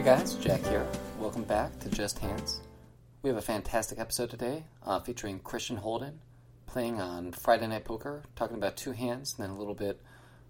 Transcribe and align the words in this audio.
Hey 0.00 0.06
guys, 0.16 0.32
Jack 0.36 0.62
here. 0.62 0.86
Welcome 1.18 1.44
back 1.44 1.78
to 1.80 1.90
Just 1.90 2.20
Hands. 2.20 2.60
We 3.20 3.28
have 3.28 3.36
a 3.36 3.42
fantastic 3.42 3.98
episode 3.98 4.30
today 4.30 4.64
uh, 4.86 4.98
featuring 4.98 5.40
Christian 5.40 5.76
Holden 5.76 6.20
playing 6.64 7.02
on 7.02 7.32
Friday 7.32 7.66
Night 7.66 7.84
Poker, 7.84 8.22
talking 8.34 8.56
about 8.56 8.78
two 8.78 8.92
hands, 8.92 9.34
and 9.36 9.44
then 9.44 9.54
a 9.54 9.58
little 9.58 9.74
bit 9.74 10.00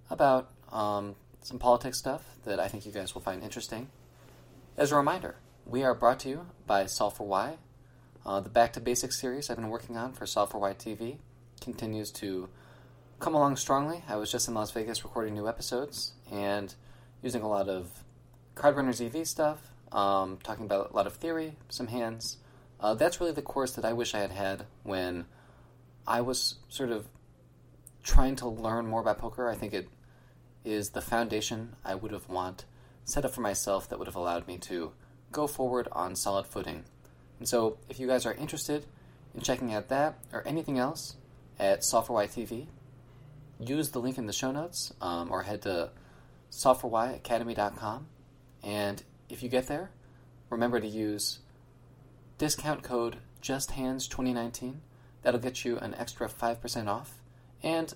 about 0.09 0.53
um, 0.71 1.17
some 1.43 1.59
politics 1.59 1.99
stuff 1.99 2.23
that 2.45 2.61
I 2.61 2.69
think 2.69 2.87
you 2.87 2.93
guys 2.93 3.13
will 3.13 3.23
find 3.23 3.43
interesting. 3.43 3.89
As 4.77 4.93
a 4.93 4.97
reminder, 4.97 5.35
we 5.67 5.83
are 5.83 5.97
brought 5.97 6.21
to 6.21 6.29
you 6.29 6.47
by 6.69 6.87
Solve 6.87 7.17
for 7.17 7.27
Why. 7.27 7.57
Uh, 8.25 8.39
the 8.39 8.51
Back 8.51 8.73
to 8.75 8.81
Basics 8.81 9.21
series 9.21 9.51
I've 9.51 9.57
been 9.57 9.69
working 9.69 9.97
on 9.97 10.13
for 10.13 10.27
Solve 10.27 10.53
for 10.53 10.59
Why 10.59 10.75
TV 10.75 11.17
continues 11.61 12.13
to 12.13 12.49
come 13.19 13.35
along 13.35 13.57
strongly. 13.57 14.05
I 14.09 14.15
was 14.15 14.31
just 14.31 14.47
in 14.47 14.55
Las 14.55 14.71
Vegas 14.71 15.03
recording 15.03 15.35
new 15.35 15.49
episodes 15.49 16.13
and 16.31 16.73
using 17.21 17.43
a 17.43 17.49
lot 17.49 17.69
of 17.69 18.05
Cardrunners 18.55 19.05
EV 19.05 19.27
stuff, 19.27 19.59
um, 19.93 20.39
talking 20.43 20.65
about 20.65 20.91
a 20.91 20.97
lot 20.97 21.07
of 21.07 21.15
theory, 21.15 21.55
some 21.69 21.89
hands. 21.89 22.39
Uh, 22.79 22.95
that's 22.95 23.21
really 23.21 23.33
the 23.33 23.43
course 23.43 23.73
that 23.73 23.85
I 23.85 23.93
wish 23.93 24.15
I 24.15 24.21
had 24.21 24.31
had 24.31 24.67
when 24.83 25.27
I 26.07 26.21
was 26.21 26.57
sort 26.69 26.91
of 26.91 27.07
trying 28.03 28.37
to 28.37 28.49
learn 28.49 28.87
more 28.87 29.01
about 29.01 29.19
poker. 29.19 29.49
I 29.49 29.55
think 29.55 29.75
it 29.75 29.89
is 30.65 30.91
the 30.91 31.01
foundation 31.01 31.77
I 31.85 31.95
would 31.95 32.13
have 32.13 32.29
want 32.29 32.65
set 33.05 33.25
up 33.25 33.33
for 33.33 33.41
myself 33.41 33.89
that 33.89 33.99
would 33.99 34.09
have 34.09 34.17
allowed 34.17 34.47
me 34.47 34.59
to 34.59 34.93
go 35.33 35.47
forward 35.47 35.89
on 35.93 36.17
solid 36.17 36.47
footing. 36.47 36.85
And 37.39 37.49
so, 37.49 37.79
if 37.89 37.99
you 37.99 38.07
guys 38.07 38.27
are 38.27 38.35
interested 38.35 38.85
in 39.35 39.41
checking 39.41 39.73
out 39.73 39.89
that 39.89 40.19
or 40.33 40.47
anything 40.47 40.79
else 40.79 41.17
at 41.59 41.85
Solve 41.85 42.07
for 42.07 42.15
Why 42.15 42.27
TV, 42.27 42.67
use 43.59 43.91
the 43.91 43.99
link 43.99 44.19
in 44.19 44.27
the 44.27 44.33
show 44.33 44.51
notes 44.51 44.93
um, 45.01 45.31
or 45.31 45.43
head 45.43 45.63
to 45.63 45.91
solveforwhyacademy.com. 46.51 48.07
And 48.63 49.03
if 49.29 49.43
you 49.43 49.49
get 49.49 49.67
there, 49.67 49.91
remember 50.49 50.81
to 50.81 50.87
use 50.87 51.39
discount 52.39 52.83
code 52.83 53.17
JustHands2019. 53.43 54.77
That'll 55.23 55.41
get 55.41 55.65
you 55.65 55.79
an 55.79 55.95
extra 55.95 56.29
5% 56.29 56.89
off. 56.89 57.21
And 57.63 57.95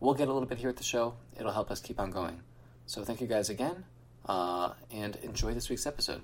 we'll 0.00 0.14
get 0.14 0.28
a 0.28 0.32
little 0.32 0.48
bit 0.48 0.58
here 0.58 0.68
at 0.68 0.76
the 0.76 0.82
show. 0.82 1.14
It'll 1.38 1.52
help 1.52 1.70
us 1.70 1.80
keep 1.80 1.98
on 1.98 2.10
going. 2.10 2.40
So 2.86 3.04
thank 3.04 3.20
you 3.20 3.26
guys 3.26 3.50
again, 3.50 3.84
uh, 4.26 4.72
and 4.90 5.16
enjoy 5.16 5.52
this 5.52 5.68
week's 5.68 5.86
episode. 5.86 6.22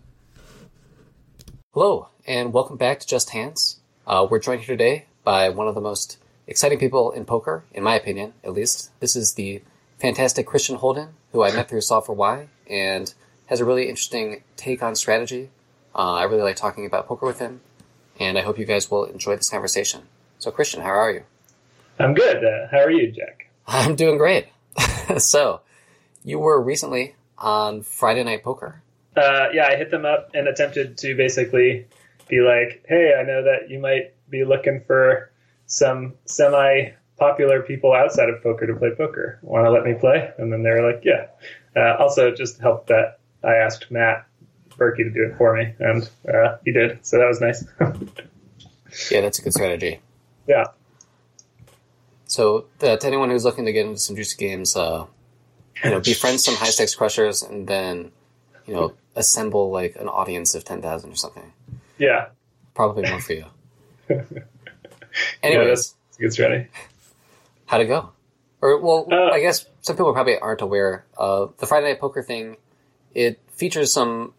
Hello, 1.72 2.08
and 2.26 2.54
welcome 2.54 2.78
back 2.78 3.00
to 3.00 3.06
Just 3.06 3.30
Hands. 3.30 3.80
Uh, 4.06 4.26
we're 4.30 4.38
joined 4.38 4.62
here 4.62 4.76
today 4.76 5.06
by 5.24 5.50
one 5.50 5.68
of 5.68 5.74
the 5.74 5.80
most 5.80 6.18
exciting 6.46 6.78
people 6.78 7.10
in 7.10 7.24
poker, 7.24 7.64
in 7.72 7.82
my 7.82 7.96
opinion, 7.96 8.32
at 8.42 8.52
least. 8.52 8.90
This 9.00 9.14
is 9.14 9.34
the 9.34 9.60
fantastic 9.98 10.46
Christian 10.46 10.76
Holden, 10.76 11.08
who 11.32 11.42
I 11.42 11.52
met 11.52 11.68
through 11.68 11.82
for 11.82 12.14
Why, 12.14 12.48
and 12.68 13.12
has 13.54 13.60
a 13.60 13.64
really 13.64 13.88
interesting 13.88 14.42
take 14.56 14.82
on 14.82 14.96
strategy. 14.96 15.48
Uh, 15.94 16.14
I 16.14 16.24
really 16.24 16.42
like 16.42 16.56
talking 16.56 16.86
about 16.86 17.06
poker 17.06 17.24
with 17.24 17.38
him, 17.38 17.60
and 18.18 18.36
I 18.36 18.40
hope 18.40 18.58
you 18.58 18.64
guys 18.64 18.90
will 18.90 19.04
enjoy 19.04 19.36
this 19.36 19.48
conversation. 19.48 20.02
So, 20.40 20.50
Christian, 20.50 20.82
how 20.82 20.88
are 20.88 21.12
you? 21.12 21.22
I'm 22.00 22.14
good. 22.14 22.44
Uh, 22.44 22.66
how 22.72 22.78
are 22.78 22.90
you, 22.90 23.12
Jack? 23.12 23.52
I'm 23.68 23.94
doing 23.94 24.18
great. 24.18 24.48
so, 25.18 25.60
you 26.24 26.40
were 26.40 26.60
recently 26.60 27.14
on 27.38 27.82
Friday 27.82 28.24
Night 28.24 28.42
Poker. 28.42 28.82
Uh, 29.16 29.50
yeah, 29.52 29.68
I 29.68 29.76
hit 29.76 29.92
them 29.92 30.04
up 30.04 30.30
and 30.34 30.48
attempted 30.48 30.98
to 30.98 31.14
basically 31.14 31.86
be 32.28 32.40
like, 32.40 32.84
"Hey, 32.88 33.14
I 33.16 33.22
know 33.22 33.44
that 33.44 33.70
you 33.70 33.78
might 33.78 34.14
be 34.28 34.44
looking 34.44 34.82
for 34.84 35.30
some 35.66 36.14
semi-popular 36.24 37.62
people 37.62 37.92
outside 37.92 38.30
of 38.30 38.42
poker 38.42 38.66
to 38.66 38.74
play 38.74 38.90
poker. 38.96 39.38
Want 39.42 39.64
to 39.64 39.70
let 39.70 39.84
me 39.84 39.94
play?" 39.94 40.32
And 40.38 40.52
then 40.52 40.64
they 40.64 40.70
were 40.70 40.92
like, 40.92 41.04
"Yeah." 41.04 41.26
Uh, 41.76 42.02
also, 42.02 42.32
just 42.32 42.60
helped 42.60 42.88
that 42.88 43.20
I 43.44 43.56
asked 43.56 43.90
Matt 43.90 44.26
Berkey 44.70 44.98
to 44.98 45.10
do 45.10 45.24
it 45.30 45.36
for 45.36 45.56
me, 45.56 45.74
and 45.78 46.08
uh, 46.28 46.56
he 46.64 46.72
did. 46.72 47.04
So 47.04 47.18
that 47.18 47.26
was 47.26 47.40
nice. 47.40 47.64
yeah, 49.10 49.20
that's 49.20 49.38
a 49.38 49.42
good 49.42 49.52
strategy. 49.52 50.00
Yeah. 50.46 50.64
So 52.26 52.66
uh, 52.82 52.96
to 52.96 53.06
anyone 53.06 53.30
who's 53.30 53.44
looking 53.44 53.64
to 53.66 53.72
get 53.72 53.86
into 53.86 53.98
some 53.98 54.16
juicy 54.16 54.36
games, 54.36 54.76
uh, 54.76 55.06
you 55.82 55.90
know, 55.90 56.00
befriend 56.00 56.40
some 56.40 56.54
high 56.54 56.70
stakes 56.70 56.94
crushers, 56.94 57.42
and 57.42 57.66
then 57.66 58.12
you 58.66 58.74
know, 58.74 58.94
assemble 59.14 59.70
like 59.70 59.96
an 59.96 60.08
audience 60.08 60.54
of 60.54 60.64
ten 60.64 60.82
thousand 60.82 61.12
or 61.12 61.16
something. 61.16 61.52
Yeah. 61.98 62.28
Probably 62.74 63.08
more 63.08 63.20
for 63.20 63.34
you. 63.34 63.44
Anyways, 64.08 64.32
yeah, 65.44 65.64
that's, 65.64 65.94
a 66.18 66.22
good 66.22 66.32
strategy. 66.32 66.70
How'd 67.66 67.82
it 67.82 67.86
go? 67.86 68.10
Or 68.60 68.80
well, 68.80 69.06
uh, 69.12 69.30
I 69.30 69.40
guess 69.40 69.66
some 69.82 69.96
people 69.96 70.12
probably 70.12 70.38
aren't 70.38 70.60
aware. 70.60 71.04
Uh, 71.16 71.46
the 71.58 71.66
Friday 71.66 71.88
Night 71.88 72.00
Poker 72.00 72.22
thing, 72.22 72.56
it 73.14 73.40
features 73.48 73.92
some 73.92 74.34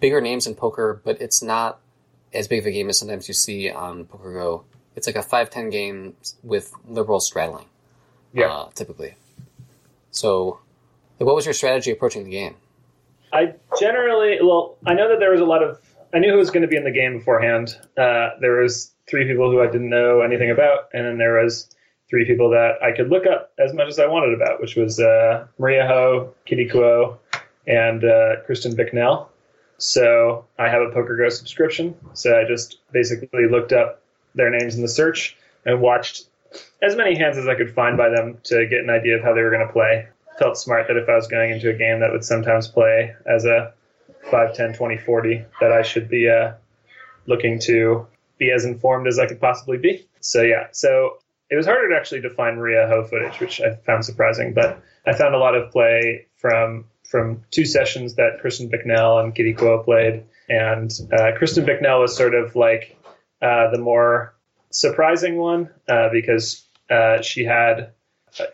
bigger 0.00 0.20
names 0.20 0.46
in 0.46 0.54
poker, 0.54 1.00
but 1.04 1.20
it's 1.20 1.42
not 1.42 1.80
as 2.32 2.48
big 2.48 2.60
of 2.60 2.66
a 2.66 2.70
game 2.70 2.88
as 2.88 2.98
sometimes 2.98 3.28
you 3.28 3.34
see 3.34 3.70
on 3.70 4.04
Poker 4.04 4.32
Go. 4.32 4.64
It's 4.94 5.06
like 5.06 5.16
a 5.16 5.20
5-10 5.20 5.70
game 5.70 6.14
with 6.42 6.72
liberal 6.86 7.20
straddling. 7.20 7.66
Yeah. 8.32 8.52
Uh, 8.52 8.70
typically. 8.74 9.14
So, 10.10 10.60
what 11.18 11.34
was 11.34 11.46
your 11.46 11.54
strategy 11.54 11.90
approaching 11.90 12.24
the 12.24 12.30
game? 12.30 12.56
I 13.32 13.54
generally, 13.78 14.38
well, 14.42 14.76
I 14.86 14.94
know 14.94 15.08
that 15.08 15.18
there 15.18 15.30
was 15.30 15.40
a 15.40 15.44
lot 15.44 15.62
of. 15.62 15.80
I 16.14 16.18
knew 16.18 16.32
who 16.32 16.38
was 16.38 16.50
going 16.50 16.62
to 16.62 16.68
be 16.68 16.76
in 16.76 16.84
the 16.84 16.90
game 16.90 17.18
beforehand. 17.18 17.76
Uh, 17.96 18.30
there 18.40 18.60
was 18.62 18.92
three 19.08 19.26
people 19.26 19.50
who 19.50 19.60
I 19.60 19.66
didn't 19.66 19.90
know 19.90 20.22
anything 20.22 20.50
about, 20.50 20.88
and 20.92 21.04
then 21.04 21.18
there 21.18 21.42
was 21.42 21.68
three 22.08 22.24
people 22.24 22.50
that 22.50 22.82
I 22.82 22.92
could 22.96 23.10
look 23.10 23.26
up 23.26 23.52
as 23.58 23.74
much 23.74 23.88
as 23.88 23.98
I 23.98 24.06
wanted 24.06 24.34
about, 24.34 24.60
which 24.60 24.76
was 24.76 24.98
uh, 24.98 25.46
Maria 25.58 25.86
Ho, 25.86 26.32
Kitty 26.46 26.68
Kuo, 26.68 27.18
and 27.68 28.02
uh, 28.02 28.40
Kristen 28.46 28.74
Bicknell. 28.74 29.30
So 29.76 30.46
I 30.58 30.68
have 30.68 30.82
a 30.82 30.90
PokerGo 30.90 31.30
subscription. 31.30 31.94
So 32.14 32.36
I 32.36 32.44
just 32.48 32.78
basically 32.90 33.46
looked 33.48 33.72
up 33.72 34.02
their 34.34 34.50
names 34.50 34.74
in 34.74 34.82
the 34.82 34.88
search 34.88 35.36
and 35.64 35.80
watched 35.80 36.24
as 36.82 36.96
many 36.96 37.16
hands 37.16 37.36
as 37.36 37.46
I 37.46 37.54
could 37.54 37.74
find 37.74 37.96
by 37.96 38.08
them 38.08 38.38
to 38.44 38.66
get 38.66 38.80
an 38.80 38.90
idea 38.90 39.16
of 39.16 39.22
how 39.22 39.34
they 39.34 39.42
were 39.42 39.50
going 39.50 39.66
to 39.66 39.72
play. 39.72 40.08
Felt 40.38 40.56
smart 40.56 40.88
that 40.88 40.96
if 40.96 41.08
I 41.08 41.14
was 41.14 41.28
going 41.28 41.50
into 41.50 41.70
a 41.70 41.74
game 41.74 42.00
that 42.00 42.10
would 42.10 42.24
sometimes 42.24 42.68
play 42.68 43.14
as 43.26 43.44
a 43.44 43.74
5, 44.30 44.54
10, 44.54 44.74
20, 44.74 44.98
40, 44.98 45.44
that 45.60 45.72
I 45.72 45.82
should 45.82 46.08
be 46.08 46.28
uh, 46.28 46.52
looking 47.26 47.58
to 47.60 48.06
be 48.38 48.50
as 48.50 48.64
informed 48.64 49.06
as 49.06 49.18
I 49.18 49.26
could 49.26 49.40
possibly 49.40 49.78
be. 49.78 50.06
So 50.20 50.42
yeah, 50.42 50.68
so 50.72 51.18
it 51.50 51.56
was 51.56 51.66
harder 51.66 51.88
to 51.90 51.96
actually 51.96 52.22
to 52.22 52.30
find 52.30 52.56
Maria 52.56 52.86
Ho 52.88 53.04
footage, 53.04 53.40
which 53.40 53.60
I 53.60 53.74
found 53.74 54.04
surprising, 54.04 54.54
but 54.54 54.80
I 55.06 55.12
found 55.12 55.34
a 55.34 55.38
lot 55.38 55.54
of 55.54 55.70
play 55.70 56.26
from 56.36 56.84
from 57.08 57.42
two 57.50 57.64
sessions 57.64 58.14
that 58.16 58.38
Kristen 58.40 58.68
Bicknell 58.68 59.18
and 59.18 59.34
Kitty 59.34 59.54
Kuo 59.54 59.82
played, 59.84 60.24
and 60.48 60.90
uh, 61.12 61.32
Kristen 61.36 61.64
Bicknell 61.64 62.00
was 62.00 62.14
sort 62.14 62.34
of 62.34 62.54
like 62.54 62.96
uh, 63.40 63.70
the 63.70 63.78
more 63.78 64.34
surprising 64.70 65.36
one 65.36 65.70
uh, 65.88 66.10
because 66.12 66.66
uh, 66.90 67.22
she 67.22 67.44
had 67.44 67.92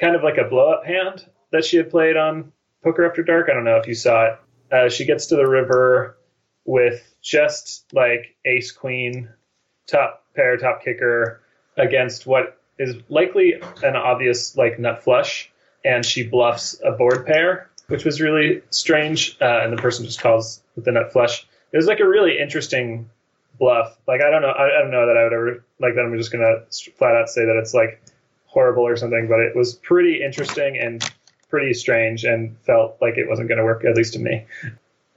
kind 0.01 0.15
of 0.15 0.23
like 0.23 0.39
a 0.39 0.49
blow 0.49 0.73
up 0.73 0.85
hand 0.85 1.27
that 1.51 1.65
she 1.65 1.77
had 1.77 1.91
played 1.91 2.17
on 2.17 2.53
Poker 2.83 3.05
After 3.05 3.25
Dark. 3.25 3.49
I 3.51 3.55
don't 3.55 3.65
know 3.65 3.77
if 3.77 3.89
you 3.89 3.95
saw 3.95 4.27
it. 4.27 4.39
Uh, 4.73 4.89
she 4.89 5.05
gets 5.05 5.27
to 5.27 5.37
the 5.37 5.47
river 5.47 6.17
with 6.65 7.03
just 7.23 7.85
like 7.93 8.37
ace 8.45 8.71
queen, 8.71 9.29
top 9.87 10.25
pair, 10.35 10.57
top 10.57 10.83
kicker 10.85 11.43
against 11.77 12.27
what 12.27 12.61
is 12.79 12.97
likely 13.09 13.55
an 13.83 13.97
obvious 13.97 14.57
like 14.57 14.79
nut 14.79 15.03
flush, 15.03 15.51
and 15.85 16.05
she 16.05 16.27
bluffs 16.27 16.81
a 16.85 16.93
board 16.93 17.27
pair, 17.27 17.71
which 17.89 18.05
was 18.05 18.21
really 18.21 18.63
strange. 18.71 19.37
Uh, 19.41 19.61
and 19.63 19.73
the 19.73 19.81
person 19.81 20.05
just 20.05 20.21
calls 20.21 20.63
with 20.77 20.85
the 20.85 20.93
nut 20.93 21.13
flush. 21.13 21.47
It 21.73 21.77
was 21.77 21.87
like 21.87 22.01
a 22.01 22.09
really 22.09 22.39
interesting 22.39 23.09
bluff. 23.59 23.99
Like 24.07 24.23
I 24.23 24.31
don't 24.31 24.43
know, 24.43 24.49
I, 24.49 24.79
I 24.79 24.83
don't 24.83 24.91
know 24.91 25.07
that 25.07 25.17
I 25.17 25.25
would 25.25 25.33
ever 25.33 25.65
like 25.81 25.95
that. 25.95 26.03
I'm 26.03 26.17
just 26.17 26.33
gonna 26.33 26.63
flat 26.97 27.17
out 27.17 27.29
say 27.29 27.45
that 27.45 27.57
it's 27.57 27.75
like 27.75 28.03
horrible 28.47 28.87
or 28.87 28.97
something, 28.97 29.29
but 29.29 29.41
it 29.41 29.57
was 29.57 29.75
pretty 29.75 30.23
interesting 30.23 30.79
and 30.79 31.05
pretty 31.49 31.75
strange, 31.75 32.25
and 32.25 32.57
felt 32.61 32.97
like 33.01 33.17
it 33.17 33.29
wasn't 33.29 33.49
to 33.49 33.63
work 33.63 33.85
at 33.85 33.97
least 33.97 34.15
to 34.15 34.19
me. 34.19 34.45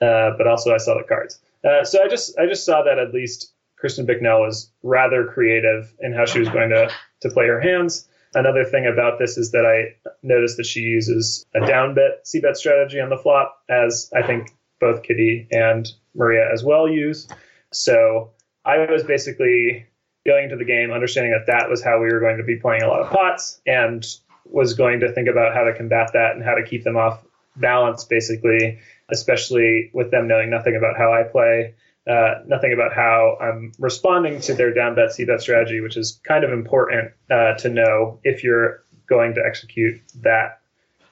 Uh, 0.01 0.31
but 0.37 0.45
also, 0.45 0.73
I 0.73 0.77
saw 0.77 0.95
the 0.95 1.03
cards. 1.03 1.39
Uh, 1.63 1.83
so 1.83 2.03
I 2.03 2.07
just 2.07 2.37
I 2.37 2.45
just 2.45 2.65
saw 2.65 2.83
that 2.83 2.99
at 2.99 3.13
least 3.13 3.51
Kristen 3.77 4.05
Bicknell 4.05 4.41
was 4.41 4.69
rather 4.83 5.25
creative 5.25 5.91
in 5.99 6.13
how 6.13 6.25
she 6.25 6.39
was 6.39 6.49
going 6.49 6.69
to 6.69 6.91
to 7.21 7.29
play 7.29 7.47
her 7.47 7.59
hands. 7.59 8.07
Another 8.33 8.65
thing 8.65 8.85
about 8.85 9.19
this 9.19 9.37
is 9.37 9.51
that 9.51 9.65
I 9.65 9.95
noticed 10.21 10.57
that 10.57 10.65
she 10.65 10.81
uses 10.81 11.45
a 11.55 11.65
down 11.65 11.95
bet 11.95 12.25
c 12.27 12.39
bet 12.39 12.57
strategy 12.57 12.99
on 12.99 13.09
the 13.09 13.17
flop, 13.17 13.61
as 13.69 14.11
I 14.15 14.25
think 14.25 14.51
both 14.79 15.03
Kitty 15.03 15.47
and 15.51 15.89
Maria 16.13 16.49
as 16.51 16.63
well 16.63 16.87
use. 16.87 17.27
So 17.71 18.31
I 18.65 18.85
was 18.91 19.03
basically 19.03 19.85
going 20.25 20.45
into 20.45 20.57
the 20.57 20.65
game 20.65 20.91
understanding 20.91 21.31
that 21.31 21.51
that 21.51 21.69
was 21.69 21.83
how 21.83 22.01
we 22.01 22.11
were 22.11 22.19
going 22.19 22.37
to 22.37 22.43
be 22.43 22.57
playing 22.57 22.83
a 22.83 22.87
lot 22.87 23.01
of 23.01 23.09
pots 23.09 23.61
and 23.65 24.05
was 24.45 24.73
going 24.73 24.99
to 24.99 25.11
think 25.13 25.29
about 25.29 25.53
how 25.53 25.63
to 25.63 25.73
combat 25.73 26.11
that 26.13 26.35
and 26.35 26.43
how 26.43 26.55
to 26.55 26.63
keep 26.63 26.83
them 26.83 26.97
off 26.97 27.23
balance, 27.55 28.03
basically, 28.03 28.79
especially 29.09 29.89
with 29.93 30.11
them 30.11 30.27
knowing 30.27 30.49
nothing 30.49 30.75
about 30.75 30.97
how 30.97 31.13
I 31.13 31.23
play 31.23 31.75
uh, 32.07 32.35
nothing 32.45 32.73
about 32.73 32.93
how 32.93 33.37
I'm 33.41 33.73
responding 33.79 34.39
to 34.41 34.53
their 34.53 34.73
down 34.73 34.95
bet, 34.95 35.11
c 35.11 35.25
bet 35.25 35.41
strategy, 35.41 35.81
which 35.81 35.97
is 35.97 36.19
kind 36.23 36.43
of 36.43 36.51
important 36.51 37.11
uh, 37.29 37.55
to 37.55 37.69
know 37.69 38.19
if 38.23 38.43
you're 38.43 38.83
going 39.07 39.35
to 39.35 39.43
execute 39.45 40.01
that 40.21 40.61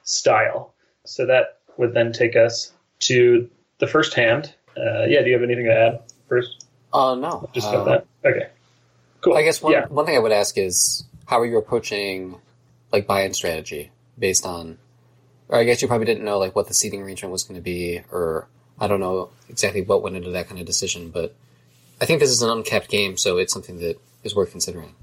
style. 0.02 0.74
So 1.04 1.26
that 1.26 1.58
would 1.76 1.94
then 1.94 2.12
take 2.12 2.36
us 2.36 2.72
to 3.00 3.50
the 3.78 3.86
first 3.86 4.14
hand, 4.14 4.54
uh, 4.76 5.04
yeah, 5.04 5.22
do 5.22 5.26
you 5.26 5.34
have 5.34 5.42
anything 5.42 5.64
to 5.64 5.72
add 5.72 6.02
first? 6.28 6.66
Uh, 6.92 7.14
no. 7.14 7.48
Just 7.52 7.68
uh, 7.68 7.84
that. 7.84 8.06
Okay. 8.24 8.48
Cool. 9.20 9.36
I 9.36 9.42
guess 9.42 9.62
one 9.62 9.72
yeah. 9.72 9.86
one 9.88 10.06
thing 10.06 10.16
I 10.16 10.18
would 10.18 10.32
ask 10.32 10.56
is 10.56 11.04
how 11.26 11.40
are 11.40 11.46
you 11.46 11.58
approaching 11.58 12.40
like 12.92 13.06
buy-in 13.06 13.34
strategy 13.34 13.90
based 14.18 14.46
on, 14.46 14.78
or 15.48 15.58
I 15.58 15.64
guess 15.64 15.82
you 15.82 15.88
probably 15.88 16.06
didn't 16.06 16.24
know 16.24 16.38
like 16.38 16.54
what 16.54 16.68
the 16.68 16.74
seating 16.74 17.02
arrangement 17.02 17.32
was 17.32 17.42
going 17.42 17.56
to 17.56 17.62
be, 17.62 18.02
or 18.10 18.48
I 18.80 18.86
don't 18.86 19.00
know 19.00 19.30
exactly 19.48 19.82
what 19.82 20.02
went 20.02 20.16
into 20.16 20.30
that 20.30 20.48
kind 20.48 20.60
of 20.60 20.66
decision, 20.66 21.10
but 21.10 21.34
I 22.00 22.04
think 22.04 22.20
this 22.20 22.30
is 22.30 22.42
an 22.42 22.50
uncapped 22.50 22.88
game, 22.88 23.16
so 23.16 23.38
it's 23.38 23.52
something 23.52 23.78
that 23.78 23.98
is 24.22 24.34
worth 24.34 24.50
considering. 24.50 24.94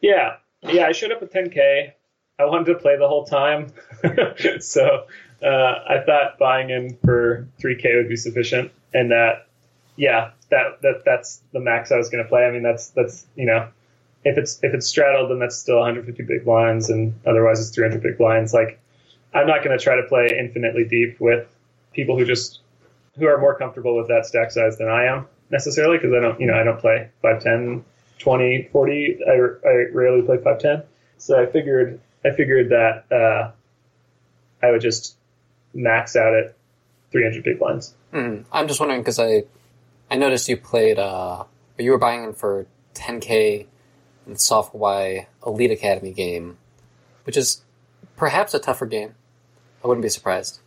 Yeah, 0.00 0.36
yeah. 0.62 0.86
I 0.86 0.92
showed 0.92 1.12
up 1.12 1.20
with 1.20 1.32
10k. 1.32 1.92
I 2.38 2.44
wanted 2.44 2.66
to 2.66 2.74
play 2.74 2.98
the 2.98 3.08
whole 3.08 3.24
time, 3.24 3.72
so 4.60 5.06
uh, 5.42 5.46
I 5.46 6.02
thought 6.04 6.38
buying 6.38 6.68
in 6.68 6.98
for 7.02 7.48
3k 7.62 7.96
would 7.96 8.08
be 8.08 8.16
sufficient, 8.16 8.72
and 8.92 9.10
that, 9.10 9.46
yeah, 9.96 10.32
that 10.50 10.82
that 10.82 11.02
that's 11.06 11.40
the 11.52 11.60
max 11.60 11.90
I 11.90 11.96
was 11.96 12.10
going 12.10 12.22
to 12.22 12.28
play. 12.28 12.44
I 12.44 12.50
mean, 12.50 12.62
that's 12.62 12.90
that's 12.90 13.26
you 13.36 13.46
know, 13.46 13.68
if 14.22 14.36
it's 14.36 14.62
if 14.62 14.74
it's 14.74 14.86
straddled, 14.86 15.30
then 15.30 15.38
that's 15.38 15.56
still 15.56 15.76
150 15.76 16.22
big 16.24 16.44
blinds, 16.44 16.90
and 16.90 17.14
otherwise 17.24 17.58
it's 17.60 17.70
300 17.70 18.02
big 18.02 18.18
blinds. 18.18 18.52
Like, 18.52 18.78
I'm 19.32 19.46
not 19.46 19.64
going 19.64 19.76
to 19.76 19.82
try 19.82 19.96
to 19.96 20.02
play 20.02 20.36
infinitely 20.38 20.84
deep 20.84 21.18
with 21.20 21.48
people 21.94 22.18
who 22.18 22.26
just 22.26 22.60
who 23.18 23.26
are 23.26 23.38
more 23.38 23.56
comfortable 23.56 23.96
with 23.96 24.08
that 24.08 24.26
stack 24.26 24.50
size 24.50 24.78
than 24.78 24.88
I 24.88 25.04
am 25.04 25.26
necessarily 25.50 25.98
because 25.98 26.12
I 26.12 26.20
don't 26.20 26.40
you 26.40 26.46
know 26.46 26.54
I 26.54 26.64
don't 26.64 26.80
play 26.80 27.10
510 27.22 27.84
20 28.18 28.68
40 28.72 29.18
I, 29.26 29.32
I 29.32 29.72
rarely 29.92 30.22
play 30.22 30.36
510 30.36 30.82
so 31.18 31.40
I 31.40 31.46
figured 31.46 32.00
I 32.24 32.30
figured 32.30 32.70
that 32.70 33.04
uh, 33.12 33.50
I 34.66 34.70
would 34.70 34.80
just 34.80 35.16
max 35.74 36.16
out 36.16 36.34
at 36.34 36.54
300 37.12 37.44
big 37.44 37.58
blinds 37.58 37.94
Mm. 38.12 38.44
I'm 38.52 38.68
just 38.68 38.80
wondering 38.80 39.00
because 39.00 39.18
I 39.18 39.44
I 40.10 40.16
noticed 40.16 40.48
you 40.48 40.56
played 40.56 40.98
uh 40.98 41.44
you 41.78 41.90
were 41.90 41.98
buying 41.98 42.24
in 42.24 42.32
for 42.32 42.66
10k 42.94 43.66
in 44.26 44.32
the 44.32 44.38
Solve 44.38 44.72
for 44.72 44.78
Why 44.78 45.28
Elite 45.44 45.70
Academy 45.70 46.12
game, 46.12 46.56
which 47.24 47.36
is 47.36 47.62
perhaps 48.16 48.54
a 48.54 48.58
tougher 48.58 48.86
game. 48.86 49.14
I 49.84 49.88
wouldn't 49.88 50.02
be 50.02 50.08
surprised. 50.08 50.60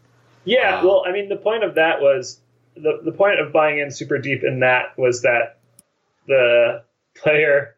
Yeah 0.45 0.81
Wow. 0.83 0.87
well 0.87 1.03
I 1.07 1.11
mean 1.11 1.29
the 1.29 1.35
point 1.35 1.63
of 1.63 1.75
that 1.75 2.01
was 2.01 2.39
the, 2.75 2.99
the 3.03 3.11
point 3.11 3.39
of 3.39 3.51
buying 3.51 3.79
in 3.79 3.91
super 3.91 4.17
deep 4.17 4.43
in 4.43 4.59
that 4.61 4.97
was 4.97 5.21
that 5.23 5.59
the 6.27 6.83
player 7.15 7.75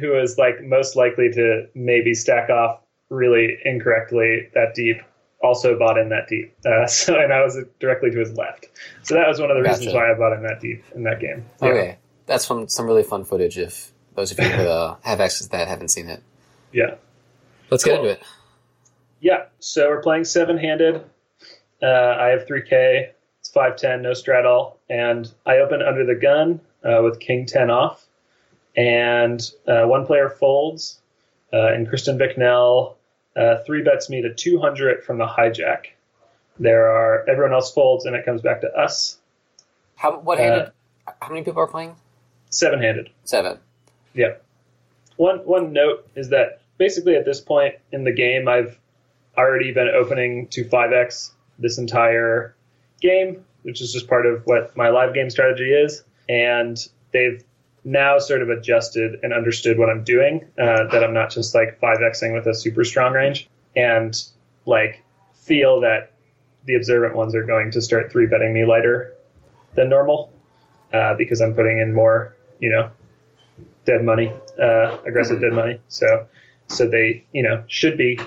who 0.00 0.10
was 0.10 0.36
like 0.38 0.62
most 0.62 0.94
likely 0.96 1.30
to 1.32 1.66
maybe 1.74 2.14
stack 2.14 2.50
off 2.50 2.80
really 3.08 3.58
incorrectly 3.64 4.48
that 4.54 4.74
deep 4.74 5.02
also 5.42 5.78
bought 5.78 5.96
in 5.98 6.10
that 6.10 6.28
deep. 6.28 6.54
Uh, 6.66 6.86
so 6.88 7.18
and 7.18 7.32
I 7.32 7.42
was 7.42 7.58
directly 7.78 8.10
to 8.10 8.18
his 8.18 8.36
left. 8.36 8.66
So 9.02 9.14
that 9.14 9.26
was 9.26 9.40
one 9.40 9.50
of 9.50 9.56
the 9.56 9.62
reasons 9.62 9.86
Gotcha. 9.86 9.96
why 9.96 10.12
I 10.12 10.14
bought 10.14 10.32
in 10.36 10.42
that 10.42 10.60
deep 10.60 10.84
in 10.94 11.02
that 11.04 11.18
game. 11.18 11.46
Yeah. 11.62 11.68
Okay, 11.68 11.98
that's 12.26 12.44
from 12.46 12.68
some 12.68 12.86
really 12.86 13.02
fun 13.02 13.24
footage. 13.24 13.56
If 13.58 13.90
those 14.14 14.30
of 14.32 14.38
you 14.38 14.44
who 14.48 14.68
uh, 14.68 14.96
have 15.02 15.20
access 15.20 15.46
to 15.46 15.52
that 15.52 15.66
haven't 15.66 15.88
seen 15.88 16.08
it, 16.10 16.22
Yeah. 16.72 16.96
let's 17.70 17.84
get 17.84 17.96
into 17.96 18.10
it. 18.10 18.22
Yeah. 19.20 19.44
So 19.60 19.88
we're 19.88 20.02
playing 20.02 20.24
seven 20.24 20.58
handed. 20.58 21.02
Uh, 21.82 21.86
I 22.18 22.28
have 22.28 22.46
3K. 22.46 23.10
It's 23.40 23.48
510, 23.50 24.02
no 24.02 24.12
straddle. 24.14 24.78
And 24.88 25.30
I 25.46 25.58
open 25.58 25.80
under 25.82 26.04
the 26.04 26.14
gun 26.14 26.60
uh, 26.84 27.02
with 27.02 27.20
King 27.20 27.46
10 27.46 27.70
off. 27.70 28.04
And 28.76 29.40
uh, 29.66 29.84
one 29.86 30.06
player 30.06 30.28
folds. 30.30 31.00
Uh, 31.52 31.72
and 31.72 31.88
Kristen 31.88 32.16
Bicknell 32.18 32.96
uh, 33.36 33.56
three 33.66 33.82
bets 33.82 34.08
me 34.10 34.22
to 34.22 34.32
200 34.32 35.02
from 35.04 35.18
the 35.18 35.26
hijack. 35.26 35.86
There 36.58 36.86
are 36.90 37.24
everyone 37.28 37.52
else 37.54 37.72
folds, 37.72 38.04
and 38.04 38.14
it 38.14 38.24
comes 38.24 38.42
back 38.42 38.60
to 38.60 38.68
us 38.68 39.18
How 39.96 40.18
what 40.18 40.38
Uh, 40.38 40.42
handed? 40.42 40.72
how 41.22 41.28
many 41.28 41.42
people 41.42 41.62
are 41.62 41.66
playing? 41.66 41.96
seven 42.50 42.80
handed. 42.82 43.10
Seven. 43.24 43.58
Yeah. 44.14 44.34
One 45.16 45.38
one 45.38 45.72
note 45.72 46.06
is 46.14 46.28
that 46.30 46.60
basically 46.78 47.16
at 47.16 47.24
this 47.24 47.40
point 47.40 47.76
in 47.92 48.04
the 48.04 48.12
game, 48.12 48.46
I've 48.48 48.78
already 49.38 49.72
been 49.72 49.88
opening 49.88 50.48
to 50.48 50.64
5x 50.64 51.30
this 51.60 51.78
entire 51.78 52.54
game, 53.00 53.44
which 53.62 53.80
is 53.80 53.92
just 53.92 54.08
part 54.08 54.26
of 54.26 54.42
what 54.46 54.76
my 54.76 54.88
live 54.88 55.14
game 55.14 55.30
strategy 55.30 55.72
is, 55.72 56.02
and 56.28 56.88
they've 57.12 57.44
now 57.84 58.18
sort 58.18 58.42
of 58.42 58.50
adjusted 58.50 59.20
and 59.22 59.32
understood 59.32 59.78
what 59.78 59.88
I'm 59.88 60.04
doing. 60.04 60.44
Uh, 60.58 60.84
that 60.88 61.04
I'm 61.04 61.14
not 61.14 61.30
just 61.30 61.54
like 61.54 61.80
5xing 61.80 62.34
with 62.34 62.46
a 62.46 62.54
super 62.54 62.84
strong 62.84 63.12
range, 63.12 63.48
and 63.76 64.14
like 64.66 65.02
feel 65.34 65.80
that 65.80 66.12
the 66.64 66.74
observant 66.74 67.16
ones 67.16 67.34
are 67.34 67.44
going 67.44 67.70
to 67.70 67.80
start 67.80 68.12
three 68.12 68.26
betting 68.26 68.52
me 68.52 68.64
lighter 68.64 69.14
than 69.74 69.88
normal 69.88 70.32
uh, 70.92 71.14
because 71.14 71.40
I'm 71.40 71.54
putting 71.54 71.78
in 71.78 71.94
more, 71.94 72.36
you 72.58 72.70
know, 72.70 72.90
dead 73.84 74.04
money, 74.04 74.32
uh, 74.60 74.98
aggressive 75.06 75.40
dead 75.40 75.52
money. 75.52 75.80
So, 75.88 76.26
so 76.68 76.88
they, 76.88 77.24
you 77.32 77.42
know, 77.42 77.64
should 77.66 77.96
be 77.96 78.18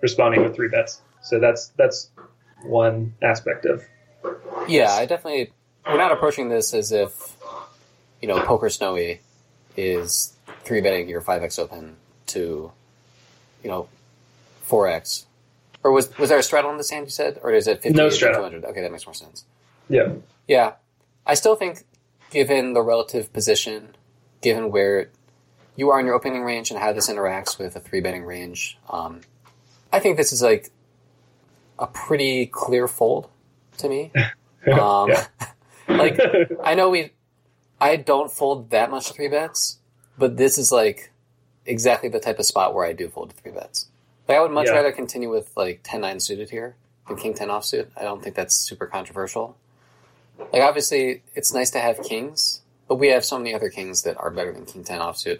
responding 0.00 0.42
with 0.42 0.54
three 0.54 0.68
bets. 0.68 1.02
So 1.22 1.38
that's 1.38 1.68
that's 1.76 2.10
one 2.66 3.14
aspect 3.22 3.64
of 3.64 3.84
Yeah, 4.68 4.90
I 4.90 5.06
definitely. 5.06 5.52
We're 5.86 5.98
not 5.98 6.10
approaching 6.12 6.48
this 6.48 6.74
as 6.74 6.90
if, 6.90 7.36
you 8.20 8.26
know, 8.28 8.38
PokerSnowie 8.40 9.20
is 9.76 10.34
three 10.64 10.80
betting 10.80 11.08
your 11.08 11.20
five 11.20 11.42
x 11.42 11.58
open 11.58 11.96
to, 12.28 12.72
you 13.62 13.70
know, 13.70 13.88
four 14.62 14.88
x. 14.88 15.26
Or 15.84 15.92
was 15.92 16.16
was 16.18 16.28
there 16.28 16.38
a 16.38 16.42
straddle 16.42 16.72
in 16.72 16.78
the 16.78 16.88
hand 16.90 17.06
you 17.06 17.10
said, 17.10 17.38
or 17.42 17.52
is 17.52 17.68
it 17.68 17.82
fifty 17.82 17.96
No 17.96 18.08
straddle. 18.08 18.38
two 18.38 18.42
hundred? 18.42 18.64
Okay, 18.64 18.80
that 18.80 18.90
makes 18.90 19.06
more 19.06 19.14
sense. 19.14 19.44
yeah, 19.88 20.14
Yeah, 20.48 20.72
I 21.24 21.34
still 21.34 21.54
think, 21.54 21.84
given 22.30 22.72
the 22.72 22.82
relative 22.82 23.32
position, 23.32 23.94
given 24.40 24.72
where 24.72 25.10
you 25.76 25.90
are 25.90 26.00
in 26.00 26.06
your 26.06 26.16
opening 26.16 26.42
range 26.42 26.72
and 26.72 26.80
how 26.80 26.92
this 26.92 27.08
interacts 27.08 27.58
with 27.58 27.76
a 27.76 27.80
three 27.80 28.00
betting 28.00 28.24
range, 28.24 28.76
um, 28.90 29.20
I 29.92 30.00
think 30.00 30.16
this 30.16 30.32
is 30.32 30.42
like 30.42 30.70
a 31.78 31.86
pretty 31.86 32.46
clear 32.46 32.88
fold 32.88 33.28
to 33.78 33.88
me. 33.88 34.12
Um, 34.66 35.12
like 35.88 36.18
I 36.64 36.74
know 36.74 36.90
we, 36.90 37.12
I 37.80 37.94
don't 37.94 38.32
fold 38.32 38.70
that 38.70 38.90
much 38.90 39.12
three 39.12 39.28
bets, 39.28 39.78
but 40.18 40.36
this 40.36 40.58
is 40.58 40.72
like 40.72 41.12
exactly 41.66 42.08
the 42.08 42.18
type 42.18 42.40
of 42.40 42.46
spot 42.46 42.74
where 42.74 42.84
I 42.84 42.92
do 42.92 43.08
fold 43.08 43.32
three 43.34 43.52
bets. 43.52 43.86
Like 44.26 44.38
I 44.38 44.40
would 44.40 44.50
much 44.50 44.66
Yeah. 44.66 44.72
rather 44.72 44.90
continue 44.90 45.30
with 45.30 45.52
like 45.56 45.84
10-9 45.84 46.20
suited 46.20 46.50
here 46.50 46.74
than 47.06 47.16
king 47.16 47.32
10 47.32 47.46
offsuit. 47.46 47.86
I 47.96 48.02
don't 48.02 48.20
think 48.24 48.34
that's 48.34 48.56
super 48.56 48.86
controversial. 48.86 49.56
Like 50.52 50.62
obviously 50.62 51.22
it's 51.36 51.54
nice 51.54 51.70
to 51.70 51.78
have 51.78 52.02
kings, 52.02 52.62
but 52.88 52.96
we 52.96 53.06
have 53.10 53.24
so 53.24 53.38
many 53.38 53.54
other 53.54 53.70
kings 53.70 54.02
that 54.02 54.16
are 54.18 54.32
better 54.32 54.52
than 54.52 54.66
king 54.66 54.82
10 54.82 54.98
offsuit. 55.00 55.38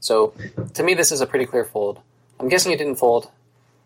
So 0.00 0.32
to 0.72 0.82
me 0.82 0.94
this 0.94 1.12
is 1.12 1.20
a 1.20 1.26
pretty 1.26 1.44
clear 1.44 1.66
fold. 1.66 2.00
I'm 2.40 2.48
guessing 2.48 2.72
you 2.72 2.78
didn't 2.78 2.96
fold. 2.96 3.30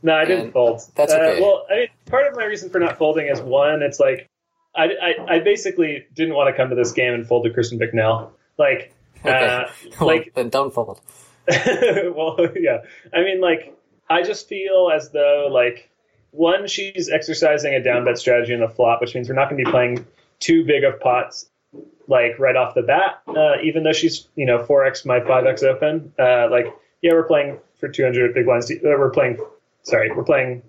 No, 0.03 0.15
I 0.15 0.25
didn't 0.25 0.45
And 0.47 0.53
fold. 0.53 0.81
that's 0.95 1.13
Uh, 1.13 1.17
okay. 1.17 1.41
well, 1.41 1.67
I 1.71 1.75
mean, 1.77 1.89
part 2.07 2.27
of 2.27 2.37
my 2.37 2.45
reason 2.45 2.71
for 2.71 2.79
not 2.79 2.99
folding 2.99 3.27
is 3.27 3.41
one, 3.41 3.83
it's 3.83 3.99
like 3.99 4.29
I, 4.77 4.85
I, 4.85 5.35
I 5.37 5.39
basically 5.41 6.07
didn't 6.15 6.35
want 6.35 6.55
to 6.55 6.57
come 6.57 6.71
to 6.71 6.77
this 6.77 6.93
game 6.93 7.15
and 7.15 7.27
fold 7.27 7.45
to 7.45 7.51
Kristen 7.51 7.79
Bicknell. 7.79 8.33
Like, 8.59 8.95
uh, 9.25 9.65
Well, 10.01 10.07
like 10.09 10.33
then 10.35 10.49
don't 10.51 10.73
fold. 10.73 11.01
well, 11.49 12.37
yeah. 12.57 12.83
I 13.13 13.23
mean, 13.23 13.41
like, 13.41 13.77
I 14.09 14.23
just 14.23 14.49
feel 14.49 14.91
as 14.95 15.11
though, 15.11 15.49
like, 15.51 15.91
one, 16.31 16.67
she's 16.69 17.09
exercising 17.09 17.75
a 17.75 17.83
down 17.83 18.05
bet 18.05 18.19
strategy 18.19 18.53
in 18.53 18.61
the 18.61 18.69
flop, 18.69 19.01
which 19.01 19.15
means 19.15 19.29
we're 19.29 19.35
not 19.35 19.49
going 19.51 19.59
to 19.59 19.65
be 19.65 19.71
playing 19.71 20.07
too 20.41 20.65
big 20.65 20.85
of 20.85 21.01
pots, 21.01 21.49
like, 22.07 22.39
right 22.39 22.55
off 22.55 22.75
the 22.75 22.83
bat, 22.83 23.23
uh, 23.27 23.57
even 23.63 23.83
though 23.83 23.93
she's, 23.93 24.29
you 24.37 24.47
know, 24.47 24.59
4x 24.63 25.07
my 25.07 25.21
5x 25.21 25.63
open. 25.65 26.13
Uh, 26.19 26.49
like, 26.51 26.67
yeah, 27.03 27.13
we're 27.13 27.25
playing 27.25 27.59
for 27.81 27.89
200 27.89 28.35
big 28.35 28.45
blinds. 28.45 28.71
Uh, 28.71 28.77
we're 28.83 29.11
playing, 29.11 29.39
sorry, 29.89 30.13
we're 30.13 30.25
playing, 30.25 30.63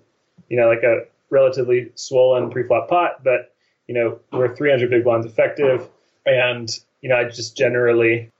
you 0.48 0.56
know, 0.56 0.68
like 0.68 0.82
a 0.82 1.02
relatively 1.30 1.92
swollen 1.94 2.50
pre-flop 2.50 2.88
pot, 2.88 3.22
but, 3.22 3.54
you 3.86 3.94
know, 3.94 4.18
we're 4.32 4.54
300 4.54 4.90
big 4.90 5.04
blinds 5.04 5.26
effective. 5.26 5.88
And, 6.26 6.68
you 7.00 7.08
know, 7.08 7.16
I 7.16 7.24
just 7.24 7.56
generally 7.56 8.30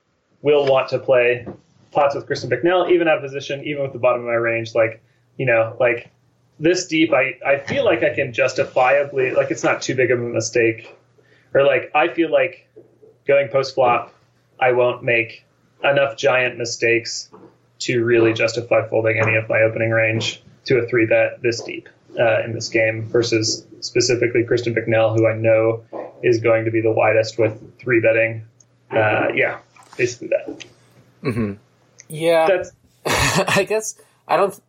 will 0.41 0.65
want 0.65 0.89
to 0.89 0.99
play 0.99 1.45
pots 1.91 2.15
with 2.15 2.25
Kristen 2.25 2.49
Bicknell, 2.49 2.89
even 2.89 3.07
out 3.07 3.17
of 3.17 3.23
position, 3.23 3.63
even 3.63 3.83
with 3.83 3.93
the 3.93 3.99
bottom 3.99 4.21
of 4.21 4.27
my 4.27 4.33
range. 4.33 4.73
Like, 4.75 5.03
you 5.37 5.45
know, 5.45 5.75
like 5.79 6.09
this 6.59 6.87
deep, 6.87 7.13
I, 7.13 7.37
I 7.45 7.57
feel 7.59 7.85
like 7.85 8.03
I 8.03 8.13
can 8.13 8.33
justifiably, 8.33 9.31
like, 9.31 9.51
it's 9.51 9.63
not 9.63 9.81
too 9.81 9.95
big 9.95 10.11
of 10.11 10.19
a 10.19 10.23
mistake. 10.23 10.95
Or, 11.53 11.63
like, 11.63 11.91
I 11.93 12.07
feel 12.07 12.31
like 12.31 12.67
going 13.27 13.49
post 13.49 13.75
flop, 13.75 14.13
I 14.59 14.71
won't 14.71 15.03
make 15.03 15.45
enough 15.83 16.17
giant 16.17 16.57
mistakes 16.57 17.29
to 17.79 18.03
really 18.03 18.33
justify 18.33 18.87
folding 18.87 19.19
any 19.19 19.35
of 19.35 19.49
my 19.49 19.61
opening 19.61 19.89
range 19.89 20.41
to 20.65 20.77
a 20.77 20.87
three 20.87 21.05
bet 21.05 21.41
this 21.41 21.61
deep 21.61 21.89
uh, 22.19 22.43
in 22.43 22.53
this 22.53 22.69
game 22.69 23.03
versus 23.07 23.65
specifically 23.79 24.43
Kristen 24.43 24.73
Bicknell, 24.73 25.15
who 25.15 25.27
I 25.27 25.35
know 25.35 25.83
is 26.23 26.39
going 26.39 26.65
to 26.65 26.71
be 26.71 26.81
the 26.81 26.91
widest 26.91 27.37
with 27.37 27.79
three 27.79 27.99
betting. 27.99 28.45
Uh, 28.91 29.29
yeah, 29.33 29.59
basically 29.97 30.29
that. 30.29 30.65
hmm 31.21 31.53
Yeah. 32.09 32.47
That's 32.47 32.71
I 33.57 33.63
guess 33.63 33.95
I 34.27 34.37
don't. 34.37 34.59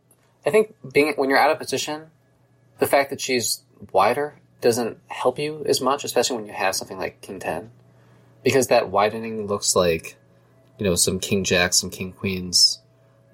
I 0.47 0.51
think 0.51 0.75
being 0.93 1.13
when 1.17 1.29
you're 1.29 1.39
out 1.39 1.51
of 1.51 1.59
position, 1.59 2.07
the 2.79 2.87
fact 2.87 3.11
that 3.11 3.21
she's 3.21 3.63
wider 3.93 4.35
doesn't 4.61 4.99
help 5.09 5.39
you 5.39 5.63
as 5.67 5.81
much, 5.81 6.05
especially 6.05 6.37
when 6.37 6.47
you 6.47 6.53
have 6.53 6.75
something 6.75 6.99
like 6.99 7.21
King 7.21 7.41
Ten, 7.41 7.71
because 8.43 8.69
that 8.69 8.89
widening 8.89 9.47
looks 9.47 9.77
like, 9.77 10.17
you 10.79 10.85
know, 10.85 10.95
some 10.95 11.19
King 11.19 11.45
Jacks, 11.45 11.79
some 11.79 11.91
King 11.91 12.13
Queens, 12.13 12.81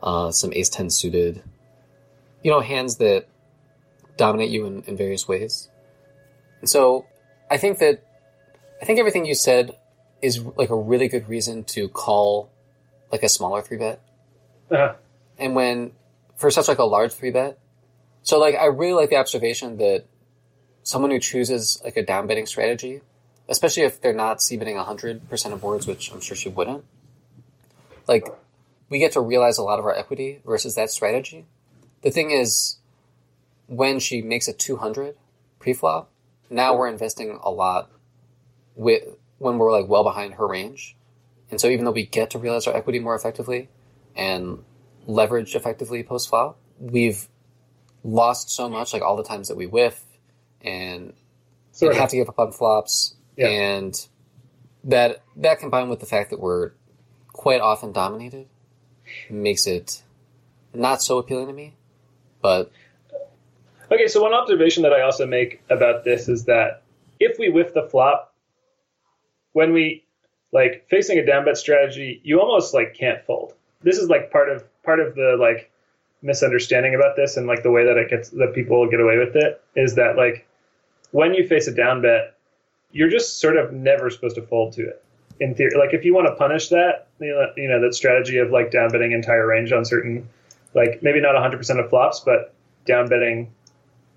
uh, 0.02 0.32
some 0.32 0.52
Ace 0.54 0.68
Ten 0.68 0.90
suited, 0.90 1.42
you 2.42 2.50
know, 2.50 2.60
hands 2.60 2.96
that 2.96 3.26
dominate 4.16 4.50
you 4.50 4.66
in, 4.66 4.82
in 4.82 4.96
various 4.96 5.26
ways. 5.28 5.68
And 6.60 6.68
so, 6.68 7.06
I 7.50 7.56
think 7.56 7.78
that 7.78 8.04
I 8.80 8.84
think 8.84 8.98
everything 8.98 9.24
you 9.24 9.34
said 9.34 9.76
is 10.22 10.40
like 10.56 10.70
a 10.70 10.76
really 10.76 11.08
good 11.08 11.28
reason 11.28 11.64
to 11.64 11.88
call 11.88 12.50
like 13.10 13.22
a 13.22 13.28
smaller 13.28 13.62
three 13.62 13.78
bet. 13.78 14.00
Uh-huh. 14.70 14.94
And 15.38 15.54
when 15.54 15.92
for 16.36 16.50
such 16.50 16.68
like 16.68 16.78
a 16.78 16.84
large 16.84 17.12
three 17.12 17.30
bet, 17.30 17.58
so 18.22 18.38
like 18.38 18.54
I 18.54 18.66
really 18.66 18.92
like 18.92 19.10
the 19.10 19.16
observation 19.16 19.78
that 19.78 20.04
someone 20.82 21.10
who 21.10 21.18
chooses 21.18 21.80
like 21.84 21.96
a 21.96 22.04
down 22.04 22.26
betting 22.26 22.46
strategy, 22.46 23.00
especially 23.48 23.84
if 23.84 24.00
they're 24.00 24.12
not 24.12 24.42
c 24.42 24.56
betting 24.56 24.76
hundred 24.76 25.28
percent 25.28 25.54
of 25.54 25.60
boards, 25.60 25.86
which 25.86 26.12
I'm 26.12 26.20
sure 26.20 26.36
she 26.36 26.48
wouldn't, 26.48 26.84
like 28.06 28.28
we 28.88 28.98
get 28.98 29.12
to 29.12 29.20
realize 29.20 29.58
a 29.58 29.62
lot 29.62 29.78
of 29.78 29.84
our 29.84 29.94
equity 29.94 30.40
versus 30.44 30.74
that 30.74 30.90
strategy. 30.90 31.46
The 32.02 32.10
thing 32.10 32.30
is, 32.30 32.78
when 33.66 33.98
she 33.98 34.22
makes 34.22 34.48
a 34.48 34.52
two 34.52 34.76
hundred 34.76 35.16
pre-flop, 35.58 36.10
now 36.50 36.76
we're 36.76 36.88
investing 36.88 37.38
a 37.42 37.50
lot 37.50 37.90
with 38.74 39.02
when 39.38 39.58
we're 39.58 39.72
like 39.72 39.88
well 39.88 40.04
behind 40.04 40.34
her 40.34 40.46
range. 40.46 40.96
And 41.50 41.60
so 41.60 41.68
even 41.68 41.84
though 41.84 41.92
we 41.92 42.06
get 42.06 42.30
to 42.30 42.38
realize 42.38 42.66
our 42.66 42.76
equity 42.76 42.98
more 42.98 43.14
effectively 43.14 43.68
and 44.14 44.64
leverage 45.06 45.54
effectively 45.54 46.02
post 46.02 46.28
flop, 46.28 46.58
we've 46.78 47.28
lost 48.04 48.50
so 48.50 48.68
much, 48.68 48.92
like 48.92 49.02
all 49.02 49.16
the 49.16 49.24
times 49.24 49.48
that 49.48 49.56
we 49.56 49.66
whiff 49.66 50.02
and 50.60 51.14
have 51.80 52.10
to 52.10 52.16
give 52.16 52.28
up 52.28 52.38
on 52.38 52.52
flops. 52.52 53.16
Yeah. 53.36 53.48
And 53.48 54.06
that 54.84 55.22
that 55.36 55.58
combined 55.58 55.90
with 55.90 56.00
the 56.00 56.06
fact 56.06 56.30
that 56.30 56.40
we're 56.40 56.72
quite 57.32 57.60
often 57.60 57.92
dominated 57.92 58.46
makes 59.30 59.66
it 59.66 60.02
not 60.74 61.02
so 61.02 61.18
appealing 61.18 61.46
to 61.46 61.52
me. 61.52 61.74
But 62.40 62.70
Okay, 63.90 64.06
so 64.06 64.22
one 64.22 64.34
observation 64.34 64.82
that 64.82 64.92
I 64.92 65.00
also 65.00 65.26
make 65.26 65.62
about 65.70 66.04
this 66.04 66.28
is 66.28 66.44
that 66.44 66.82
if 67.18 67.38
we 67.38 67.48
whiff 67.48 67.72
the 67.72 67.82
flop, 67.82 68.34
when 69.52 69.72
we 69.72 70.04
like 70.52 70.86
facing 70.88 71.18
a 71.18 71.24
down 71.24 71.46
bet 71.46 71.56
strategy, 71.56 72.20
you 72.22 72.40
almost 72.40 72.74
like 72.74 72.94
can't 72.94 73.24
fold. 73.24 73.54
This 73.82 73.96
is 73.98 74.08
like 74.08 74.30
part 74.30 74.50
of 74.50 74.64
part 74.82 75.00
of 75.00 75.14
the 75.14 75.36
like 75.40 75.70
misunderstanding 76.20 76.94
about 76.94 77.16
this 77.16 77.36
and 77.36 77.46
like 77.46 77.62
the 77.62 77.70
way 77.70 77.84
that 77.84 77.96
it 77.96 78.10
gets 78.10 78.30
that 78.30 78.52
people 78.54 78.88
get 78.90 79.00
away 79.00 79.16
with 79.18 79.36
it 79.36 79.62
is 79.76 79.94
that 79.94 80.16
like 80.16 80.46
when 81.12 81.32
you 81.32 81.46
face 81.46 81.66
a 81.68 81.74
down 81.74 82.02
bet, 82.02 82.34
you're 82.90 83.08
just 83.08 83.40
sort 83.40 83.56
of 83.56 83.72
never 83.72 84.10
supposed 84.10 84.36
to 84.36 84.42
fold 84.42 84.74
to 84.74 84.82
it. 84.82 85.02
In 85.40 85.54
theory, 85.54 85.78
like 85.78 85.94
if 85.94 86.04
you 86.04 86.14
want 86.14 86.26
to 86.26 86.34
punish 86.34 86.68
that, 86.68 87.06
you 87.20 87.28
know, 87.28 87.52
you 87.56 87.68
know 87.68 87.80
that 87.80 87.94
strategy 87.94 88.36
of 88.36 88.50
like 88.50 88.70
down 88.70 88.90
betting 88.90 89.12
entire 89.12 89.46
range 89.46 89.72
on 89.72 89.84
certain, 89.84 90.28
like 90.78 91.02
maybe 91.02 91.20
not 91.20 91.34
100% 91.34 91.84
of 91.84 91.90
flops, 91.90 92.20
but 92.20 92.54
down 92.86 93.08
betting 93.08 93.52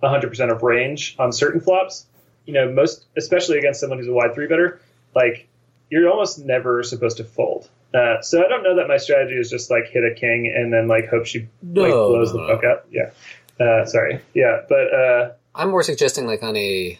100% 0.04 0.52
of 0.52 0.64
range 0.64 1.16
on 1.20 1.32
certain 1.32 1.60
flops. 1.60 2.06
You 2.46 2.54
know, 2.54 2.72
most 2.72 3.06
especially 3.18 3.58
against 3.58 3.80
someone 3.80 4.00
who's 4.00 4.08
a 4.08 4.14
wide 4.14 4.34
three 4.34 4.48
better, 4.48 4.80
like 5.16 5.48
you're 5.90 6.10
almost 6.10 6.40
never 6.40 6.84
supposed 6.84 7.18
to 7.18 7.24
fold. 7.24 7.70
Uh, 7.94 8.22
so 8.22 8.44
I 8.44 8.48
don't 8.48 8.64
know 8.64 8.78
that 8.78 8.88
my 8.88 8.98
strategy 8.98 9.36
is 9.36 9.50
just 9.50 9.70
like 9.70 9.88
hit 9.88 10.04
a 10.04 10.14
king 10.16 10.52
and 10.56 10.72
then 10.72 10.88
like 10.88 11.10
hope 11.10 11.26
she 11.26 11.48
No, 11.62 11.82
like 11.82 11.92
blows 11.92 12.32
the 12.32 12.40
fuck 12.48 12.64
up. 12.64 12.88
Yeah. 12.90 13.12
Uh, 13.60 13.86
sorry. 13.86 14.22
Yeah, 14.34 14.62
but 14.68 14.94
uh, 14.94 15.32
I'm 15.54 15.70
more 15.70 15.84
suggesting 15.84 16.26
like 16.26 16.42
on 16.42 16.56
a, 16.56 16.98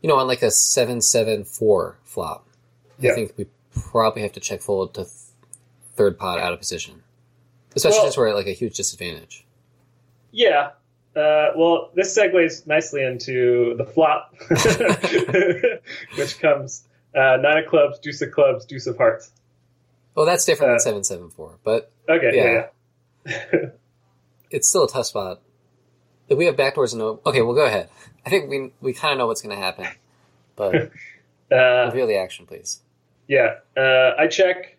you 0.00 0.08
know, 0.08 0.16
on 0.16 0.26
like 0.26 0.42
a 0.42 0.50
seven 0.50 1.00
seven 1.02 1.44
four 1.44 1.98
flop. 2.04 2.46
Yeah. 2.98 3.12
I 3.12 3.14
think 3.14 3.34
we 3.36 3.46
probably 3.74 4.22
have 4.22 4.32
to 4.32 4.40
check 4.40 4.60
fold 4.60 4.94
to 4.94 5.04
th- 5.04 5.12
third 5.94 6.18
pot 6.18 6.38
out 6.40 6.52
of 6.52 6.58
position, 6.58 7.02
especially 7.74 7.98
Well- 7.98 8.06
since 8.06 8.16
we're 8.16 8.28
at 8.28 8.34
like 8.34 8.46
a 8.46 8.52
huge 8.52 8.76
disadvantage. 8.76 9.44
yeah. 10.32 10.70
Uh, 11.16 11.52
well, 11.56 11.90
this 11.94 12.18
segues 12.18 12.66
nicely 12.66 13.00
into 13.04 13.76
the 13.78 13.84
flop, 13.84 14.34
which 16.18 16.40
comes 16.40 16.84
uh, 17.14 17.36
nine 17.40 17.58
of 17.62 17.66
clubs, 17.70 17.98
deuce 18.00 18.20
of 18.22 18.32
clubs, 18.32 18.64
deuce 18.64 18.86
of 18.88 18.96
hearts. 18.96 19.30
Well, 20.16 20.26
that's 20.26 20.44
different 20.44 20.70
Uh, 20.70 20.74
than 20.74 20.80
seven 20.80 21.04
seven 21.04 21.30
four, 21.30 21.58
but 21.64 21.90
Okay, 22.08 22.30
yeah, 22.34 22.66
Yeah. 23.24 23.42
yeah. 23.52 23.68
it's 24.50 24.68
still 24.68 24.84
a 24.84 24.88
tough 24.88 25.06
spot. 25.06 25.40
If 26.28 26.36
we 26.38 26.46
have 26.46 26.56
backdoors 26.56 26.92
and 26.92 26.98
no, 27.00 27.20
okay, 27.26 27.42
well, 27.42 27.54
go 27.54 27.64
ahead. 27.64 27.88
I 28.26 28.30
think 28.30 28.50
we 28.50 28.72
we 28.80 28.92
kind 28.92 29.12
of 29.12 29.18
know 29.18 29.26
what's 29.28 29.42
going 29.42 29.54
to 29.56 29.62
happen, 29.62 29.86
but 30.56 30.90
Uh, 31.52 31.84
reveal 31.92 32.06
the 32.08 32.16
action, 32.16 32.46
please. 32.46 32.80
Yeah, 33.28 33.56
uh, 33.76 34.14
I 34.18 34.26
check. 34.26 34.78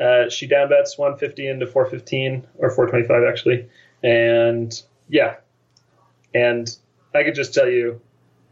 Uh, 0.00 0.28
she 0.28 0.46
down 0.46 0.68
bets 0.68 0.98
150 0.98 1.46
into 1.48 1.66
415 1.66 2.46
or 2.58 2.70
425 2.70 3.22
actually, 3.28 3.68
and 4.02 4.82
yeah, 5.08 5.36
and 6.34 6.76
I 7.14 7.22
could 7.22 7.34
just 7.34 7.54
tell 7.54 7.68
you, 7.68 8.00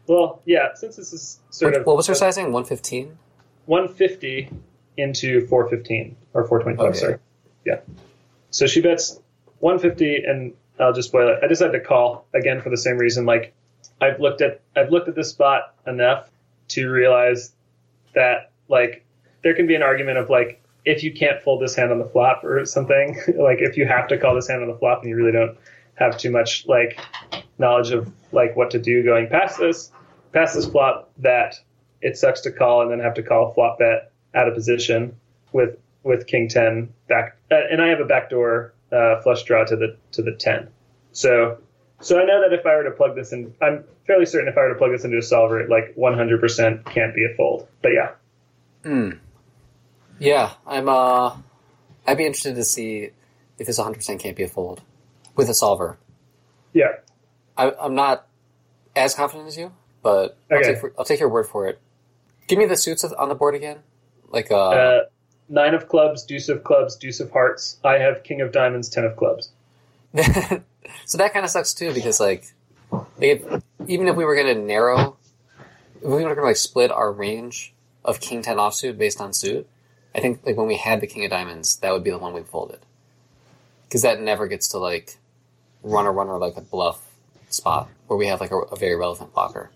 well, 0.07 0.41
yeah, 0.45 0.73
since 0.73 0.95
this 0.95 1.11
is 1.11 1.39
sort 1.49 1.73
What, 1.73 1.81
of 1.81 1.87
what 1.87 1.97
was 1.97 2.07
her 2.07 2.15
sizing? 2.15 2.51
One 2.51 2.63
fifteen. 2.63 3.17
150 3.65 4.49
into 4.97 5.45
415 5.47 6.15
or 6.33 6.45
425. 6.45 6.89
Okay. 6.89 6.97
Sorry, 6.97 7.19
yeah. 7.65 7.79
So 8.51 8.67
she 8.67 8.81
bets 8.81 9.19
150, 9.59 10.23
and 10.25 10.53
I'll 10.79 10.93
just 10.93 11.09
spoil 11.09 11.29
it. 11.29 11.39
I 11.43 11.47
decided 11.47 11.73
to 11.73 11.79
call 11.81 12.25
again 12.33 12.61
for 12.61 12.69
the 12.69 12.77
same 12.77 12.97
reason. 12.97 13.25
Like 13.25 13.53
I've 14.01 14.19
looked 14.19 14.41
at 14.41 14.61
I've 14.75 14.91
looked 14.91 15.07
at 15.09 15.15
this 15.15 15.29
spot 15.29 15.75
enough 15.85 16.29
to 16.69 16.89
realize 16.89 17.51
that 18.15 18.51
like 18.69 19.05
there 19.43 19.53
can 19.55 19.67
be 19.67 19.75
an 19.75 19.83
argument 19.83 20.17
of 20.17 20.29
like 20.29 20.62
if 20.85 21.03
you 21.03 21.13
can't 21.13 21.41
fold 21.41 21.61
this 21.61 21.75
hand 21.75 21.91
on 21.91 21.99
the 21.99 22.05
flop 22.05 22.43
or 22.43 22.65
something, 22.65 23.15
like 23.37 23.59
if 23.61 23.77
you 23.77 23.85
have 23.85 24.07
to 24.09 24.17
call 24.17 24.35
this 24.35 24.47
hand 24.47 24.61
on 24.61 24.67
the 24.67 24.77
flop 24.77 25.01
and 25.01 25.09
you 25.09 25.15
really 25.15 25.31
don't 25.31 25.57
have 25.95 26.17
too 26.17 26.31
much 26.31 26.65
like 26.67 26.99
knowledge 27.57 27.91
of 27.91 28.11
like 28.31 28.55
what 28.55 28.71
to 28.71 28.79
do 28.79 29.03
going 29.03 29.27
past 29.29 29.59
this 29.59 29.91
past 30.33 30.55
this 30.55 30.65
flop 30.65 31.11
that 31.19 31.55
it 32.01 32.17
sucks 32.17 32.41
to 32.41 32.51
call 32.51 32.81
and 32.81 32.91
then 32.91 32.99
have 32.99 33.13
to 33.13 33.23
call 33.23 33.53
flop 33.53 33.77
bet 33.79 34.11
out 34.33 34.47
of 34.47 34.53
position 34.53 35.15
with 35.51 35.77
with 36.03 36.25
king 36.25 36.47
10 36.47 36.91
back 37.07 37.37
uh, 37.51 37.55
and 37.69 37.81
I 37.81 37.89
have 37.89 37.99
a 37.99 38.05
backdoor 38.05 38.73
uh, 38.91 39.21
flush 39.21 39.43
draw 39.43 39.63
to 39.65 39.75
the 39.75 39.95
to 40.13 40.23
the 40.23 40.33
10 40.33 40.67
so 41.11 41.59
so 42.01 42.19
I 42.19 42.25
know 42.25 42.41
that 42.41 42.53
if 42.57 42.65
I 42.65 42.75
were 42.75 42.83
to 42.83 42.91
plug 42.91 43.15
this 43.15 43.31
in 43.31 43.53
I'm 43.61 43.83
fairly 44.07 44.25
certain 44.25 44.47
if 44.47 44.57
I 44.57 44.61
were 44.61 44.69
to 44.69 44.75
plug 44.75 44.91
this 44.91 45.05
into 45.05 45.17
a 45.17 45.21
solver 45.21 45.59
it 45.61 45.69
like 45.69 45.95
100% 45.95 46.85
can't 46.85 47.13
be 47.13 47.25
a 47.31 47.35
fold 47.35 47.67
but 47.81 47.89
yeah 47.89 48.11
Hmm. 48.83 49.11
Yeah, 50.25 50.53
I'm. 50.65 50.87
uh 50.89 51.37
I'd 52.05 52.17
be 52.17 52.25
interested 52.25 52.55
to 52.55 52.63
see 52.65 53.11
if 53.57 53.67
this 53.67 53.77
100 53.77 53.95
percent 53.95 54.19
can't 54.21 54.35
be 54.35 54.43
a 54.43 54.47
fold 54.47 54.81
with 55.35 55.49
a 55.49 55.53
solver. 55.53 55.97
yeah 56.73 56.93
I, 57.57 57.71
I'm 57.79 57.95
not 57.95 58.27
as 58.95 59.13
confident 59.15 59.47
as 59.47 59.57
you, 59.57 59.71
but 60.01 60.37
I'll, 60.51 60.57
Okay. 60.57 60.73
take 60.73 60.93
I'll 60.97 61.05
take 61.05 61.19
your 61.19 61.29
word 61.29 61.47
for 61.47 61.67
it. 61.67 61.79
Give 62.47 62.59
me 62.59 62.65
the 62.65 62.75
suits 62.75 63.03
on 63.03 63.29
the 63.29 63.35
board 63.35 63.55
again. 63.55 63.79
Like, 64.29 64.51
uh, 64.51 64.69
uh, 64.69 64.99
nine 65.49 65.73
of 65.73 65.87
clubs 65.87 66.23
deuce 66.23 66.49
of 66.49 66.63
clubs 66.63 66.95
deuce 66.95 67.19
of 67.19 67.31
hearts 67.31 67.77
I 67.83 67.99
have 67.99 68.23
king 68.23 68.41
of 68.41 68.51
diamonds 68.51 68.89
10 68.89 69.05
of 69.05 69.15
clubs 69.15 69.51
so 70.15 71.17
that 71.17 71.33
kind 71.33 71.43
of 71.45 71.51
sucks 71.51 71.73
too 71.73 71.93
because 71.93 72.19
like, 72.19 72.45
like 72.91 73.05
if, 73.19 73.63
even 73.87 74.07
if 74.07 74.15
we 74.15 74.25
were 74.25 74.35
going 74.35 74.55
to 74.55 74.61
narrow, 74.61 75.17
if 75.97 76.03
we 76.03 76.09
were 76.09 76.19
going 76.21 76.35
to 76.35 76.41
like 76.43 76.55
split 76.57 76.91
our 76.91 77.11
range 77.11 77.73
of 78.05 78.19
king 78.19 78.41
ten 78.41 78.57
offsuit 78.57 78.97
based 78.97 79.19
on 79.21 79.33
suit, 79.33 79.67
I 80.15 80.19
think 80.19 80.45
like 80.45 80.57
when 80.57 80.67
we 80.67 80.77
had 80.77 81.01
the 81.01 81.07
king 81.07 81.25
of 81.25 81.31
diamonds, 81.31 81.77
that 81.77 81.91
would 81.91 82.03
be 82.03 82.11
the 82.11 82.17
one 82.17 82.33
we 82.33 82.43
folded 82.43 82.79
because 83.83 84.01
that 84.03 84.19
never 84.21 84.47
gets 84.47 84.69
to 84.69 84.77
like 84.77 85.17
run 85.81 86.05
a 86.05 86.11
runner 86.11 86.37
like 86.37 86.55
a 86.57 86.61
bluff 86.61 87.11
spot 87.49 87.89
where 88.07 88.17
we 88.17 88.27
have 88.27 88.41
like 88.41 88.51
a, 88.51 88.57
a 88.57 88.75
very 88.75 88.95
relevant 88.95 89.33
blocker, 89.33 89.71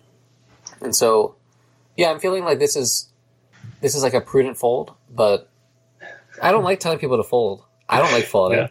and 0.80 0.94
so 0.94 1.36
yeah, 1.96 2.10
I'm 2.10 2.20
feeling 2.20 2.44
like 2.44 2.58
this 2.58 2.76
is 2.76 3.08
this 3.80 3.94
is 3.94 4.02
like 4.02 4.14
a 4.14 4.20
prudent 4.20 4.56
fold, 4.56 4.94
but 5.10 5.48
I 6.42 6.52
don't 6.52 6.64
like 6.64 6.80
telling 6.80 6.98
people 6.98 7.16
to 7.16 7.24
fold. 7.24 7.64
I 7.88 7.98
don't 7.98 8.12
like 8.12 8.24
folding. 8.24 8.58
Yeah. 8.58 8.68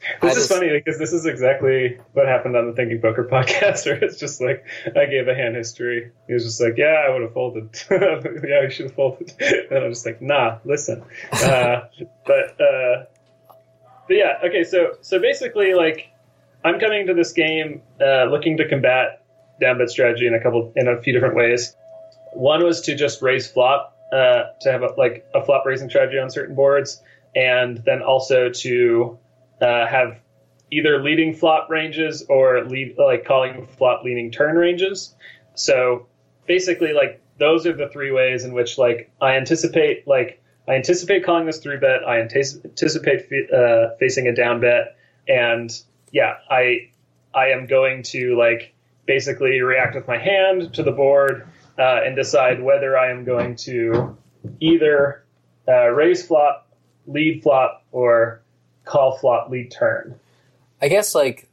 This 0.00 0.22
I 0.22 0.28
is 0.28 0.34
just- 0.36 0.48
funny 0.48 0.70
because 0.70 0.98
this 0.98 1.12
is 1.12 1.26
exactly 1.26 1.98
what 2.14 2.26
happened 2.26 2.56
on 2.56 2.66
the 2.66 2.72
Thinking 2.72 3.00
Poker 3.00 3.24
podcast, 3.30 3.84
where 3.86 4.02
it's 4.02 4.18
just 4.18 4.40
like 4.40 4.64
I 4.96 5.06
gave 5.06 5.28
a 5.28 5.34
hand 5.34 5.56
history. 5.56 6.10
He 6.26 6.32
was 6.32 6.44
just 6.44 6.60
like, 6.60 6.74
"Yeah, 6.78 7.04
I 7.06 7.10
would 7.10 7.22
have 7.22 7.34
folded. 7.34 7.68
yeah, 7.90 8.62
you 8.62 8.70
should 8.70 8.86
have 8.86 8.94
folded." 8.94 9.32
And 9.70 9.84
I'm 9.84 9.90
just 9.90 10.06
like, 10.06 10.22
"Nah, 10.22 10.58
listen." 10.64 11.02
Uh, 11.32 11.82
but 12.26 12.60
uh, 12.60 13.04
but 14.08 14.16
yeah, 14.16 14.38
okay. 14.44 14.64
So 14.64 14.96
so 15.02 15.18
basically, 15.20 15.74
like, 15.74 16.08
I'm 16.64 16.80
coming 16.80 17.06
to 17.08 17.14
this 17.14 17.32
game 17.32 17.82
uh, 18.00 18.24
looking 18.24 18.56
to 18.56 18.68
combat 18.68 19.22
down 19.60 19.76
bet 19.76 19.90
strategy 19.90 20.26
in 20.26 20.34
a 20.34 20.40
couple 20.42 20.72
in 20.76 20.88
a 20.88 21.00
few 21.02 21.12
different 21.12 21.36
ways. 21.36 21.76
One 22.32 22.64
was 22.64 22.80
to 22.82 22.94
just 22.94 23.20
raise 23.20 23.50
flop 23.50 23.96
uh, 24.12 24.44
to 24.62 24.72
have 24.72 24.82
a, 24.82 24.94
like 24.96 25.26
a 25.34 25.44
flop 25.44 25.66
raising 25.66 25.90
strategy 25.90 26.18
on 26.18 26.30
certain 26.30 26.54
boards, 26.54 27.02
and 27.36 27.78
then 27.84 28.00
also 28.02 28.48
to 28.48 29.18
uh, 29.60 29.86
have 29.86 30.20
either 30.70 31.02
leading 31.02 31.34
flop 31.34 31.68
ranges 31.68 32.24
or 32.28 32.64
lead 32.64 32.94
like 32.98 33.24
calling 33.24 33.66
flop 33.78 34.04
leading 34.04 34.30
turn 34.30 34.56
ranges. 34.56 35.14
So 35.54 36.06
basically 36.46 36.92
like 36.92 37.20
those 37.38 37.66
are 37.66 37.72
the 37.72 37.88
three 37.88 38.12
ways 38.12 38.44
in 38.44 38.52
which 38.52 38.78
like 38.78 39.10
I 39.20 39.36
anticipate 39.36 40.06
like 40.06 40.40
I 40.68 40.74
anticipate 40.74 41.24
calling 41.24 41.46
this 41.46 41.58
three 41.58 41.78
bet. 41.78 42.06
I 42.06 42.20
anticipate 42.20 43.50
uh, 43.52 43.96
facing 43.98 44.28
a 44.28 44.34
down 44.34 44.60
bet, 44.60 44.96
and 45.26 45.70
yeah, 46.12 46.34
I 46.48 46.90
I 47.34 47.46
am 47.46 47.66
going 47.66 48.02
to 48.04 48.36
like 48.38 48.74
basically 49.06 49.60
react 49.60 49.96
with 49.96 50.06
my 50.06 50.18
hand 50.18 50.72
to 50.74 50.82
the 50.84 50.92
board 50.92 51.48
uh, 51.78 52.00
and 52.04 52.14
decide 52.14 52.62
whether 52.62 52.96
I 52.96 53.10
am 53.10 53.24
going 53.24 53.56
to 53.56 54.16
either 54.60 55.24
uh, 55.66 55.88
raise 55.88 56.24
flop, 56.24 56.68
lead 57.06 57.42
flop, 57.42 57.84
or 57.90 58.39
call 58.84 59.16
flop, 59.18 59.50
lead 59.50 59.70
turn. 59.70 60.18
I 60.82 60.88
guess 60.88 61.14
like 61.14 61.48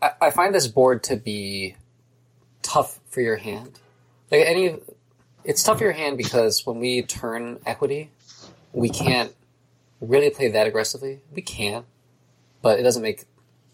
I, 0.00 0.10
I 0.20 0.30
find 0.30 0.54
this 0.54 0.66
board 0.66 1.02
to 1.04 1.16
be 1.16 1.76
tough 2.62 3.00
for 3.08 3.20
your 3.20 3.36
hand. 3.36 3.78
Like 4.30 4.46
any, 4.46 4.76
it's 5.44 5.62
tough 5.62 5.78
for 5.78 5.84
your 5.84 5.92
hand 5.92 6.16
because 6.16 6.66
when 6.66 6.78
we 6.78 7.02
turn 7.02 7.60
equity, 7.64 8.10
we 8.72 8.88
can't 8.88 9.34
really 10.00 10.30
play 10.30 10.48
that 10.48 10.66
aggressively. 10.66 11.20
We 11.32 11.42
can, 11.42 11.84
but 12.62 12.78
it 12.78 12.82
doesn't 12.82 13.02
make 13.02 13.24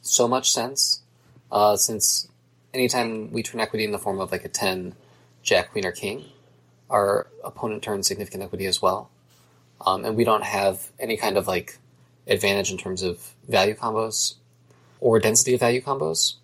so 0.01 0.29
much 0.29 0.51
sense 0.51 1.03
uh, 1.51 1.77
since 1.77 2.29
anytime 2.73 3.31
we 3.33 3.43
turn 3.43 3.61
equity 3.61 3.85
in 3.85 3.93
the 3.93 3.99
form 3.99 4.21
of 4.21 4.33
like 4.33 4.45
a 4.45 4.49
10, 4.49 4.95
jack, 5.43 5.73
queen, 5.73 5.85
or 5.85 5.93
king, 5.93 6.25
our 6.91 7.29
opponent 7.43 7.83
turns 7.83 8.07
significant 8.07 8.43
equity 8.43 8.67
as 8.67 8.81
well. 8.81 9.11
Um, 9.85 10.05
and 10.05 10.17
we 10.17 10.25
don't 10.25 10.45
have 10.45 10.93
any 10.99 11.17
kind 11.17 11.37
of 11.37 11.47
like 11.47 11.79
advantage 12.27 12.71
in 12.71 12.79
terms 12.79 13.03
of 13.03 13.35
value 13.49 13.75
combos 13.75 14.35
or 15.01 15.19
density 15.19 15.55
of 15.55 15.61
value 15.61 15.83
combos. 15.83 16.35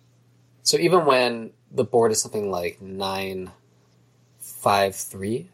So 0.63 0.77
even 0.77 1.05
when 1.05 1.51
the 1.71 1.83
board 1.83 2.11
is 2.11 2.21
something 2.21 2.51
like 2.51 2.81
9, 2.81 3.51
5, 4.39 4.95
3, 4.95 5.47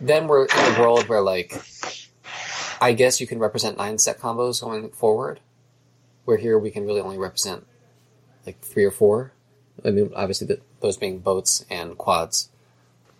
then 0.00 0.26
we're 0.26 0.44
in 0.44 0.74
a 0.74 0.80
world 0.80 1.08
where 1.08 1.20
like 1.20 1.60
I 2.82 2.92
guess 2.92 3.20
you 3.20 3.28
can 3.28 3.38
represent 3.38 3.78
nine 3.78 3.98
set 3.98 4.18
combos 4.18 4.60
going 4.60 4.90
forward, 4.90 5.38
where 6.24 6.36
here 6.36 6.58
we 6.58 6.72
can 6.72 6.84
really 6.84 7.00
only 7.00 7.16
represent 7.16 7.64
like 8.44 8.58
three 8.60 8.84
or 8.84 8.90
four. 8.90 9.32
I 9.84 9.90
mean, 9.90 10.10
obviously, 10.16 10.48
the, 10.48 10.60
those 10.80 10.96
being 10.96 11.20
boats 11.20 11.64
and 11.70 11.96
quads. 11.96 12.50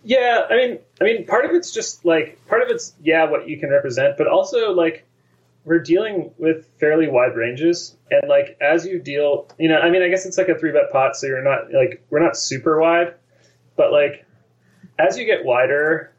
Yeah, 0.03 0.47
I 0.49 0.55
mean, 0.55 0.79
I 0.99 1.05
mean, 1.05 1.25
part 1.25 1.45
of 1.45 1.51
it's 1.51 1.71
just 1.71 2.03
like 2.03 2.45
part 2.45 2.61
of 2.61 2.67
it's 2.67 2.93
yeah 3.01 3.23
what 3.23 3.47
you 3.47 3.57
can 3.57 3.69
represent, 3.69 4.17
but 4.17 4.27
also 4.27 4.73
like 4.73 5.05
we're 5.65 5.79
dealing 5.79 6.31
with 6.37 6.67
fairly 6.79 7.07
wide 7.07 7.35
ranges, 7.35 7.95
and 8.11 8.29
like 8.29 8.57
as 8.61 8.85
you 8.85 8.99
deal, 8.99 9.47
you 9.57 9.69
know, 9.69 9.77
I 9.77 9.89
mean, 9.89 10.01
I 10.01 10.09
guess 10.09 10.25
it's 10.25 10.37
like 10.37 10.49
a 10.49 10.57
three 10.57 10.71
bet 10.71 10.91
pot, 10.91 11.15
so 11.15 11.27
you're 11.27 11.43
not 11.43 11.71
like 11.73 12.05
we're 12.09 12.23
not 12.23 12.35
super 12.35 12.79
wide, 12.79 13.13
but 13.75 13.91
like 13.91 14.25
as 14.99 15.17
you 15.17 15.25
get 15.25 15.45
wider, 15.45 16.13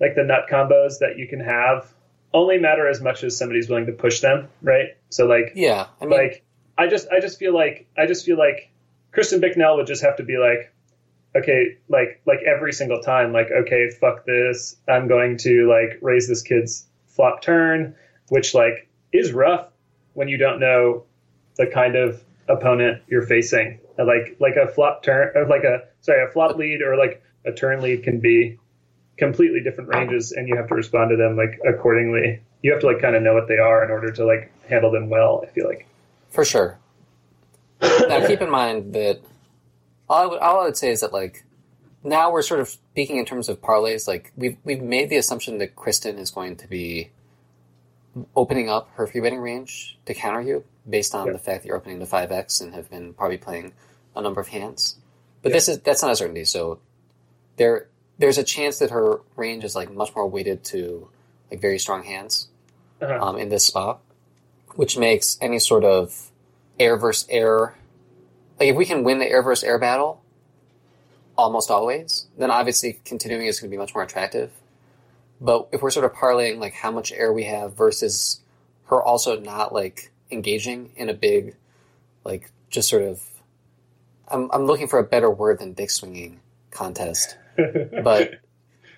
like 0.00 0.14
the 0.14 0.24
nut 0.24 0.46
combos 0.50 0.98
that 1.00 1.16
you 1.16 1.26
can 1.26 1.40
have 1.40 1.92
only 2.34 2.58
matter 2.58 2.88
as 2.88 3.00
much 3.00 3.24
as 3.24 3.36
somebody's 3.36 3.68
willing 3.68 3.86
to 3.86 3.92
push 3.92 4.20
them, 4.20 4.48
right? 4.62 4.96
So 5.10 5.26
like 5.26 5.52
yeah, 5.54 5.86
I 6.00 6.04
mean, 6.04 6.18
like 6.18 6.44
I 6.76 6.86
just 6.86 7.08
I 7.08 7.20
just 7.20 7.38
feel 7.38 7.54
like 7.54 7.86
I 7.96 8.06
just 8.06 8.24
feel 8.24 8.38
like 8.38 8.70
Kristen 9.12 9.40
Bicknell 9.40 9.76
would 9.76 9.86
just 9.86 10.02
have 10.02 10.16
to 10.16 10.22
be 10.22 10.36
like, 10.38 10.72
okay, 11.36 11.78
like 11.88 12.20
like 12.26 12.40
every 12.46 12.72
single 12.72 13.00
time, 13.00 13.32
like 13.32 13.50
okay, 13.50 13.90
fuck 13.90 14.26
this, 14.26 14.76
I'm 14.88 15.08
going 15.08 15.38
to 15.38 15.68
like 15.68 15.98
raise 16.02 16.28
this 16.28 16.42
kid's 16.42 16.86
flop 17.06 17.42
turn, 17.42 17.94
which 18.32 18.54
like 18.54 18.88
is 19.12 19.30
rough 19.30 19.68
when 20.14 20.26
you 20.26 20.38
don't 20.38 20.58
know 20.58 21.04
the 21.58 21.66
kind 21.66 21.96
of 21.96 22.24
opponent 22.48 23.02
you're 23.06 23.26
facing. 23.26 23.78
Uh, 23.98 24.06
like 24.06 24.38
like 24.40 24.56
a 24.56 24.66
flop 24.66 25.02
turn, 25.02 25.30
or 25.34 25.46
like 25.46 25.64
a 25.64 25.82
sorry, 26.00 26.24
a 26.24 26.32
flop 26.32 26.56
lead 26.56 26.80
or 26.80 26.96
like 26.96 27.22
a 27.44 27.52
turn 27.52 27.82
lead 27.82 28.02
can 28.02 28.20
be 28.20 28.58
completely 29.18 29.60
different 29.60 29.90
ranges, 29.90 30.32
and 30.32 30.48
you 30.48 30.56
have 30.56 30.66
to 30.68 30.74
respond 30.74 31.10
to 31.10 31.16
them 31.16 31.36
like 31.36 31.60
accordingly. 31.68 32.40
You 32.62 32.72
have 32.72 32.80
to 32.80 32.86
like 32.86 33.02
kind 33.02 33.14
of 33.14 33.22
know 33.22 33.34
what 33.34 33.48
they 33.48 33.58
are 33.58 33.84
in 33.84 33.90
order 33.90 34.10
to 34.10 34.24
like 34.24 34.50
handle 34.66 34.90
them 34.90 35.10
well. 35.10 35.44
I 35.46 35.50
feel 35.50 35.66
like. 35.66 35.86
For 36.30 36.46
sure. 36.46 36.78
now, 37.82 38.26
keep 38.26 38.40
in 38.40 38.48
mind 38.48 38.94
that 38.94 39.20
all 40.08 40.22
I, 40.22 40.26
would, 40.26 40.38
all 40.38 40.60
I 40.62 40.64
would 40.64 40.78
say 40.78 40.90
is 40.90 41.00
that 41.00 41.12
like 41.12 41.44
now 42.02 42.32
we're 42.32 42.40
sort 42.40 42.60
of 42.60 42.70
speaking 42.70 43.18
in 43.18 43.26
terms 43.26 43.50
of 43.50 43.60
parlays. 43.60 44.08
Like 44.08 44.32
we've 44.38 44.56
we've 44.64 44.80
made 44.80 45.10
the 45.10 45.16
assumption 45.16 45.58
that 45.58 45.76
Kristen 45.76 46.16
is 46.16 46.30
going 46.30 46.56
to 46.56 46.66
be 46.66 47.10
opening 48.36 48.68
up 48.68 48.90
her 48.94 49.06
free 49.06 49.20
betting 49.20 49.40
range 49.40 49.98
to 50.06 50.14
counter 50.14 50.42
you 50.42 50.64
based 50.88 51.14
on 51.14 51.32
the 51.32 51.38
fact 51.38 51.62
that 51.62 51.68
you're 51.68 51.76
opening 51.76 51.98
to 52.00 52.06
five 52.06 52.30
x 52.30 52.60
and 52.60 52.74
have 52.74 52.90
been 52.90 53.14
probably 53.14 53.38
playing 53.38 53.72
a 54.14 54.20
number 54.20 54.40
of 54.40 54.48
hands. 54.48 54.96
But 55.42 55.52
this 55.52 55.68
is 55.68 55.80
that's 55.80 56.02
not 56.02 56.12
a 56.12 56.16
certainty. 56.16 56.44
So 56.44 56.78
there 57.56 57.88
there's 58.18 58.38
a 58.38 58.44
chance 58.44 58.78
that 58.78 58.90
her 58.90 59.20
range 59.36 59.64
is 59.64 59.74
like 59.74 59.92
much 59.92 60.14
more 60.14 60.26
weighted 60.26 60.64
to 60.64 61.08
like 61.50 61.60
very 61.60 61.78
strong 61.78 62.04
hands 62.04 62.48
uh-huh. 63.00 63.18
um, 63.20 63.36
in 63.36 63.48
this 63.48 63.66
spot, 63.66 64.00
which 64.74 64.96
makes 64.96 65.38
any 65.40 65.58
sort 65.58 65.84
of 65.84 66.30
air 66.78 66.96
versus 66.96 67.26
air. 67.30 67.76
Like 68.60 68.68
if 68.68 68.76
we 68.76 68.84
can 68.84 69.02
win 69.02 69.18
the 69.18 69.28
air 69.28 69.42
versus 69.42 69.64
air 69.64 69.78
battle, 69.78 70.22
almost 71.36 71.70
always, 71.70 72.26
then 72.38 72.50
obviously 72.50 73.00
continuing 73.04 73.46
is 73.46 73.58
going 73.58 73.70
to 73.70 73.74
be 73.74 73.78
much 73.78 73.94
more 73.94 74.04
attractive. 74.04 74.52
But 75.42 75.68
if 75.72 75.82
we're 75.82 75.90
sort 75.90 76.06
of 76.06 76.12
parlaying 76.12 76.58
like 76.58 76.72
how 76.72 76.92
much 76.92 77.10
air 77.10 77.32
we 77.32 77.44
have 77.44 77.74
versus 77.74 78.40
her 78.86 79.02
also 79.02 79.40
not 79.40 79.74
like 79.74 80.12
engaging 80.30 80.92
in 80.94 81.08
a 81.08 81.14
big, 81.14 81.56
like 82.24 82.52
just 82.70 82.88
sort 82.88 83.02
of, 83.02 83.20
I'm 84.28 84.48
I'm 84.52 84.66
looking 84.66 84.86
for 84.86 85.00
a 85.00 85.02
better 85.04 85.28
word 85.28 85.58
than 85.58 85.72
dick 85.72 85.90
swinging 85.90 86.40
contest. 86.70 87.36
but 87.56 88.40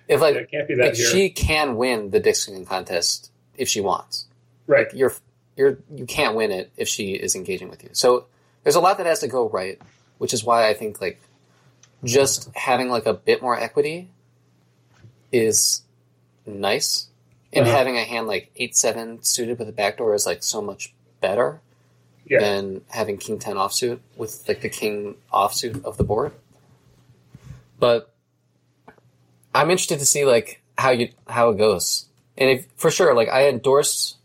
if 0.07 0.21
like 0.21 0.51
she 0.93 1.31
can 1.31 1.77
win 1.77 2.11
the 2.11 2.19
dick 2.19 2.35
swinging 2.35 2.65
contest 2.65 3.31
if 3.57 3.67
she 3.67 3.81
wants, 3.81 4.27
right? 4.67 4.87
Like, 4.87 4.95
you're 4.95 5.13
you're 5.57 5.79
you 5.95 6.05
can't 6.05 6.35
win 6.35 6.51
it 6.51 6.71
if 6.77 6.87
she 6.87 7.13
is 7.13 7.35
engaging 7.35 7.69
with 7.69 7.83
you. 7.83 7.89
So 7.93 8.27
there's 8.61 8.75
a 8.75 8.79
lot 8.79 8.97
that 8.99 9.07
has 9.07 9.19
to 9.21 9.27
go 9.27 9.49
right, 9.49 9.81
which 10.19 10.31
is 10.31 10.43
why 10.43 10.69
I 10.69 10.75
think 10.75 11.01
like 11.01 11.19
just 12.03 12.51
having 12.55 12.89
like 12.89 13.07
a 13.07 13.15
bit 13.15 13.41
more 13.41 13.59
equity 13.59 14.11
is 15.31 15.81
nice, 16.45 17.07
and 17.53 17.65
uh-huh. 17.65 17.75
having 17.75 17.97
a 17.97 18.03
hand 18.03 18.27
like 18.27 18.51
eight 18.55 18.75
seven 18.75 19.23
suited 19.23 19.59
with 19.59 19.69
a 19.69 19.71
backdoor 19.71 20.13
is 20.13 20.25
like 20.25 20.43
so 20.43 20.61
much 20.61 20.93
better 21.21 21.61
yeah. 22.25 22.39
than 22.39 22.81
having 22.89 23.17
king 23.17 23.39
ten 23.39 23.55
offsuit 23.55 23.99
with 24.15 24.47
like 24.47 24.61
the 24.61 24.69
king 24.69 25.15
offsuit 25.33 25.83
of 25.83 25.97
the 25.97 26.03
board. 26.03 26.31
But 27.79 28.13
I'm 29.53 29.69
interested 29.69 29.99
to 29.99 30.05
see 30.05 30.25
like 30.25 30.61
how 30.77 30.91
you 30.91 31.09
how 31.27 31.49
it 31.49 31.57
goes, 31.57 32.05
and 32.37 32.49
if 32.49 32.67
for 32.77 32.91
sure, 32.91 33.13
like 33.13 33.29
I 33.29 33.49
endorse. 33.49 34.17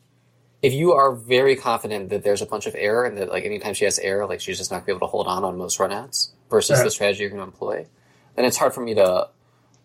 If 0.62 0.74
you 0.74 0.92
are 0.92 1.12
very 1.12 1.56
confident 1.56 2.10
that 2.10 2.22
there's 2.22 2.42
a 2.42 2.46
bunch 2.46 2.66
of 2.66 2.74
error 2.76 3.06
and 3.06 3.16
that 3.16 3.30
like 3.30 3.46
anytime 3.46 3.72
she 3.72 3.86
has 3.86 3.98
error, 3.98 4.26
like 4.26 4.42
she's 4.42 4.58
just 4.58 4.70
not 4.70 4.80
gonna 4.80 4.86
be 4.88 4.92
able 4.92 5.06
to 5.06 5.10
hold 5.10 5.26
on 5.26 5.42
on 5.42 5.56
most 5.56 5.78
runouts 5.78 6.32
versus 6.50 6.82
the 6.82 6.90
strategy 6.90 7.22
you're 7.22 7.30
going 7.30 7.40
to 7.40 7.46
employ, 7.46 7.86
then 8.34 8.44
it's 8.44 8.56
hard 8.56 8.74
for 8.74 8.80
me 8.80 8.94
to 8.94 9.28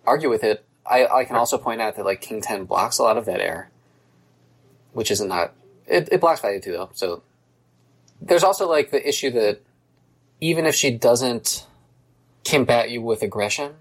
argue 0.05 0.29
with 0.29 0.43
it. 0.43 0.64
I, 0.85 1.07
I 1.07 1.25
can 1.25 1.35
also 1.35 1.57
point 1.57 1.81
out 1.81 1.95
that 1.95 2.05
like 2.05 2.21
King 2.21 2.41
Ten 2.41 2.65
blocks 2.65 2.99
a 2.99 3.03
lot 3.03 3.17
of 3.17 3.25
that 3.25 3.39
error, 3.39 3.69
which 4.93 5.11
isn't 5.11 5.27
not 5.27 5.53
it, 5.87 6.09
it 6.11 6.21
blocks 6.21 6.41
value 6.41 6.61
too 6.61 6.71
though. 6.73 6.89
So 6.93 7.23
there's 8.21 8.43
also 8.43 8.69
like 8.69 8.91
the 8.91 9.07
issue 9.07 9.31
that 9.31 9.61
even 10.41 10.65
if 10.65 10.75
she 10.75 10.91
doesn't 10.91 11.65
combat 12.43 12.91
you 12.91 13.01
with 13.01 13.21
aggression, 13.23 13.73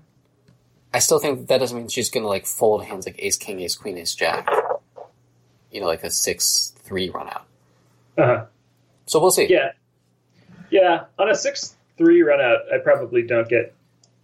I 0.92 0.98
still 1.00 1.18
think 1.18 1.48
that 1.48 1.58
doesn't 1.58 1.76
mean 1.76 1.88
she's 1.88 2.10
going 2.10 2.22
to 2.22 2.28
like 2.28 2.46
fold 2.46 2.84
hands 2.84 3.06
like 3.06 3.16
ace 3.18 3.36
king, 3.36 3.60
ace 3.60 3.76
queen, 3.76 3.98
ace 3.98 4.14
jack. 4.14 4.48
You 5.70 5.80
know, 5.80 5.86
like 5.86 6.04
a 6.04 6.10
six 6.10 6.72
three 6.84 7.10
run 7.10 7.28
out. 7.28 7.46
Uh-huh. 8.16 8.44
So 9.06 9.18
we'll 9.18 9.32
see. 9.32 9.48
Yeah, 9.50 9.72
yeah. 10.70 11.04
On 11.18 11.28
a 11.28 11.34
six 11.34 11.74
three 11.98 12.22
run 12.22 12.40
out, 12.40 12.60
I 12.72 12.78
probably 12.78 13.22
don't 13.22 13.48
get 13.48 13.74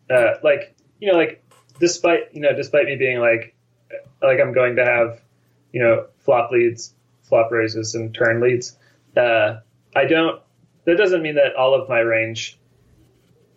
uh, 0.09 0.35
like 0.43 0.75
you 1.01 1.11
know 1.11 1.19
like 1.19 1.39
despite 1.81 2.33
you 2.33 2.40
know 2.40 2.55
despite 2.55 2.87
me 2.87 2.97
being 2.97 3.19
like 3.19 3.55
like 4.23 4.38
I'm 4.40 4.53
going 4.53 4.77
to 4.77 4.85
have 4.85 5.21
you 5.73 5.83
know 5.83 6.07
flop 6.21 6.51
leads, 6.53 6.95
flop 7.23 7.51
raises, 7.51 7.95
and 7.95 8.14
turn 8.14 8.40
leads. 8.40 8.77
Uh, 9.16 9.61
I 9.97 10.05
don't. 10.05 10.40
That 10.85 10.97
doesn't 10.97 11.23
mean 11.23 11.35
that 11.35 11.57
all 11.57 11.75
of 11.75 11.88
my 11.88 11.99
range, 12.01 12.59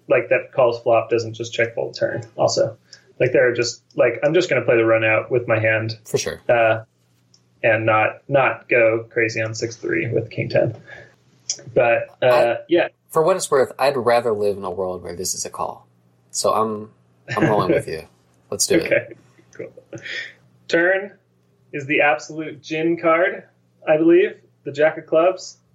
like 0.08 0.30
that 0.30 0.52
calls 0.54 0.82
flop, 0.82 1.10
doesn't 1.10 1.34
just 1.34 1.54
check 1.54 1.76
fold 1.76 1.96
turn. 1.96 2.24
Also, 2.36 2.78
like 3.20 3.32
they're 3.32 3.54
just 3.54 3.84
like 3.96 4.20
I'm 4.24 4.34
just 4.34 4.50
going 4.50 4.62
to 4.62 4.66
play 4.66 4.78
the 4.78 4.86
run 4.86 5.04
out 5.04 5.30
with 5.30 5.48
my 5.48 5.60
hand 5.60 6.00
for 6.06 6.18
sure, 6.18 6.42
uh, 6.50 6.84
and 7.62 7.86
not 7.86 8.22
not 8.28 8.68
go 8.70 9.06
crazy 9.10 9.42
on 9.42 9.54
six 9.54 9.76
three 9.76 10.12
with 10.12 10.32
king 10.32 10.50
ten. 10.50 10.76
But 11.74 12.10
uh, 12.22 12.26
I, 12.26 12.58
yeah, 12.68 12.88
for 13.10 13.22
what 13.22 13.36
it's 13.36 13.52
worth, 13.52 13.72
I'd 13.78 13.98
rather 13.98 14.32
live 14.32 14.58
in 14.58 14.64
a 14.64 14.72
world 14.72 15.04
where 15.04 15.16
this 15.16 15.34
is 15.36 15.46
a 15.46 15.50
call. 15.50 15.88
So 16.32 16.54
I'm 16.54 16.92
I'm 17.36 17.50
rolling 17.50 17.72
with 17.74 17.88
you. 17.88 18.08
Let's 18.54 18.68
do 18.68 18.80
okay. 18.82 19.08
it. 19.10 19.18
Okay, 19.60 19.72
cool. 19.92 20.00
Turn 20.68 21.12
is 21.72 21.88
the 21.88 22.02
absolute 22.02 22.62
gin 22.62 23.00
card, 23.02 23.46
I 23.88 23.98
believe. 23.98 24.39
The 24.63 24.72
Jack 24.72 24.98
of 25.00 25.08
Clubs. 25.08 25.58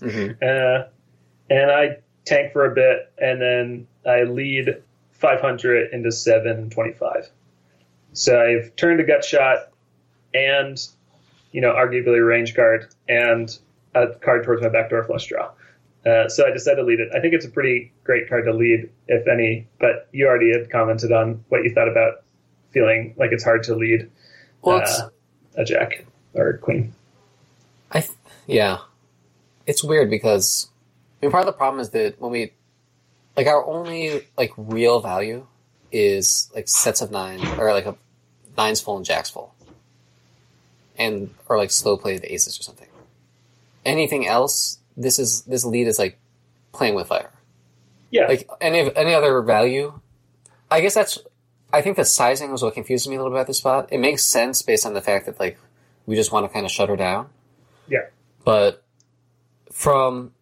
Mm-hmm. 0.00 0.32
uh, 0.42 0.88
and 1.50 1.70
I 1.70 1.98
tank 2.24 2.52
for 2.52 2.64
a 2.66 2.74
bit, 2.74 3.12
and 3.18 3.40
then 3.40 3.86
I 4.04 4.24
lead 4.24 4.82
500 5.12 5.92
into 5.92 6.10
725. 6.10 7.30
So 8.12 8.40
I've 8.40 8.74
turned 8.74 8.98
a 8.98 9.04
gut 9.04 9.24
shot 9.24 9.70
and, 10.34 10.84
you 11.52 11.60
know, 11.60 11.72
arguably 11.72 12.18
a 12.18 12.24
range 12.24 12.56
card 12.56 12.88
and 13.08 13.56
a 13.94 14.08
card 14.08 14.44
towards 14.44 14.62
my 14.62 14.68
backdoor 14.68 15.04
flush 15.04 15.28
draw. 15.28 15.48
Uh, 16.06 16.28
so 16.28 16.46
I 16.46 16.50
decided 16.50 16.76
to 16.76 16.84
lead 16.84 17.00
it. 17.00 17.08
I 17.14 17.20
think 17.20 17.34
it's 17.34 17.44
a 17.44 17.50
pretty 17.50 17.92
great 18.04 18.28
card 18.28 18.44
to 18.44 18.52
lead, 18.52 18.88
if 19.08 19.26
any. 19.26 19.66
But 19.78 20.08
you 20.12 20.26
already 20.26 20.52
had 20.52 20.70
commented 20.70 21.12
on 21.12 21.44
what 21.48 21.64
you 21.64 21.74
thought 21.74 21.88
about 21.88 22.22
feeling 22.70 23.14
like 23.16 23.32
it's 23.32 23.44
hard 23.44 23.62
to 23.64 23.74
lead 23.74 24.10
Well, 24.62 24.82
uh, 24.86 25.08
a 25.56 25.64
jack 25.64 26.04
or 26.34 26.50
a 26.50 26.58
queen. 26.58 26.94
I 27.90 28.00
th- 28.00 28.12
yeah, 28.46 28.78
it's 29.66 29.82
weird 29.82 30.10
because 30.10 30.68
I 31.20 31.26
mean 31.26 31.32
part 31.32 31.42
of 31.42 31.46
the 31.46 31.52
problem 31.52 31.80
is 31.80 31.90
that 31.90 32.20
when 32.20 32.30
we 32.30 32.52
like 33.36 33.46
our 33.46 33.64
only 33.64 34.26
like 34.36 34.52
real 34.56 35.00
value 35.00 35.46
is 35.90 36.50
like 36.54 36.68
sets 36.68 37.00
of 37.00 37.10
nine 37.10 37.44
or 37.58 37.72
like 37.72 37.86
a 37.86 37.96
nines 38.56 38.80
full 38.80 38.96
and 38.96 39.06
jacks 39.06 39.30
full, 39.30 39.54
and 40.96 41.34
or 41.48 41.56
like 41.56 41.70
slow 41.70 41.96
play 41.96 42.18
the 42.18 42.32
aces 42.32 42.58
or 42.58 42.62
something. 42.62 42.88
Anything 43.84 44.26
else, 44.26 44.77
this 44.98 45.18
is 45.18 45.42
this 45.42 45.64
lead 45.64 45.86
is 45.86 45.98
like 45.98 46.18
playing 46.72 46.94
with 46.94 47.06
fire. 47.06 47.32
Yeah, 48.10 48.26
Like 48.26 48.48
any 48.60 48.94
any 48.96 49.14
other 49.14 49.40
value, 49.42 49.98
I 50.70 50.80
guess 50.80 50.94
that's. 50.94 51.18
I 51.72 51.82
think 51.82 51.96
the 51.96 52.04
sizing 52.06 52.50
was 52.50 52.62
what 52.62 52.72
confused 52.72 53.06
me 53.08 53.16
a 53.16 53.18
little 53.18 53.32
bit 53.32 53.40
at 53.40 53.46
this 53.46 53.58
spot. 53.58 53.88
It 53.92 53.98
makes 53.98 54.24
sense 54.24 54.62
based 54.62 54.86
on 54.86 54.94
the 54.94 55.02
fact 55.02 55.26
that 55.26 55.38
like 55.38 55.58
we 56.06 56.16
just 56.16 56.32
want 56.32 56.46
to 56.46 56.52
kind 56.52 56.64
of 56.64 56.72
shut 56.72 56.88
her 56.88 56.96
down. 56.96 57.28
yeah, 57.86 58.06
But 58.44 58.82
from 59.70 60.32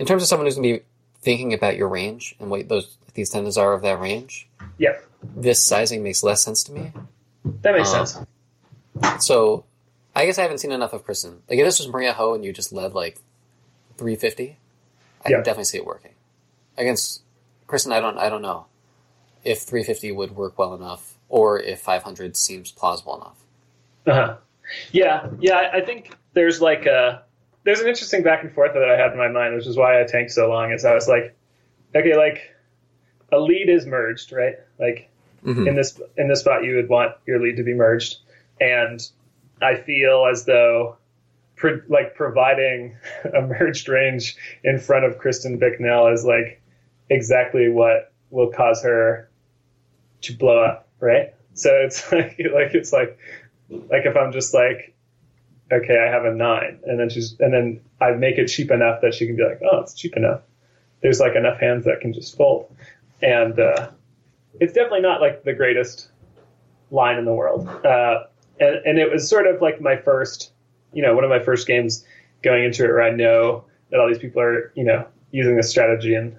in 0.00 0.06
terms 0.06 0.22
of 0.22 0.28
someone 0.28 0.46
who's 0.46 0.56
going 0.56 0.74
to 0.74 0.78
be 0.80 0.84
thinking 1.20 1.54
about 1.54 1.76
your 1.76 1.88
range 1.88 2.34
and 2.40 2.50
what 2.50 2.68
those 2.68 2.98
these 3.14 3.30
tendencies 3.30 3.56
are 3.56 3.72
of 3.72 3.82
that 3.82 4.00
range, 4.00 4.48
yeah. 4.76 4.98
this 5.36 5.64
sizing 5.64 6.02
makes 6.02 6.22
less 6.24 6.42
sense 6.42 6.64
to 6.64 6.72
me. 6.72 6.92
That 7.62 7.74
makes 7.76 7.92
Uh, 7.94 8.04
sense. 8.04 9.24
So 9.24 9.64
I 10.16 10.26
guess 10.26 10.38
I 10.38 10.42
haven't 10.42 10.58
seen 10.58 10.72
enough 10.72 10.92
of 10.92 11.04
Kristen. 11.04 11.42
Like 11.48 11.58
if 11.60 11.64
this 11.64 11.78
was 11.78 11.86
Maria 11.88 12.12
Ho 12.12 12.34
and 12.34 12.44
you 12.44 12.52
just 12.52 12.72
led 12.72 12.92
like 12.92 13.18
350, 13.98 14.58
I 15.24 15.28
Yeah. 15.28 15.36
can 15.36 15.44
definitely 15.44 15.64
see 15.64 15.78
it 15.78 15.86
working. 15.86 16.12
Against 16.76 17.22
Kristen, 17.66 17.92
I 17.92 18.00
don't 18.00 18.18
I 18.18 18.28
don't 18.28 18.42
know 18.42 18.66
if 19.44 19.60
350 19.62 20.12
would 20.12 20.36
work 20.36 20.58
well 20.58 20.74
enough 20.74 21.14
or 21.28 21.58
if 21.60 21.80
500 21.80 22.36
seems 22.36 22.70
plausible 22.72 23.16
enough. 23.16 23.38
Uh-huh. 24.06 24.36
Yeah, 24.92 25.28
yeah. 25.40 25.70
I- 25.72 25.80
think 25.80 26.14
there's 26.34 26.60
like 26.60 26.86
a 26.86 27.22
there's 27.64 27.80
an 27.80 27.88
interesting 27.88 28.22
back 28.22 28.42
and 28.44 28.52
forth 28.52 28.74
that 28.74 28.88
I 28.88 28.96
had 28.96 29.12
in 29.12 29.18
my 29.18 29.28
mind, 29.28 29.54
which 29.56 29.66
is 29.66 29.76
why 29.76 30.00
I 30.00 30.04
tanked 30.04 30.30
so 30.32 30.48
long. 30.48 30.70
Is 30.72 30.84
I 30.84 30.94
was 30.94 31.08
like, 31.08 31.34
okay, 31.94 32.16
like 32.16 32.54
a 33.32 33.38
lead 33.38 33.68
is 33.68 33.86
merged, 33.86 34.30
right? 34.32 34.54
Like 34.78 35.08
Mhm. 35.44 35.66
in 35.68 35.74
this 35.74 36.00
in 36.16 36.28
this 36.28 36.40
spot, 36.40 36.64
you 36.64 36.76
would 36.76 36.88
want 36.88 37.14
your 37.26 37.40
lead 37.40 37.56
to 37.56 37.62
be 37.64 37.74
merged, 37.74 38.18
and 38.60 39.00
I 39.62 39.76
feel 39.76 40.26
as 40.30 40.44
though. 40.44 40.96
Pro, 41.56 41.80
like 41.88 42.14
providing 42.14 42.96
a 43.34 43.40
merged 43.40 43.88
range 43.88 44.36
in 44.62 44.78
front 44.78 45.04
of 45.04 45.18
Kristen 45.18 45.58
Bicknell 45.58 46.08
is 46.08 46.24
like 46.24 46.62
exactly 47.10 47.68
what 47.68 48.12
will 48.30 48.50
cause 48.50 48.82
her 48.82 49.30
to 50.22 50.32
blow 50.34 50.62
up, 50.62 50.88
right? 51.00 51.34
So 51.54 51.70
it's 51.72 52.12
like 52.12 52.38
like 52.52 52.74
it's 52.74 52.92
like 52.92 53.18
like 53.70 54.06
if 54.06 54.16
I'm 54.16 54.32
just 54.32 54.54
like, 54.54 54.94
okay, 55.72 55.98
I 55.98 56.10
have 56.10 56.24
a 56.24 56.32
nine, 56.34 56.80
and 56.84 56.98
then 56.98 57.08
she's 57.08 57.38
and 57.40 57.52
then 57.52 57.80
I 58.00 58.12
make 58.12 58.38
it 58.38 58.46
cheap 58.46 58.70
enough 58.70 59.00
that 59.02 59.14
she 59.14 59.26
can 59.26 59.36
be 59.36 59.44
like, 59.44 59.60
oh, 59.70 59.80
it's 59.80 59.94
cheap 59.94 60.16
enough. 60.16 60.42
There's 61.02 61.20
like 61.20 61.34
enough 61.34 61.58
hands 61.58 61.84
that 61.84 62.00
can 62.00 62.12
just 62.12 62.36
fold, 62.36 62.74
and 63.22 63.58
uh, 63.58 63.90
it's 64.60 64.72
definitely 64.72 65.00
not 65.00 65.20
like 65.20 65.44
the 65.44 65.52
greatest 65.52 66.08
line 66.90 67.18
in 67.18 67.24
the 67.24 67.34
world. 67.34 67.68
Uh, 67.68 68.24
and 68.60 68.76
and 68.84 68.98
it 68.98 69.10
was 69.10 69.28
sort 69.28 69.46
of 69.46 69.60
like 69.60 69.80
my 69.80 69.96
first, 69.96 70.52
you 70.92 71.02
know, 71.02 71.14
one 71.14 71.24
of 71.24 71.30
my 71.30 71.40
first 71.40 71.66
games 71.66 72.04
going 72.42 72.64
into 72.64 72.84
it 72.84 72.88
where 72.88 73.02
I 73.02 73.10
know 73.10 73.64
that 73.90 74.00
all 74.00 74.08
these 74.08 74.18
people 74.18 74.42
are, 74.42 74.72
you 74.74 74.84
know, 74.84 75.06
using 75.30 75.56
this 75.56 75.70
strategy 75.70 76.14
and 76.14 76.36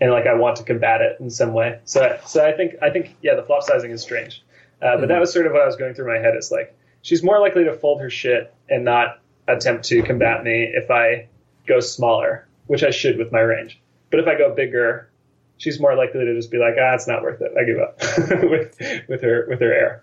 and 0.00 0.10
like 0.10 0.26
I 0.26 0.34
want 0.34 0.56
to 0.56 0.64
combat 0.64 1.00
it 1.00 1.18
in 1.20 1.30
some 1.30 1.52
way. 1.52 1.80
So 1.84 2.18
so 2.26 2.44
I 2.44 2.52
think 2.52 2.74
I 2.82 2.90
think 2.90 3.16
yeah, 3.22 3.34
the 3.34 3.42
flop 3.42 3.62
sizing 3.62 3.90
is 3.90 4.02
strange. 4.02 4.42
Uh, 4.82 4.98
but 4.98 5.08
that 5.08 5.20
was 5.20 5.32
sort 5.32 5.46
of 5.46 5.52
what 5.52 5.62
I 5.62 5.66
was 5.66 5.76
going 5.76 5.94
through 5.94 6.12
my 6.12 6.18
head. 6.20 6.36
Is 6.36 6.50
like 6.50 6.76
she's 7.02 7.22
more 7.22 7.40
likely 7.40 7.64
to 7.64 7.72
fold 7.72 8.00
her 8.00 8.10
shit 8.10 8.54
and 8.68 8.84
not 8.84 9.20
attempt 9.46 9.84
to 9.84 10.02
combat 10.02 10.42
me 10.42 10.64
if 10.74 10.90
I 10.90 11.28
go 11.66 11.80
smaller, 11.80 12.46
which 12.66 12.82
I 12.82 12.90
should 12.90 13.18
with 13.18 13.32
my 13.32 13.40
range. 13.40 13.80
But 14.10 14.20
if 14.20 14.26
I 14.26 14.36
go 14.36 14.54
bigger, 14.54 15.10
she's 15.56 15.80
more 15.80 15.96
likely 15.96 16.24
to 16.24 16.34
just 16.34 16.50
be 16.50 16.58
like, 16.58 16.74
ah, 16.78 16.94
it's 16.94 17.06
not 17.06 17.22
worth 17.22 17.40
it. 17.40 17.52
I 17.58 17.64
give 17.64 17.78
up 17.78 18.00
with 18.50 19.08
with 19.08 19.22
her 19.22 19.46
with 19.48 19.60
her 19.60 19.72
air, 19.72 20.02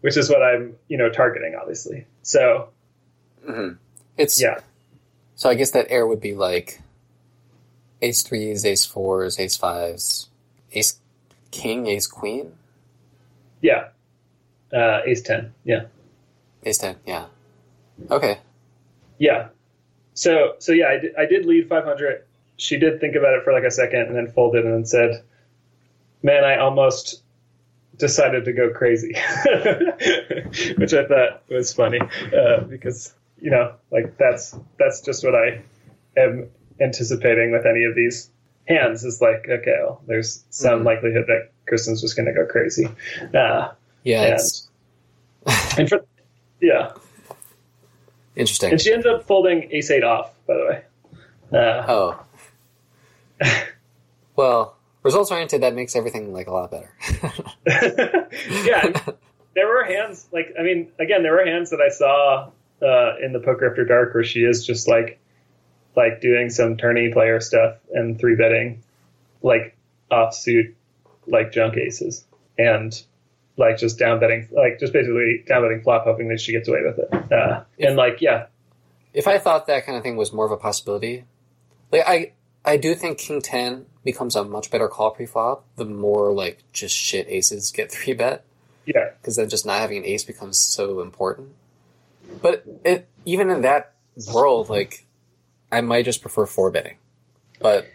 which 0.00 0.16
is 0.16 0.30
what 0.30 0.42
I'm 0.42 0.76
you 0.88 0.98
know 0.98 1.10
targeting, 1.10 1.56
obviously. 1.60 2.06
So 2.22 2.68
Mhm. 3.48 3.78
It's 4.16 4.40
yeah, 4.40 4.60
So 5.34 5.48
I 5.48 5.54
guess 5.54 5.70
that 5.72 5.86
air 5.90 6.06
would 6.06 6.20
be 6.20 6.34
like 6.34 6.80
ace 8.00 8.22
threes, 8.22 8.64
ace 8.64 8.84
fours, 8.84 9.38
ace 9.40 9.56
fives, 9.56 10.28
ace 10.72 10.98
king, 11.50 11.86
ace 11.86 12.06
queen, 12.06 12.52
yeah, 13.62 13.88
uh, 14.72 15.00
ace 15.06 15.22
ten, 15.22 15.54
yeah. 15.64 15.84
ace 16.64 16.78
ten. 16.78 16.96
Yeah. 17.06 17.26
Okay. 18.10 18.38
Yeah. 19.18 19.48
So 20.14 20.56
so 20.58 20.72
yeah, 20.72 20.88
I 20.88 20.98
did, 20.98 21.16
I 21.16 21.26
did 21.26 21.46
lead 21.46 21.68
500. 21.68 22.24
She 22.56 22.76
did 22.76 23.00
think 23.00 23.14
about 23.14 23.34
it 23.34 23.44
for 23.44 23.52
like 23.52 23.64
a 23.64 23.70
second 23.70 24.02
and 24.02 24.16
then 24.16 24.28
folded 24.32 24.64
and 24.64 24.74
then 24.74 24.84
said, 24.84 25.22
"Man, 26.22 26.44
I 26.44 26.56
almost 26.56 27.22
decided 27.96 28.44
to 28.44 28.52
go 28.52 28.70
crazy," 28.70 29.14
which 30.76 30.92
I 30.92 31.06
thought 31.06 31.42
was 31.48 31.72
funny 31.72 32.00
uh, 32.00 32.60
because 32.60 33.14
you 33.42 33.50
know 33.50 33.74
like 33.90 34.16
that's 34.16 34.56
that's 34.78 35.00
just 35.02 35.22
what 35.24 35.34
I 35.34 35.60
am 36.16 36.48
anticipating 36.80 37.52
with 37.52 37.66
any 37.66 37.84
of 37.84 37.94
these 37.94 38.30
hands 38.66 39.04
is 39.04 39.20
like 39.20 39.46
okay, 39.48 39.76
well, 39.82 40.00
there's 40.06 40.44
some 40.50 40.80
Mhm. 40.80 40.84
likelihood 40.86 41.24
that 41.26 41.50
Kristen's 41.66 42.00
just 42.00 42.16
going 42.16 42.26
to 42.26 42.32
go 42.32 42.46
crazy. 42.46 42.86
Uh, 43.34 43.72
Yeah. 44.04 44.22
And- 44.36 44.40
and 45.78 45.88
for, 45.88 46.04
yeah, 46.60 46.92
interesting. 48.36 48.70
and 48.70 48.80
she 48.80 48.92
ends 48.92 49.04
up 49.06 49.26
folding 49.26 49.68
ace 49.72 49.90
eight 49.90 50.04
off. 50.04 50.32
By 50.46 50.54
the 50.54 50.64
way. 50.64 50.82
Uh, 51.52 51.84
Oh. 51.88 52.24
well, 54.36 54.76
results 55.02 55.30
oriented. 55.32 55.62
That 55.62 55.74
makes 55.74 55.96
everything 55.96 56.32
like 56.32 56.46
a 56.46 56.52
lot 56.52 56.70
better. 56.70 56.92
yeah, 58.64 58.92
there 59.54 59.66
were 59.66 59.84
hands 59.84 60.26
like 60.32 60.54
I 60.58 60.62
mean, 60.62 60.88
again, 61.00 61.22
there 61.22 61.32
were 61.32 61.44
hands 61.44 61.70
that 61.70 61.80
I 61.80 61.88
saw 61.88 62.50
uh, 62.82 63.16
in 63.22 63.32
the 63.32 63.40
poker 63.40 63.68
after 63.68 63.84
dark 63.84 64.14
where 64.14 64.24
she 64.24 64.40
is 64.40 64.66
just 64.66 64.88
like 64.88 65.18
like 65.94 66.20
doing 66.20 66.50
some 66.50 66.76
tourney 66.76 67.12
player 67.12 67.40
stuff 67.40 67.76
and 67.92 68.18
three 68.18 68.34
betting 68.34 68.82
like 69.42 69.76
offsuit 70.10 70.74
like 71.26 71.52
junk 71.52 71.76
aces 71.76 72.24
and 72.58 73.02
like 73.56 73.76
just 73.78 73.98
down 73.98 74.18
betting 74.18 74.48
like 74.52 74.78
just 74.80 74.92
basically 74.92 75.44
down 75.46 75.62
betting 75.62 75.82
flop 75.82 76.04
hoping 76.04 76.28
that 76.28 76.40
she 76.40 76.52
gets 76.52 76.68
away 76.68 76.80
with 76.82 76.98
it 76.98 77.32
uh, 77.32 77.62
and 77.78 77.96
like 77.96 78.20
yeah 78.20 78.46
if 79.12 79.28
I 79.28 79.38
thought 79.38 79.66
that 79.66 79.84
kind 79.84 79.96
of 79.96 80.02
thing 80.02 80.16
was 80.16 80.32
more 80.32 80.46
of 80.46 80.52
a 80.52 80.56
possibility, 80.56 81.24
like 81.90 82.04
I, 82.06 82.32
I 82.64 82.76
do 82.76 82.94
think 82.94 83.18
king 83.18 83.40
ten 83.42 83.86
becomes 84.04 84.36
a 84.36 84.44
much 84.44 84.70
better 84.70 84.88
call 84.88 85.10
pre-flop 85.10 85.64
the 85.76 85.84
more 85.84 86.32
like 86.32 86.62
just 86.72 86.94
shit 86.94 87.26
aces 87.28 87.70
get 87.70 87.90
three 87.90 88.14
bet. 88.14 88.44
yeah 88.84 89.10
because 89.20 89.36
then 89.36 89.48
just 89.48 89.64
not 89.64 89.78
having 89.78 89.98
an 89.98 90.04
ace 90.04 90.24
becomes 90.24 90.58
so 90.58 91.00
important. 91.00 91.50
But 92.40 92.64
it 92.84 93.08
even 93.24 93.50
in 93.50 93.62
that 93.62 93.92
world, 94.32 94.68
like 94.70 95.06
I 95.70 95.80
might 95.80 96.04
just 96.04 96.22
prefer 96.22 96.46
four 96.46 96.70
betting. 96.70 96.96
But 97.60 97.86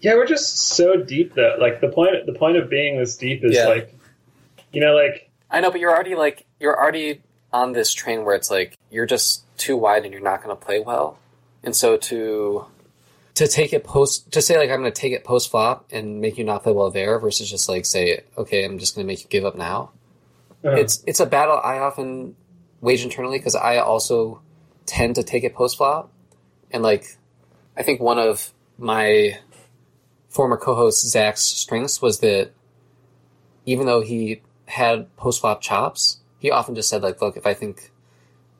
yeah 0.00 0.14
we're 0.14 0.26
just 0.26 0.56
so 0.58 0.96
deep 0.96 1.34
though 1.34 1.56
like 1.60 1.80
the 1.80 1.88
point 1.88 2.26
the 2.26 2.32
point 2.32 2.56
of 2.56 2.68
being 2.68 2.98
this 2.98 3.16
deep 3.16 3.44
is 3.44 3.54
Yeah. 3.54 3.68
like 3.68 3.94
you 4.72 4.80
know 4.80 4.94
like 4.94 5.30
I 5.50 5.60
know, 5.60 5.70
but 5.70 5.80
you're 5.80 5.92
already 5.94 6.14
like 6.14 6.46
you're 6.60 6.76
already 6.78 7.20
on 7.52 7.72
this 7.72 7.92
train 7.92 8.24
where 8.24 8.34
it's 8.34 8.50
like 8.50 8.76
you're 8.90 9.06
just 9.06 9.44
too 9.58 9.76
wide 9.76 10.04
and 10.04 10.12
you're 10.12 10.22
not 10.22 10.42
going 10.42 10.56
to 10.56 10.64
play 10.64 10.80
well, 10.80 11.18
and 11.62 11.76
so 11.76 11.96
to 11.98 12.64
to 13.34 13.46
take 13.46 13.72
it 13.72 13.84
post 13.84 14.30
to 14.32 14.40
say 14.40 14.56
like 14.56 14.70
I'm 14.70 14.80
going 14.80 14.92
to 14.92 15.00
take 15.00 15.12
it 15.12 15.24
post 15.24 15.50
flop 15.50 15.86
and 15.92 16.20
make 16.20 16.38
you 16.38 16.44
not 16.44 16.62
play 16.62 16.72
well 16.72 16.90
there 16.90 17.18
versus 17.18 17.50
just 17.50 17.68
like 17.68 17.84
say 17.84 18.20
okay 18.38 18.64
I'm 18.64 18.78
just 18.78 18.94
going 18.94 19.06
to 19.06 19.12
make 19.12 19.22
you 19.22 19.28
give 19.28 19.44
up 19.44 19.54
now. 19.56 19.90
uh, 20.64 20.70
it's 20.70 21.02
it's 21.06 21.20
a 21.20 21.26
battle 21.26 21.60
I 21.62 21.78
often 21.78 22.34
wage 22.82 23.02
internally 23.02 23.38
because 23.38 23.54
I 23.54 23.78
also 23.78 24.42
tend 24.84 25.14
to 25.14 25.22
take 25.22 25.44
it 25.44 25.54
post 25.54 25.78
flop, 25.78 26.12
and 26.70 26.82
like 26.82 27.16
I 27.76 27.82
think 27.82 28.00
one 28.00 28.18
of 28.18 28.52
my 28.76 29.38
former 30.28 30.58
co-host 30.58 31.08
Zach's 31.08 31.42
strengths 31.42 32.02
was 32.02 32.18
that 32.20 32.50
even 33.64 33.86
though 33.86 34.02
he 34.02 34.42
had 34.66 35.14
post 35.16 35.40
flop 35.40 35.62
chops, 35.62 36.18
he 36.38 36.50
often 36.50 36.74
just 36.74 36.90
said 36.90 37.02
like, 37.02 37.22
look, 37.22 37.36
if 37.36 37.46
I 37.46 37.54
think 37.54 37.92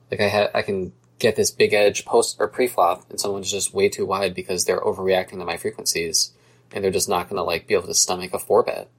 like 0.09 0.21
I 0.21 0.27
had 0.27 0.49
I 0.55 0.63
can 0.63 0.93
get 1.19 1.35
this 1.35 1.51
big 1.51 1.73
edge 1.73 2.05
post 2.05 2.37
or 2.39 2.47
pre 2.47 2.67
flop, 2.67 3.09
and 3.09 3.19
someone's 3.19 3.51
just 3.51 3.73
way 3.73 3.89
too 3.89 4.05
wide 4.05 4.33
because 4.33 4.65
they're 4.65 4.81
overreacting 4.81 5.39
to 5.39 5.45
my 5.45 5.57
frequencies, 5.57 6.31
and 6.71 6.83
they're 6.83 6.91
just 6.91 7.09
not 7.09 7.29
going 7.29 7.37
to 7.37 7.43
like 7.43 7.67
be 7.67 7.73
able 7.73 7.87
to 7.87 7.93
stomach 7.93 8.33
a 8.33 8.39
four 8.39 8.63
bet. 8.63 8.89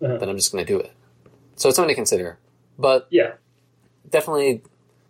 Uh-huh. 0.00 0.16
then 0.18 0.28
I'm 0.28 0.36
just 0.36 0.52
going 0.52 0.64
to 0.64 0.72
do 0.72 0.78
it. 0.78 0.92
So 1.56 1.68
it's 1.68 1.76
something 1.76 1.88
to 1.88 1.94
consider. 1.94 2.38
But 2.78 3.08
Yeah. 3.10 3.32
Definitely 4.10 4.62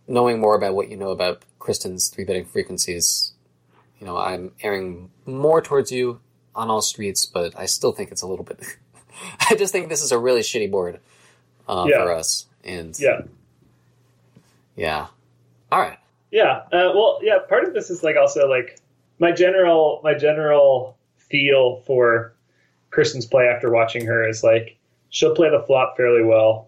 knowing 0.07 0.41
more 0.41 0.55
about 0.57 0.75
what 0.75 0.89
you 0.89 0.97
know 0.97 1.11
about 1.11 1.43
Kristen's 1.59 2.09
three 2.09 2.25
betting 2.25 2.45
frequencies, 2.45 3.33
you 4.01 4.07
know, 4.07 4.17
I'm 4.17 4.53
erring 4.63 5.11
more 5.27 5.61
towards 5.61 5.91
you 5.93 6.21
on 6.55 6.71
all 6.71 6.81
streets, 6.83 7.27
but 7.27 7.53
I 7.59 7.67
still 7.67 7.93
think 7.93 8.11
it's 8.11 8.23
a 8.23 8.27
little 8.27 8.45
bit. 8.45 8.61
I 9.51 9.55
just 9.55 9.73
think 9.73 9.89
this 9.89 10.03
is 10.03 10.13
a 10.13 10.19
really 10.19 10.41
shitty 10.41 10.71
board 10.71 11.01
uh, 11.69 11.87
Yeah. 11.89 12.05
for 12.05 12.13
us, 12.13 12.47
and 12.65 12.99
Yeah. 12.99 13.23
yeah. 14.77 15.07
All 15.71 15.81
right. 15.81 15.99
Yeah. 16.31 16.63
Uh, 16.73 16.93
well, 16.95 17.19
yeah. 17.23 17.39
Part 17.49 17.65
of 17.65 17.75
this 17.75 17.91
is 17.91 18.03
like 18.03 18.17
also 18.17 18.49
like 18.49 18.79
my 19.19 19.33
general 19.33 20.01
my 20.05 20.15
general 20.15 20.97
feel 21.17 21.83
for 21.87 22.33
Kristen's 22.91 23.27
play 23.27 23.45
after 23.49 23.71
watching 23.71 24.07
her 24.07 24.27
is 24.29 24.43
like 24.43 24.77
she'll 25.11 25.35
play 25.35 25.51
the 25.51 25.63
flop 25.67 25.97
fairly 25.97 26.23
well, 26.25 26.68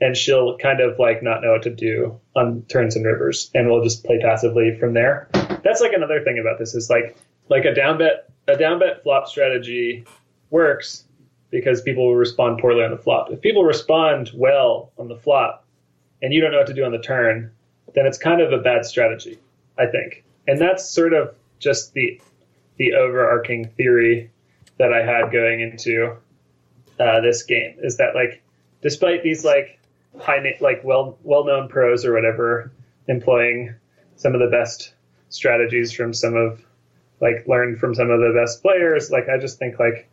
and 0.00 0.16
she'll 0.16 0.56
kind 0.58 0.80
of 0.80 0.98
like 0.98 1.22
not 1.22 1.42
know 1.42 1.52
what 1.52 1.62
to 1.62 1.74
do 1.74 2.18
on 2.36 2.62
turns 2.68 2.96
and 2.96 3.04
rivers, 3.04 3.50
and 3.54 3.70
we'll 3.70 3.82
just 3.82 4.04
play 4.04 4.18
passively 4.20 4.76
from 4.78 4.94
there. 4.94 5.28
That's 5.64 5.80
like 5.80 5.92
another 5.92 6.22
thing 6.22 6.38
about 6.38 6.58
this 6.58 6.74
is 6.74 6.88
like 6.88 7.16
like 7.48 7.64
a 7.64 7.74
down 7.74 7.98
bet 7.98 8.30
a 8.46 8.56
down 8.56 8.78
bet 8.78 9.02
flop 9.02 9.28
strategy 9.28 10.04
works 10.50 11.04
because 11.50 11.82
people 11.82 12.06
will 12.06 12.16
respond 12.16 12.58
poorly 12.60 12.84
on 12.84 12.90
the 12.90 12.98
flop. 12.98 13.30
If 13.30 13.40
people 13.40 13.64
respond 13.64 14.30
well 14.34 14.92
on 14.98 15.08
the 15.08 15.16
flop, 15.16 15.64
and 16.22 16.32
you 16.32 16.40
don't 16.40 16.52
know 16.52 16.58
what 16.58 16.66
to 16.66 16.74
do 16.74 16.84
on 16.84 16.92
the 16.92 16.98
turn, 16.98 17.50
then 17.94 18.06
it's 18.06 18.18
kind 18.18 18.40
of 18.40 18.52
a 18.52 18.58
bad 18.58 18.84
strategy, 18.84 19.38
I 19.78 19.86
think. 19.86 20.24
And 20.46 20.60
that's 20.60 20.88
sort 20.88 21.12
of 21.12 21.34
just 21.58 21.92
the 21.94 22.20
the 22.76 22.94
overarching 22.94 23.68
theory 23.76 24.30
that 24.78 24.92
I 24.92 25.04
had 25.04 25.32
going 25.32 25.60
into 25.60 26.16
uh, 27.00 27.20
this 27.20 27.42
game 27.42 27.76
is 27.82 27.96
that 27.96 28.14
like 28.14 28.42
despite 28.82 29.22
these 29.22 29.44
like 29.44 29.77
high 30.20 30.56
like 30.60 30.82
well 30.84 31.18
well 31.22 31.44
known 31.44 31.68
pros 31.68 32.04
or 32.04 32.14
whatever 32.14 32.72
employing 33.08 33.74
some 34.16 34.34
of 34.34 34.40
the 34.40 34.48
best 34.48 34.92
strategies 35.28 35.92
from 35.92 36.12
some 36.12 36.34
of 36.34 36.62
like 37.20 37.46
learned 37.46 37.78
from 37.78 37.94
some 37.94 38.10
of 38.10 38.20
the 38.20 38.32
best 38.34 38.62
players 38.62 39.10
like 39.10 39.28
I 39.28 39.38
just 39.38 39.58
think 39.58 39.78
like 39.78 40.08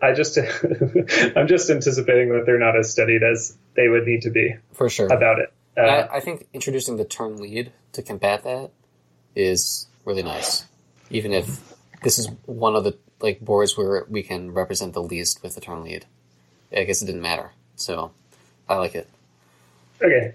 I 0.00 0.12
just 0.12 0.38
I'm 1.36 1.46
just 1.46 1.70
anticipating 1.70 2.30
that 2.30 2.44
they're 2.44 2.58
not 2.58 2.76
as 2.76 2.90
studied 2.90 3.22
as 3.22 3.56
they 3.74 3.88
would 3.88 4.06
need 4.06 4.22
to 4.22 4.30
be 4.30 4.56
For 4.72 4.88
sure. 4.88 5.06
about 5.06 5.38
it. 5.38 5.52
Uh, 5.76 5.80
I, 5.80 6.16
I 6.16 6.20
think 6.20 6.46
introducing 6.52 6.96
the 6.96 7.04
turn 7.04 7.36
lead 7.38 7.72
to 7.92 8.02
combat 8.02 8.44
that 8.44 8.70
is 9.34 9.86
really 10.04 10.22
nice. 10.22 10.66
Even 11.10 11.32
if 11.32 11.74
this 12.02 12.18
is 12.18 12.28
one 12.44 12.76
of 12.76 12.84
the 12.84 12.96
like 13.20 13.40
boards 13.40 13.76
where 13.76 14.04
we 14.08 14.22
can 14.22 14.52
represent 14.52 14.92
the 14.92 15.02
least 15.02 15.42
with 15.42 15.54
the 15.54 15.60
turn 15.60 15.82
lead. 15.82 16.06
I 16.76 16.84
guess 16.84 17.00
it 17.00 17.06
didn't 17.06 17.22
matter. 17.22 17.52
So 17.76 18.12
I 18.68 18.76
like 18.76 18.94
it. 18.94 19.08
Okay, 20.02 20.34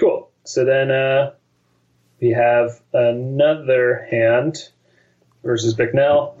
cool. 0.00 0.30
So 0.44 0.64
then 0.64 0.90
uh, 0.90 1.32
we 2.20 2.30
have 2.30 2.80
another 2.92 4.06
hand 4.10 4.56
versus 5.42 5.74
Bicknell. 5.74 6.36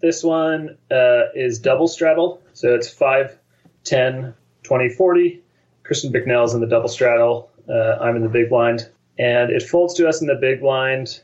This 0.00 0.24
one 0.24 0.76
uh, 0.90 1.30
is 1.34 1.60
double 1.60 1.86
straddle. 1.86 2.42
So 2.54 2.74
it's 2.74 2.88
5, 2.90 3.38
10, 3.84 4.34
20, 4.64 4.88
40. 4.90 5.42
Kristen 5.84 6.12
Bicknell's 6.12 6.54
in 6.54 6.60
the 6.60 6.66
double 6.66 6.88
straddle. 6.88 7.50
Uh, 7.68 7.98
I'm 8.00 8.16
in 8.16 8.22
the 8.22 8.28
big 8.28 8.48
blind. 8.48 8.88
And 9.18 9.50
it 9.50 9.62
folds 9.62 9.94
to 9.94 10.08
us 10.08 10.20
in 10.20 10.26
the 10.26 10.34
big 10.40 10.60
blind. 10.60 11.20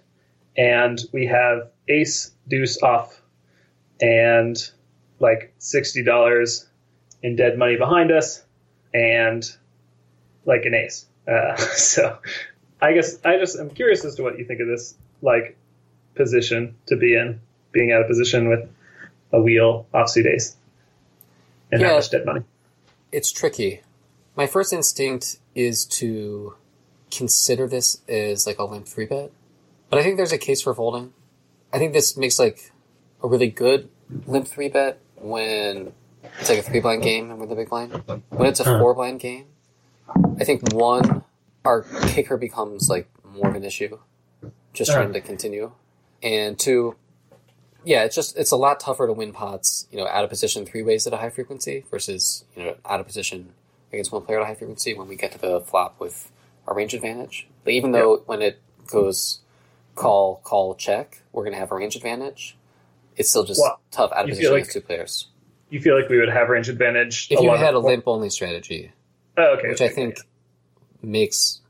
And 0.57 1.00
we 1.12 1.26
have 1.26 1.70
ace, 1.88 2.30
deuce 2.46 2.80
off, 2.83 3.20
and 4.00 4.57
like 5.18 5.54
$60 5.59 6.66
in 7.22 7.37
dead 7.37 7.59
money 7.59 7.76
behind 7.76 8.12
us. 8.12 8.44
And 8.92 9.44
like 10.46 10.64
an 10.64 10.74
ace. 10.74 11.07
Uh, 11.26 11.57
so 11.57 12.18
I 12.80 12.92
guess 12.92 13.18
I 13.24 13.38
just 13.38 13.59
I'm 13.59 13.70
curious 13.70 14.04
as 14.04 14.14
to 14.16 14.22
what 14.22 14.38
you 14.38 14.44
think 14.44 14.61
of 14.61 14.66
this 14.68 14.94
like 15.22 15.57
position 16.14 16.76
to 16.87 16.96
be 16.96 17.16
in, 17.16 17.40
being 17.72 17.92
out 17.92 18.00
of 18.02 18.07
position 18.09 18.48
with 18.48 18.68
a 19.33 19.40
wheel 19.40 19.87
offsuit 19.92 20.26
ace 20.26 20.57
and 21.72 21.80
Yeah. 21.80 21.88
that 21.88 21.94
much 21.94 22.11
dead 22.11 22.24
money. 22.26 22.42
It's 23.11 23.33
tricky. 23.33 23.83
My 24.37 24.46
first 24.46 24.72
instinct 24.72 25.38
is 25.54 25.85
to 25.87 26.54
consider 27.11 27.66
this 27.68 28.00
as 28.09 28.46
like 28.46 28.59
a 28.59 28.64
limp 28.64 28.87
three 28.87 29.07
bet, 29.07 29.30
but 29.90 29.98
I 29.98 30.02
think 30.02 30.16
there's 30.16 30.33
a 30.33 30.38
case 30.38 30.62
for 30.62 30.74
folding. 30.74 31.12
I 31.72 31.78
think 31.78 31.92
this 31.92 32.16
makes 32.16 32.38
like 32.38 32.72
a 33.22 33.28
really 33.28 33.48
good 33.48 33.88
limp 34.26 34.46
three 34.48 34.68
bet 34.68 34.98
when 35.16 35.92
it's 36.40 36.48
like 36.48 36.59
a 36.59 36.62
three 36.62 36.80
blind 36.80 37.02
game 37.02 37.30
and 37.30 37.38
we're 37.40 37.46
the 37.46 37.54
big 37.54 37.68
blind. 37.68 37.92
When 38.30 38.48
it's 38.48 38.61
a 38.61 38.64
four 38.64 38.94
blind 38.94 39.20
game, 39.20 39.46
I 40.40 40.45
think 40.45 40.73
one, 40.73 41.25
our 41.64 41.83
kicker 42.09 42.37
becomes 42.37 42.88
like 42.88 43.09
more 43.25 43.49
of 43.49 43.55
an 43.55 43.64
issue, 43.64 43.99
just 44.73 44.93
trying 44.93 45.12
to 45.12 45.21
continue, 45.21 45.73
and 46.23 46.59
two, 46.59 46.97
yeah, 47.85 48.05
it's 48.05 48.14
just 48.14 48.37
it's 48.37 48.51
a 48.51 48.57
lot 48.57 48.81
tougher 48.81 49.07
to 49.07 49.12
win 49.12 49.33
pots, 49.33 49.87
you 49.90 49.99
know, 49.99 50.07
out 50.07 50.25
of 50.25 50.31
position 50.31 50.67
three 50.67 50.83
ways 50.83 51.07
at 51.07 51.12
a 51.12 51.17
high 51.17 51.31
frequency 51.31 51.85
versus 51.90 52.45
you 52.57 52.64
know 52.64 52.77
out 52.85 53.01
of 53.01 53.07
position 53.07 53.51
against 53.93 54.12
one 54.12 54.23
player 54.23 54.38
at 54.40 54.43
a 54.43 54.47
high 54.47 54.55
frequency 54.55 54.95
when 54.95 55.09
we 55.09 55.17
get 55.17 55.33
to 55.33 55.38
the 55.38 55.61
flop 55.61 55.99
with 55.99 56.31
a 56.67 56.75
range 56.75 56.95
advantage. 56.95 57.47
But 57.62 57.73
even 57.73 57.93
though 57.93 58.23
when 58.27 58.43
it 58.43 58.61
goes 58.87 59.40
call 59.95 60.40
call 60.45 60.75
check, 60.75 61.23
we're 61.33 61.45
gonna 61.45 61.57
have 61.57 61.73
a 61.73 61.77
range 61.77 61.97
advantage. 61.97 62.57
It's 63.17 63.31
still 63.31 63.45
just 63.45 63.61
Well, 63.61 63.81
tough 63.90 64.12
out 64.12 64.25
of 64.25 64.31
position 64.31 64.49
feel 64.49 64.55
against 64.57 64.73
two 64.73 64.81
players. 64.81 65.29
You 65.71 65.81
feel 65.81 65.99
like 65.99 66.09
we 66.09 66.19
would 66.19 66.29
have 66.29 66.49
range 66.49 66.69
advantage 66.69 67.29
If 67.31 67.40
you 67.40 67.51
had 67.51 67.75
a 67.75 67.79
limp 67.79 68.05
only 68.07 68.31
strategy, 68.31 68.93
oh, 69.37 69.57
okay, 69.59 69.68
which 69.68 69.81
okay, 69.81 69.90
I 69.90 69.94
think 69.94 70.18
makes 71.03 71.61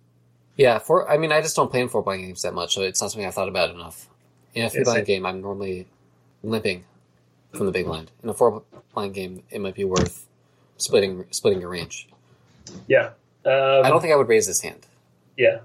yeah. 0.57 0.79
For 0.79 1.11
I 1.11 1.19
mean, 1.19 1.33
I 1.33 1.41
just 1.41 1.57
don't 1.57 1.71
play 1.71 1.81
in 1.81 1.89
four 1.89 2.03
blind 2.03 2.23
games 2.23 2.43
that 2.43 2.55
much, 2.55 2.75
so 2.75 2.83
it's 2.83 3.01
not 3.01 3.11
something 3.11 3.27
I've 3.27 3.35
thought 3.35 3.49
about 3.49 3.71
enough. 3.71 4.09
In 4.55 4.65
a 4.65 4.71
three 4.71 4.85
blind 4.85 5.07
game, 5.07 5.27
I'm 5.27 5.41
normally 5.41 5.87
limping 6.43 6.85
from 7.53 7.67
the 7.67 7.73
big 7.73 7.87
blind. 7.87 8.11
In 8.23 8.29
a 8.29 8.35
four 8.35 8.63
blind 8.95 9.15
game, 9.15 9.43
it 9.51 9.61
might 9.61 9.75
be 9.75 9.85
worth 9.85 10.27
splitting 10.77 11.25
splitting 11.31 11.61
your 11.61 11.71
range. 11.71 12.09
yeah. 12.87 13.11
Um, 13.47 13.85
I 13.85 13.91
don't 13.91 14.01
think 14.01 14.13
I 14.13 14.17
would 14.17 14.29
raise 14.29 14.47
this 14.47 14.61
hand. 14.63 14.87
yeah. 15.37 15.61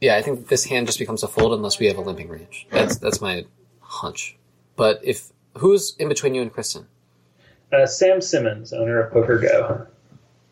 Yeah, 0.00 0.16
I 0.16 0.22
think 0.22 0.48
this 0.48 0.64
hand 0.64 0.86
just 0.86 0.98
becomes 0.98 1.22
a 1.22 1.28
fold 1.28 1.52
unless 1.52 1.78
we 1.78 1.84
have 1.86 1.98
a 1.98 2.00
limping 2.00 2.28
range. 2.28 2.66
That's 2.70 2.96
that's 2.96 3.20
my 3.20 3.44
hunch. 3.80 4.34
But 4.74 5.00
if 5.02 5.28
who's 5.58 5.94
in 5.98 6.08
between 6.08 6.34
you 6.34 6.40
and 6.40 6.50
Kristen? 6.50 6.86
Uh, 7.70 7.84
Sam 7.84 8.22
Simmons, 8.22 8.72
owner 8.72 9.00
of 9.00 9.12
Poker 9.12 9.38
Go, 9.38 9.86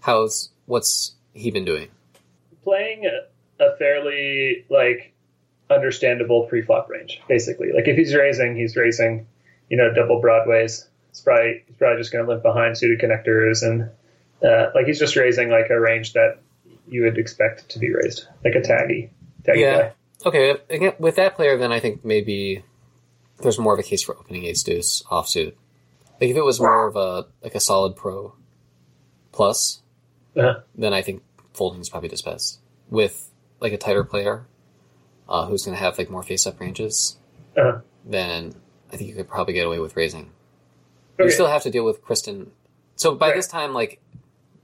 How's 0.00 0.50
what's 0.68 1.16
he 1.32 1.50
been 1.50 1.64
doing? 1.64 1.88
playing 2.64 3.06
a, 3.06 3.64
a 3.64 3.76
fairly 3.78 4.66
like 4.68 5.14
understandable 5.70 6.44
pre-flop 6.48 6.88
range, 6.90 7.20
basically. 7.28 7.72
Like 7.72 7.88
if 7.88 7.96
he's 7.96 8.14
raising, 8.14 8.56
he's 8.56 8.76
raising, 8.76 9.26
you 9.70 9.76
know, 9.76 9.92
double 9.94 10.20
broadways. 10.20 10.86
It's 11.10 11.20
probably 11.20 11.64
he's 11.66 11.76
probably 11.76 11.98
just 12.00 12.12
going 12.12 12.24
to 12.24 12.30
limp 12.30 12.42
behind 12.42 12.76
suited 12.76 13.00
connectors 13.00 13.62
and 13.62 13.90
uh, 14.44 14.70
like 14.74 14.86
he's 14.86 14.98
just 14.98 15.16
raising 15.16 15.48
like 15.50 15.70
a 15.70 15.80
range 15.80 16.12
that 16.12 16.38
you 16.88 17.02
would 17.04 17.16
expect 17.18 17.68
to 17.70 17.78
be 17.78 17.92
raised, 17.92 18.26
like 18.44 18.54
a 18.54 18.60
taggy, 18.60 19.10
taggy 19.44 19.60
Yeah. 19.60 19.76
play. 19.76 19.92
Okay, 20.26 20.60
again, 20.68 20.92
with 20.98 21.16
that 21.16 21.36
player, 21.36 21.56
then 21.56 21.70
I 21.72 21.80
think 21.80 22.04
maybe 22.04 22.64
there's 23.40 23.58
more 23.58 23.72
of 23.72 23.78
a 23.78 23.82
case 23.84 24.02
for 24.02 24.16
opening 24.16 24.44
ace 24.44 24.62
deuce 24.62 25.02
offsuit. 25.10 25.54
Like 26.20 26.30
if 26.30 26.36
it 26.36 26.44
was 26.44 26.60
more 26.60 26.86
of 26.88 26.96
a 26.96 27.26
like 27.42 27.54
a 27.54 27.60
solid 27.60 27.94
pro 27.96 28.34
plus, 29.32 29.80
Uh-huh. 30.38 30.60
then 30.74 30.92
I 30.94 31.02
think 31.02 31.22
folding 31.54 31.80
is 31.80 31.88
probably 31.88 32.08
just 32.08 32.24
best. 32.24 32.60
With 32.90 33.30
like 33.60 33.72
a 33.72 33.78
tighter 33.78 34.04
player 34.04 34.46
uh, 35.28 35.46
who's 35.46 35.64
going 35.64 35.76
to 35.76 35.82
have 35.82 35.98
like 35.98 36.08
more 36.10 36.22
face 36.22 36.46
up 36.46 36.60
ranges, 36.60 37.16
Uh-huh. 37.56 37.80
then 38.04 38.54
I 38.92 38.96
think 38.96 39.10
you 39.10 39.16
could 39.16 39.28
probably 39.28 39.54
get 39.54 39.66
away 39.66 39.78
with 39.80 39.96
raising. 39.96 40.30
You 41.18 41.30
still 41.30 41.48
have 41.48 41.62
to 41.64 41.70
deal 41.70 41.84
with 41.84 42.00
Kristen. 42.02 42.52
So 42.94 43.14
by 43.16 43.28
Right. 43.28 43.36
this 43.36 43.48
time, 43.48 43.74
like, 43.74 44.00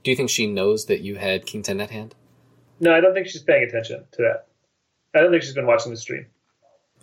do 0.03 0.11
you 0.11 0.15
think 0.15 0.29
she 0.29 0.47
knows 0.47 0.85
that 0.85 1.01
you 1.01 1.15
had 1.17 1.45
king 1.45 1.61
ten 1.63 1.81
at 1.81 1.89
hand? 1.91 2.15
No, 2.79 2.93
I 2.95 3.01
don't 3.01 3.13
think 3.13 3.27
she's 3.27 3.43
paying 3.43 3.63
attention 3.63 4.05
to 4.13 4.21
that. 4.21 4.47
I 5.13 5.19
don't 5.21 5.31
think 5.31 5.43
she's 5.43 5.53
been 5.53 5.67
watching 5.67 5.91
the 5.91 5.97
stream. 5.97 6.25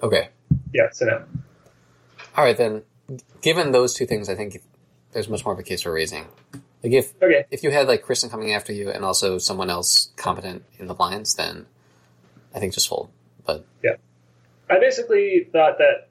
Okay. 0.02 0.28
Yeah, 0.72 0.88
so 0.92 1.04
no. 1.06 1.24
All 2.36 2.44
right, 2.44 2.56
then. 2.56 2.82
Given 3.42 3.72
those 3.72 3.92
two 3.94 4.06
things, 4.06 4.28
I 4.30 4.34
think 4.34 4.62
there's 5.12 5.28
much 5.28 5.44
more 5.44 5.52
of 5.52 5.60
a 5.60 5.62
case 5.62 5.82
for 5.82 5.92
raising. 5.92 6.26
Like 6.82 6.92
if 6.92 7.12
Okay. 7.22 7.44
if 7.50 7.62
you 7.62 7.70
had 7.70 7.86
like 7.88 8.02
Kristen 8.02 8.30
coming 8.30 8.52
after 8.52 8.72
you 8.72 8.90
and 8.90 9.04
also 9.04 9.38
someone 9.38 9.70
else 9.70 10.10
competent 10.16 10.64
in 10.78 10.86
the 10.86 10.94
blinds, 10.94 11.34
then 11.34 11.66
I 12.54 12.58
think 12.58 12.74
just 12.74 12.88
fold. 12.88 13.10
But 13.46 13.64
yeah, 13.82 13.96
I 14.68 14.78
basically 14.78 15.48
thought 15.52 15.78
that 15.78 16.08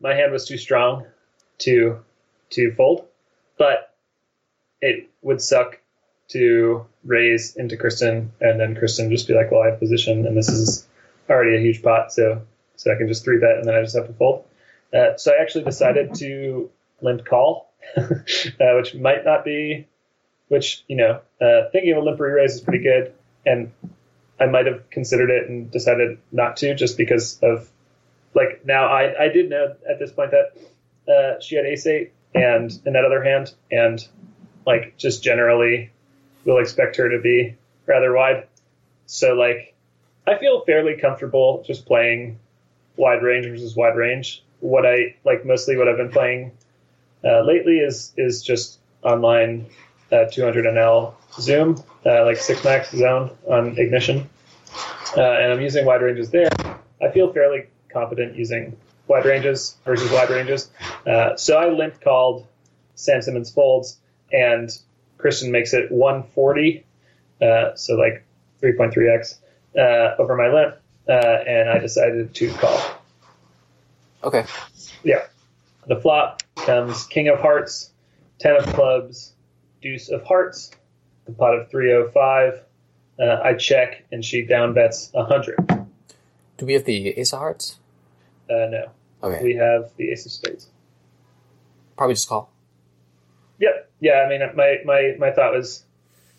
my 0.00 0.14
hand 0.14 0.32
was 0.32 0.46
too 0.46 0.58
strong 0.58 1.06
to 1.58 1.98
to 2.50 2.72
fold, 2.72 3.06
but 3.58 3.94
it 4.80 5.10
would 5.22 5.40
suck 5.40 5.80
to 6.28 6.86
raise 7.04 7.56
into 7.56 7.76
Kristen 7.76 8.32
and 8.40 8.58
then 8.58 8.74
Kristen 8.74 9.10
just 9.10 9.28
be 9.28 9.34
like, 9.34 9.50
"Well, 9.50 9.62
I 9.62 9.70
have 9.70 9.78
position, 9.78 10.26
and 10.26 10.36
this 10.36 10.48
is 10.48 10.88
already 11.30 11.56
a 11.56 11.60
huge 11.60 11.82
pot, 11.82 12.12
so 12.12 12.42
so 12.76 12.92
I 12.92 12.96
can 12.96 13.06
just 13.08 13.24
three 13.24 13.38
bet 13.38 13.58
and 13.58 13.64
then 13.64 13.74
I 13.74 13.82
just 13.82 13.96
have 13.96 14.08
to 14.08 14.12
fold." 14.14 14.44
Uh, 14.92 15.16
so 15.16 15.32
I 15.32 15.40
actually 15.40 15.64
decided 15.64 16.14
to 16.16 16.70
limp 17.00 17.24
call, 17.24 17.72
uh, 17.96 18.74
which 18.76 18.94
might 18.94 19.24
not 19.24 19.44
be 19.44 19.86
which 20.48 20.84
you 20.88 20.96
know, 20.96 21.20
uh, 21.40 21.68
thinking 21.72 21.92
of 21.92 21.98
a 21.98 22.00
limp 22.06 22.20
re-raise 22.20 22.54
is 22.54 22.60
pretty 22.60 22.82
good, 22.82 23.12
and 23.46 23.72
I 24.38 24.46
might 24.46 24.66
have 24.66 24.88
considered 24.90 25.30
it 25.30 25.48
and 25.48 25.70
decided 25.70 26.18
not 26.32 26.56
to 26.58 26.74
just 26.74 26.96
because 26.96 27.38
of 27.42 27.68
like 28.34 28.62
now 28.64 28.86
I 28.86 29.24
I 29.24 29.28
did 29.28 29.50
know 29.50 29.74
at 29.88 29.98
this 29.98 30.12
point 30.12 30.32
that 30.32 31.12
uh, 31.12 31.40
she 31.40 31.56
had 31.56 31.66
ace 31.66 31.86
eight 31.86 32.12
and 32.34 32.70
in 32.84 32.94
that 32.94 33.04
other 33.04 33.22
hand 33.22 33.54
and 33.70 34.06
like 34.66 34.96
just 34.96 35.22
generally 35.22 35.90
will 36.44 36.58
expect 36.58 36.96
her 36.96 37.08
to 37.08 37.20
be 37.20 37.56
rather 37.86 38.14
wide. 38.14 38.48
So 39.06 39.34
like 39.34 39.74
I 40.26 40.36
feel 40.38 40.64
fairly 40.64 40.96
comfortable 40.96 41.62
just 41.66 41.86
playing 41.86 42.38
wide 42.96 43.22
range 43.22 43.46
versus 43.46 43.76
wide 43.76 43.96
range. 43.96 44.42
What 44.60 44.84
I 44.86 45.16
like 45.24 45.44
mostly 45.44 45.76
what 45.76 45.88
I've 45.88 45.96
been 45.96 46.10
playing 46.10 46.52
uh, 47.24 47.42
lately 47.42 47.78
is 47.78 48.12
is 48.16 48.42
just 48.42 48.78
online 49.02 49.66
uh, 50.12 50.24
200 50.26 50.64
NL 50.66 51.14
zoom, 51.40 51.82
uh, 52.06 52.24
like 52.24 52.36
six 52.36 52.62
max 52.64 52.90
zone 52.90 53.30
on 53.48 53.78
ignition, 53.78 54.28
uh, 55.16 55.22
and 55.22 55.52
I'm 55.52 55.60
using 55.60 55.84
wide 55.84 56.02
ranges 56.02 56.30
there. 56.30 56.50
I 57.02 57.10
feel 57.12 57.32
fairly 57.32 57.66
confident 57.92 58.36
using 58.36 58.76
wide 59.06 59.24
ranges 59.24 59.76
versus 59.84 60.10
wide 60.10 60.30
ranges. 60.30 60.70
Uh, 61.06 61.36
so 61.36 61.56
I 61.56 61.68
limp 61.68 62.00
called 62.00 62.46
Sam 62.94 63.22
Simmons 63.22 63.50
folds, 63.50 63.98
and 64.32 64.70
Kristen 65.18 65.50
makes 65.50 65.74
it 65.74 65.90
140, 65.90 66.84
uh, 67.40 67.74
so 67.74 67.94
like 67.94 68.24
3.3x 68.62 69.36
uh, 69.76 70.20
over 70.20 70.36
my 70.36 70.48
limp, 70.48 70.76
uh, 71.08 71.12
and 71.12 71.68
I 71.68 71.78
decided 71.78 72.34
to 72.34 72.52
call. 72.54 72.80
Okay. 74.22 74.44
Yeah. 75.02 75.26
The 75.86 76.00
flop 76.00 76.42
comes 76.56 77.04
King 77.06 77.28
of 77.28 77.40
Hearts, 77.40 77.90
Ten 78.38 78.56
of 78.56 78.66
Clubs, 78.66 79.32
Deuce 79.82 80.08
of 80.10 80.22
Hearts, 80.24 80.70
the 81.26 81.32
pot 81.32 81.54
of 81.54 81.70
305. 81.70 82.60
Uh, 83.18 83.40
I 83.42 83.54
check, 83.54 84.04
and 84.10 84.24
she 84.24 84.42
down 84.42 84.74
bets 84.74 85.10
100. 85.12 85.70
Uh, 85.70 85.84
Do 86.56 86.66
we 86.66 86.72
have 86.74 86.84
the 86.84 87.08
ace 87.10 87.32
of 87.32 87.38
hearts? 87.38 87.78
no. 88.48 88.90
Okay. 89.22 89.42
We 89.42 89.54
have 89.54 89.90
the 89.96 90.10
Ace 90.10 90.26
of 90.26 90.32
Spades. 90.32 90.68
Probably 91.96 92.14
just 92.14 92.28
call. 92.28 92.50
Yep. 93.58 93.90
Yeah, 94.00 94.24
I 94.26 94.28
mean, 94.28 94.40
my, 94.54 94.78
my, 94.84 95.14
my 95.18 95.30
thought 95.30 95.54
was 95.54 95.82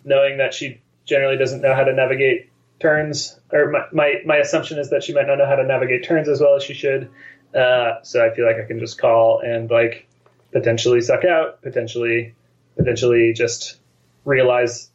knowing 0.03 0.37
that 0.37 0.53
she 0.53 0.81
generally 1.05 1.35
doesn't 1.37 1.61
know 1.61 1.73
how 1.73 1.83
to 1.83 1.93
navigate 1.93 2.51
turns, 2.79 3.39
or 3.51 3.71
my, 3.71 3.85
my, 3.91 4.13
my 4.25 4.37
assumption 4.37 4.77
is 4.77 4.91
that 4.91 5.03
she 5.03 5.13
might 5.13 5.25
not 5.25 5.39
know 5.39 5.47
how 5.47 5.55
to 5.55 5.63
navigate 5.63 6.03
turns 6.03 6.29
as 6.29 6.39
well 6.41 6.55
as 6.55 6.63
she 6.63 6.75
should. 6.75 7.09
Uh, 7.55 8.03
so 8.03 8.25
I 8.25 8.35
feel 8.35 8.45
like 8.45 8.57
I 8.57 8.65
can 8.65 8.79
just 8.79 8.97
call 8.99 9.39
and 9.39 9.69
like 9.69 10.07
potentially 10.51 11.01
suck 11.01 11.23
out, 11.23 11.61
potentially, 11.61 12.35
potentially 12.75 13.33
just 13.33 13.79
realize 14.25 14.89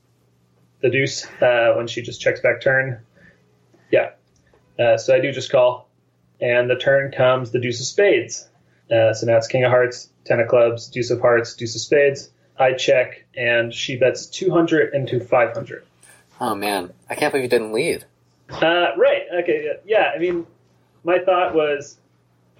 the 0.81 0.91
deuce 0.91 1.27
uh, 1.41 1.75
when 1.77 1.87
she 1.87 2.03
just 2.03 2.21
checks 2.21 2.41
back 2.41 2.61
turn. 2.61 3.01
Yeah. 3.91 4.11
Uh, 4.79 4.97
so 4.97 5.15
I 5.15 5.21
do 5.21 5.33
just 5.33 5.51
call, 5.51 5.89
and 6.41 6.69
the 6.69 6.77
turn 6.77 7.13
comes 7.13 7.51
the 7.51 7.61
deuce 7.61 7.81
of 7.81 7.87
spades. 7.87 8.49
Uh, 8.91 9.13
so 9.13 9.27
now 9.27 9.37
it's 9.37 9.47
king 9.47 9.65
of 9.65 9.71
hearts, 9.71 10.11
ten 10.25 10.41
of 10.41 10.49
clubs, 10.49 10.89
deuce 10.89 11.11
of 11.11 11.21
hearts, 11.21 11.55
deuce 11.55 11.75
of 11.75 11.81
spades. 11.81 12.31
I 12.59 12.75
check, 12.75 13.25
and 13.35 13.73
she 13.73 13.97
bets 13.97 14.27
200 14.27 14.95
into 14.95 15.21
500. 15.21 15.85
Oh 16.41 16.55
man, 16.55 16.93
I 17.09 17.15
can't 17.15 17.33
believe 17.33 17.45
you 17.45 17.49
didn't 17.49 17.73
lead. 17.73 18.05
Uh, 18.51 18.97
right. 18.97 19.23
Okay. 19.43 19.65
Yeah, 19.65 19.73
yeah. 19.85 20.13
I 20.15 20.19
mean, 20.19 20.47
my 21.05 21.19
thought 21.19 21.55
was, 21.55 21.99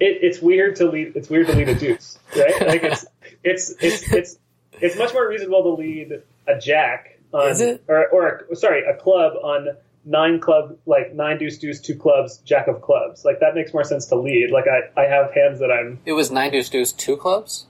it, 0.01 0.17
it's 0.21 0.41
weird 0.41 0.75
to 0.77 0.89
lead. 0.89 1.13
It's 1.15 1.29
weird 1.29 1.47
to 1.47 1.55
lead 1.55 1.69
a 1.69 1.75
deuce, 1.75 2.17
right? 2.35 2.53
Like 2.67 2.83
it's 2.83 3.05
it's 3.43 3.73
it's 3.79 4.11
it's 4.11 4.37
it's 4.81 4.97
much 4.97 5.13
more 5.13 5.27
reasonable 5.27 5.63
to 5.63 5.81
lead 5.81 6.21
a 6.47 6.57
jack 6.59 7.19
on, 7.33 7.49
Is 7.49 7.61
it? 7.61 7.83
or 7.87 8.07
or 8.09 8.45
a, 8.51 8.55
sorry, 8.55 8.83
a 8.85 8.95
club 8.95 9.33
on 9.43 9.69
nine 10.03 10.39
club 10.39 10.75
like 10.87 11.13
nine 11.13 11.37
deuce 11.37 11.57
deuce 11.59 11.79
two 11.79 11.95
clubs 11.95 12.37
jack 12.45 12.67
of 12.67 12.81
clubs. 12.81 13.23
Like 13.23 13.39
that 13.39 13.53
makes 13.55 13.73
more 13.73 13.83
sense 13.83 14.07
to 14.07 14.15
lead. 14.15 14.51
Like 14.51 14.65
I 14.67 14.99
I 14.99 15.05
have 15.05 15.31
hands 15.33 15.59
that 15.59 15.71
I'm 15.71 15.99
It 16.05 16.13
was 16.13 16.31
nine 16.31 16.51
deuce 16.51 16.69
deuce 16.69 16.91
two 16.91 17.15
clubs. 17.17 17.67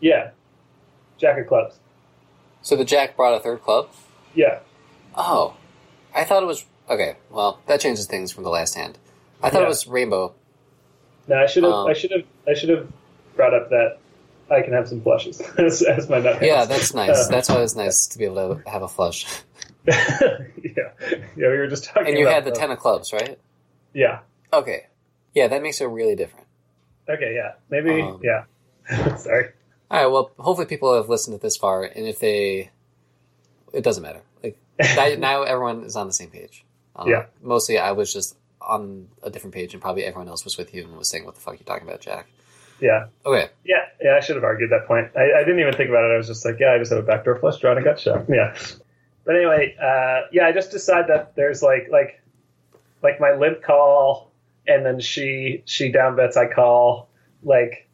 yeah, 0.00 0.30
jack 1.18 1.38
of 1.38 1.46
clubs. 1.46 1.76
So 2.60 2.76
the 2.76 2.84
jack 2.84 3.16
brought 3.16 3.34
a 3.34 3.40
third 3.40 3.62
club. 3.62 3.88
Yeah. 4.34 4.60
Oh, 5.16 5.54
I 6.14 6.24
thought 6.24 6.42
it 6.42 6.46
was 6.46 6.64
okay. 6.88 7.16
Well, 7.30 7.60
that 7.66 7.80
changes 7.80 8.06
things 8.06 8.30
from 8.32 8.44
the 8.44 8.50
last 8.50 8.74
hand. 8.74 8.98
I 9.42 9.50
thought 9.50 9.60
Yeah. 9.60 9.66
it 9.66 9.68
was 9.68 9.86
rainbow. 9.86 10.34
No, 11.28 11.36
I 11.36 11.46
should 11.46 11.62
have 11.64 11.72
Um, 11.72 11.88
I 11.88 11.92
should 11.92 12.10
have 12.10 12.24
I 12.48 12.54
should 12.54 12.68
have 12.70 12.88
brought 13.36 13.54
up 13.54 13.70
that 13.70 13.98
I 14.50 14.60
can 14.62 14.72
have 14.72 14.88
some 14.88 15.00
flushes 15.00 15.40
as, 15.58 15.82
as 15.82 16.08
my 16.08 16.18
nut. 16.18 16.42
Yeah, 16.42 16.64
that's 16.64 16.94
nice. 16.94 17.26
Uh, 17.26 17.28
That's 17.30 17.48
why 17.48 17.62
it's 17.62 17.74
nice 17.76 18.06
to 18.08 18.18
be 18.18 18.24
able 18.24 18.56
to 18.56 18.70
have 18.70 18.82
a 18.82 18.88
flush. 18.88 19.24
yeah, 19.86 19.96
yeah. 20.62 20.88
We 21.36 21.46
were 21.46 21.66
just 21.66 21.84
talking. 21.84 22.08
And 22.08 22.18
you 22.18 22.26
about 22.26 22.34
had 22.34 22.44
the 22.44 22.52
ten 22.52 22.70
of 22.70 22.78
clubs, 22.78 23.12
right? 23.12 23.38
Yeah. 23.94 24.20
Okay. 24.52 24.86
Yeah, 25.34 25.48
that 25.48 25.62
makes 25.62 25.80
it 25.80 25.86
really 25.86 26.14
different. 26.14 26.46
Okay. 27.08 27.34
Yeah. 27.34 27.52
Maybe. 27.70 28.00
Um, 28.02 28.20
yeah. 28.22 29.16
Sorry. 29.16 29.48
All 29.90 29.98
right. 30.02 30.06
Well, 30.06 30.30
hopefully 30.38 30.66
people 30.66 30.94
have 30.94 31.08
listened 31.08 31.36
to 31.38 31.42
this 31.42 31.56
far, 31.56 31.82
and 31.82 32.06
if 32.06 32.18
they, 32.20 32.70
it 33.72 33.82
doesn't 33.82 34.02
matter. 34.02 34.22
Like 34.42 34.56
now, 34.78 35.14
now 35.18 35.42
everyone 35.42 35.84
is 35.84 35.96
on 35.96 36.06
the 36.06 36.12
same 36.12 36.30
page. 36.30 36.64
Um, 36.94 37.08
Yeah. 37.08 37.26
Mostly, 37.40 37.78
I 37.78 37.92
was 37.92 38.12
just 38.12 38.36
on 38.66 39.08
a 39.22 39.30
different 39.30 39.54
page, 39.54 39.72
and 39.72 39.82
probably 39.82 40.04
everyone 40.04 40.28
else 40.28 40.44
was 40.44 40.56
with 40.56 40.74
you 40.74 40.84
and 40.84 40.96
was 40.96 41.08
saying, 41.08 41.24
"What 41.24 41.34
the 41.34 41.40
fuck 41.40 41.54
are 41.54 41.56
you 41.56 41.64
talking 41.64 41.88
about, 41.88 42.00
Jack?" 42.00 42.28
Yeah. 42.80 43.06
Okay. 43.24 43.48
Yeah. 43.64 43.76
Yeah. 44.02 44.16
I 44.16 44.20
should 44.20 44.34
have 44.36 44.44
argued 44.44 44.70
that 44.70 44.86
point. 44.86 45.10
I, 45.16 45.40
I 45.40 45.44
didn't 45.44 45.60
even 45.60 45.72
think 45.72 45.88
about 45.88 46.04
it. 46.04 46.12
I 46.12 46.16
was 46.16 46.26
just 46.26 46.44
like, 46.44 46.58
yeah, 46.58 46.72
I 46.72 46.78
just 46.78 46.90
had 46.90 46.98
a 46.98 47.02
backdoor 47.02 47.38
flush 47.38 47.58
draw 47.60 47.70
and 47.70 47.80
a 47.80 47.82
gut 47.82 48.00
shot. 48.00 48.24
Yeah. 48.28 48.56
But 49.24 49.36
anyway, 49.36 49.76
uh, 49.80 50.26
yeah, 50.32 50.46
I 50.46 50.52
just 50.52 50.72
decide 50.72 51.06
that 51.08 51.36
there's 51.36 51.62
like 51.62 51.88
like 51.92 52.20
like 53.02 53.20
my 53.20 53.32
limp 53.34 53.62
call, 53.62 54.32
and 54.66 54.84
then 54.84 54.98
she 54.98 55.62
she 55.64 55.92
down 55.92 56.16
bets 56.16 56.36
I 56.36 56.52
call 56.52 57.08
like 57.44 57.88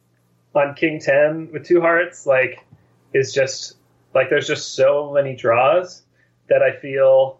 on 0.55 0.73
king 0.73 0.99
ten 0.99 1.49
with 1.53 1.67
two 1.67 1.81
hearts 1.81 2.25
like 2.25 2.65
is 3.13 3.31
just 3.31 3.75
like 4.15 4.31
there's 4.31 4.47
just 4.47 4.73
so 4.73 5.11
many 5.13 5.35
draws 5.35 6.01
that 6.49 6.63
I 6.63 6.79
feel 6.79 7.39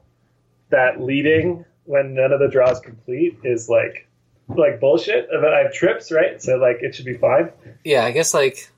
that 0.69 1.01
leading 1.01 1.65
when 1.85 2.13
none 2.13 2.31
of 2.31 2.39
the 2.39 2.47
draws 2.47 2.79
complete 2.79 3.39
is 3.43 3.69
like 3.69 4.07
like 4.47 4.79
bullshit. 4.79 5.27
But 5.29 5.53
I 5.53 5.63
have 5.63 5.73
trips, 5.73 6.11
right? 6.11 6.41
So 6.41 6.57
like 6.57 6.77
it 6.81 6.95
should 6.95 7.05
be 7.05 7.17
fine. 7.17 7.51
Yeah, 7.83 8.05
I 8.05 8.11
guess 8.11 8.33
like 8.33 8.69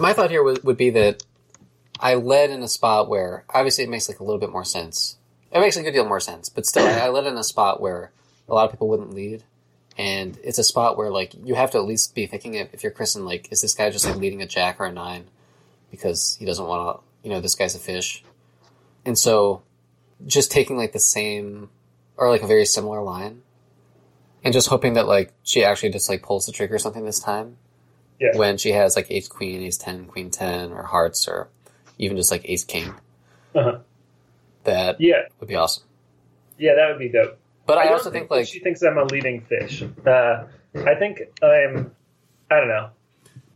my 0.00 0.12
thought 0.12 0.30
here 0.30 0.42
would, 0.42 0.64
would 0.64 0.76
be 0.76 0.90
that 0.90 1.24
I 2.02 2.14
led 2.14 2.50
in 2.50 2.62
a 2.62 2.68
spot 2.68 3.08
where 3.08 3.44
obviously 3.48 3.84
it 3.84 3.90
makes 3.90 4.08
like 4.08 4.18
a 4.18 4.24
little 4.24 4.40
bit 4.40 4.50
more 4.50 4.64
sense. 4.64 5.16
It 5.52 5.60
makes 5.60 5.76
a 5.76 5.82
good 5.82 5.92
deal 5.92 6.04
more 6.04 6.20
sense, 6.20 6.48
but 6.48 6.66
still, 6.66 6.86
I, 6.86 7.08
led 7.08 7.26
in 7.26 7.36
a 7.36 7.44
spot 7.44 7.80
where 7.80 8.10
a 8.48 8.54
lot 8.54 8.64
of 8.64 8.70
people 8.70 8.88
wouldn't 8.88 9.12
lead, 9.12 9.44
and 9.98 10.38
it's 10.42 10.58
a 10.58 10.64
spot 10.64 10.96
where 10.96 11.10
like 11.10 11.34
you 11.44 11.54
have 11.54 11.70
to 11.72 11.78
at 11.78 11.84
least 11.84 12.14
be 12.14 12.26
thinking 12.26 12.54
if, 12.54 12.82
you're 12.82 12.90
Kristen, 12.90 13.26
like, 13.26 13.52
is 13.52 13.60
this 13.60 13.74
guy 13.74 13.90
just 13.90 14.06
like 14.06 14.16
leading 14.16 14.40
a 14.40 14.46
jack 14.46 14.80
or 14.80 14.86
a 14.86 14.92
nine 14.92 15.26
because 15.90 16.36
he 16.38 16.46
doesn't 16.46 16.66
want 16.66 16.96
to, 16.96 17.02
you 17.22 17.32
know, 17.32 17.40
this 17.40 17.54
guy's 17.54 17.74
a 17.74 17.78
fish, 17.78 18.24
and 19.04 19.18
so 19.18 19.62
just 20.26 20.50
taking 20.50 20.76
like 20.78 20.92
the 20.92 21.00
same 21.00 21.68
or 22.16 22.28
like 22.30 22.42
a 22.42 22.46
very 22.46 22.64
similar 22.64 23.02
line, 23.02 23.42
and 24.44 24.52
just 24.52 24.68
hoping 24.68 24.94
that 24.94 25.06
like 25.06 25.32
she 25.42 25.64
actually 25.64 25.90
just 25.90 26.08
like 26.08 26.22
pulls 26.22 26.46
the 26.46 26.52
trigger 26.52 26.74
or 26.74 26.78
something 26.78 27.04
this 27.04 27.20
time 27.20 27.56
Yeah. 28.20 28.36
when 28.36 28.58
she 28.58 28.72
has 28.72 28.96
like 28.96 29.10
ace 29.10 29.28
queen, 29.28 29.62
ace 29.62 29.76
ten, 29.76 30.06
queen 30.06 30.30
ten, 30.30 30.72
or 30.72 30.82
hearts, 30.82 31.26
or 31.28 31.48
even 31.98 32.16
just 32.16 32.30
like 32.30 32.42
ace 32.48 32.64
king. 32.64 32.94
Uh-huh. 33.54 33.78
That 34.64 35.00
Yeah. 35.00 35.22
would 35.40 35.48
be 35.48 35.56
awesome. 35.56 35.84
Yeah, 36.58 36.74
that 36.76 36.88
would 36.88 36.98
be 36.98 37.08
dope. 37.08 37.38
But 37.66 37.78
I, 37.78 37.84
don't 37.84 37.94
also 37.94 38.10
think 38.10 38.28
that 38.28 38.34
like 38.34 38.46
she 38.46 38.58
thinks 38.60 38.82
I'm 38.82 38.98
a 38.98 39.04
leading 39.04 39.40
fish. 39.42 39.82
Uh, 40.06 40.44
I 40.74 40.94
think 40.96 41.20
I'm. 41.42 41.92
I 42.50 42.56
don't 42.58 42.68
know. 42.68 42.90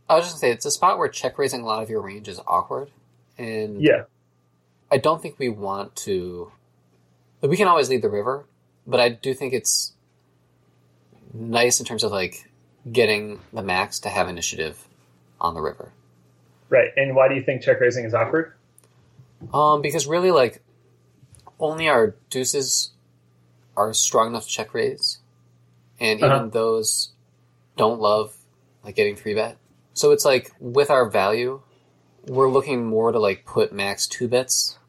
I 0.09 0.15
was 0.15 0.25
just 0.25 0.35
gonna 0.35 0.39
say 0.39 0.51
it's 0.51 0.65
a 0.65 0.71
spot 0.71 0.97
where 0.97 1.07
check 1.09 1.37
raising 1.37 1.61
a 1.61 1.65
lot 1.65 1.83
of 1.83 1.89
your 1.89 2.01
range 2.01 2.27
is 2.27 2.39
awkward, 2.47 2.89
and 3.37 3.81
Yeah. 3.81 4.03
I 4.89 4.97
don't 4.97 5.21
think 5.21 5.37
we 5.39 5.49
want 5.49 5.95
to. 5.97 6.51
We 7.41 7.55
can 7.57 7.67
always 7.67 7.89
lead 7.89 8.01
the 8.01 8.09
river, 8.09 8.45
but 8.85 8.99
I 8.99 9.09
do 9.09 9.33
think 9.33 9.53
it's 9.53 9.93
nice 11.33 11.79
in 11.79 11.85
terms 11.85 12.03
of 12.03 12.11
like 12.11 12.49
getting 12.91 13.39
the 13.53 13.61
max 13.61 13.99
to 14.01 14.09
have 14.09 14.27
initiative 14.27 14.87
on 15.39 15.53
the 15.53 15.61
river. 15.61 15.91
Right. 16.69 16.89
And 16.97 17.15
why 17.15 17.27
do 17.27 17.35
you 17.35 17.43
think 17.43 17.61
check 17.61 17.79
raising 17.79 18.05
is 18.05 18.13
awkward? 18.13 18.53
Um, 19.53 19.81
because 19.81 20.07
really, 20.07 20.31
like, 20.31 20.61
only 21.59 21.87
our 21.87 22.15
deuces 22.29 22.91
are 23.75 23.93
strong 23.93 24.27
enough 24.27 24.45
to 24.45 24.49
check 24.49 24.73
raise, 24.73 25.19
and 25.99 26.19
even 26.19 26.31
Uh-huh. 26.31 26.47
those 26.47 27.11
don't 27.77 27.99
love 28.01 28.35
like 28.83 28.95
getting 28.95 29.15
three 29.15 29.35
bet. 29.35 29.57
So 29.93 30.11
it's 30.11 30.25
like 30.25 30.51
with 30.59 30.89
our 30.89 31.07
value, 31.09 31.61
we're 32.25 32.49
looking 32.49 32.85
more 32.85 33.11
to 33.11 33.19
like 33.19 33.45
put 33.45 33.71
max 33.71 34.07
two 34.07 34.27
bets 34.27 34.79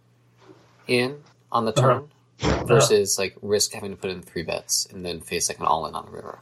in 0.87 1.23
on 1.53 1.65
the 1.67 1.73
Uh-huh. 1.73 2.03
Turn 2.39 2.67
versus 2.67 3.19
like 3.19 3.37
risk 3.43 3.73
having 3.73 3.91
to 3.91 3.97
put 3.97 4.11
in 4.11 4.23
three 4.23 4.43
bets 4.43 4.87
and 4.93 5.05
then 5.05 5.21
face 5.21 5.49
like 5.49 5.59
an 5.59 5.67
all 5.67 5.87
in 5.87 5.95
on 5.95 6.07
the 6.07 6.11
river. 6.13 6.39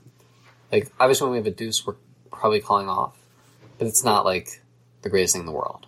Like 0.72 0.90
obviously 1.00 1.26
when 1.26 1.32
we 1.32 1.38
have 1.38 1.46
a 1.46 1.50
deuce, 1.50 1.86
we're 1.86 1.94
probably 2.30 2.60
calling 2.60 2.88
off, 2.88 3.16
but 3.78 3.86
it's 3.86 4.04
not 4.04 4.24
like 4.24 4.62
the 5.02 5.08
greatest 5.08 5.34
thing 5.34 5.40
in 5.40 5.46
the 5.46 5.52
world. 5.52 5.86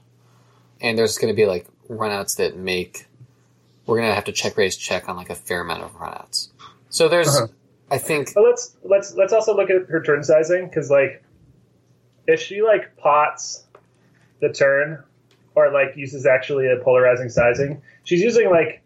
And 0.80 0.96
there's 0.96 1.18
going 1.18 1.32
to 1.32 1.36
be 1.36 1.46
like 1.46 1.66
runouts 1.88 2.36
that 2.36 2.56
make 2.56 3.06
we're 3.86 3.96
gonna 3.98 4.14
have 4.14 4.24
to 4.24 4.32
check 4.32 4.56
raise 4.58 4.76
check 4.76 5.08
on 5.08 5.16
like 5.16 5.30
a 5.30 5.34
fair 5.34 5.62
amount 5.62 5.82
of 5.82 5.92
runouts. 5.94 6.48
So 6.90 7.08
there's, 7.08 7.28
Uh-huh. 7.28 7.46
I 7.90 7.96
think, 7.96 8.34
But 8.34 8.44
let's 8.44 8.76
let's 8.84 9.14
let's 9.14 9.32
also 9.32 9.56
look 9.56 9.70
at 9.70 9.88
her 9.88 10.02
turn 10.02 10.22
sizing 10.22 10.68
because 10.68 10.90
like 10.90 11.24
if 12.26 12.38
she 12.38 12.60
like 12.60 12.94
pots 12.98 13.64
the 14.40 14.52
turn 14.52 15.02
or 15.54 15.72
like 15.72 15.96
uses 15.96 16.26
actually 16.26 16.66
a 16.70 16.76
polarizing 16.84 17.30
sizing, 17.30 17.80
she's 18.04 18.20
using 18.20 18.50
like 18.50 18.82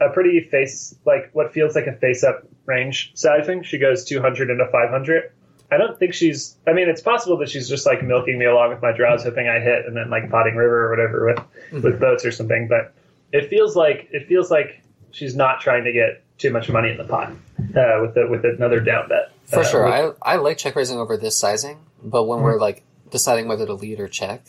a 0.00 0.08
pretty 0.10 0.40
face 0.40 0.94
like 1.04 1.30
what 1.32 1.52
feels 1.52 1.74
like 1.74 1.86
a 1.86 1.92
face 1.92 2.24
up 2.24 2.42
range 2.66 3.12
sizing. 3.14 3.62
She 3.62 3.78
goes 3.78 4.04
200 4.04 4.50
into 4.50 4.66
500. 4.66 5.32
I 5.72 5.76
don't 5.76 5.98
think 5.98 6.14
she's. 6.14 6.56
I 6.66 6.72
mean, 6.72 6.88
it's 6.88 7.00
possible 7.00 7.36
that 7.38 7.48
she's 7.48 7.68
just 7.68 7.86
like 7.86 8.02
milking 8.02 8.38
me 8.38 8.44
along 8.46 8.70
with 8.70 8.82
my 8.82 8.90
draws, 8.92 9.22
hoping 9.22 9.48
I 9.48 9.60
hit, 9.60 9.86
and 9.86 9.96
then 9.96 10.10
like 10.10 10.28
potting 10.30 10.56
river 10.56 10.86
or 10.86 10.90
whatever 10.90 11.26
with 11.72 11.84
with 11.84 12.00
boats 12.00 12.24
or 12.24 12.32
something. 12.32 12.66
But 12.66 12.92
it 13.32 13.48
feels 13.50 13.76
like 13.76 14.08
it 14.10 14.26
feels 14.26 14.50
like 14.50 14.82
she's 15.12 15.36
not 15.36 15.60
trying 15.60 15.84
to 15.84 15.92
get 15.92 16.24
too 16.38 16.50
much 16.50 16.68
money 16.70 16.90
in 16.90 16.96
the 16.96 17.04
pot 17.04 17.30
uh, 17.30 17.98
with 18.00 18.14
the, 18.14 18.26
with 18.28 18.44
another 18.44 18.80
down 18.80 19.08
bet. 19.08 19.30
for 19.46 19.60
Uh, 19.60 19.64
sure, 19.64 19.84
with- 19.84 20.16
I 20.24 20.32
I 20.32 20.36
like 20.36 20.58
check 20.58 20.74
raising 20.74 20.98
over 20.98 21.16
this 21.16 21.38
sizing, 21.38 21.78
but 22.02 22.24
when 22.24 22.40
we're 22.40 22.58
like 22.58 22.82
deciding 23.10 23.46
whether 23.46 23.66
to 23.66 23.74
lead 23.74 24.00
or 24.00 24.08
check, 24.08 24.42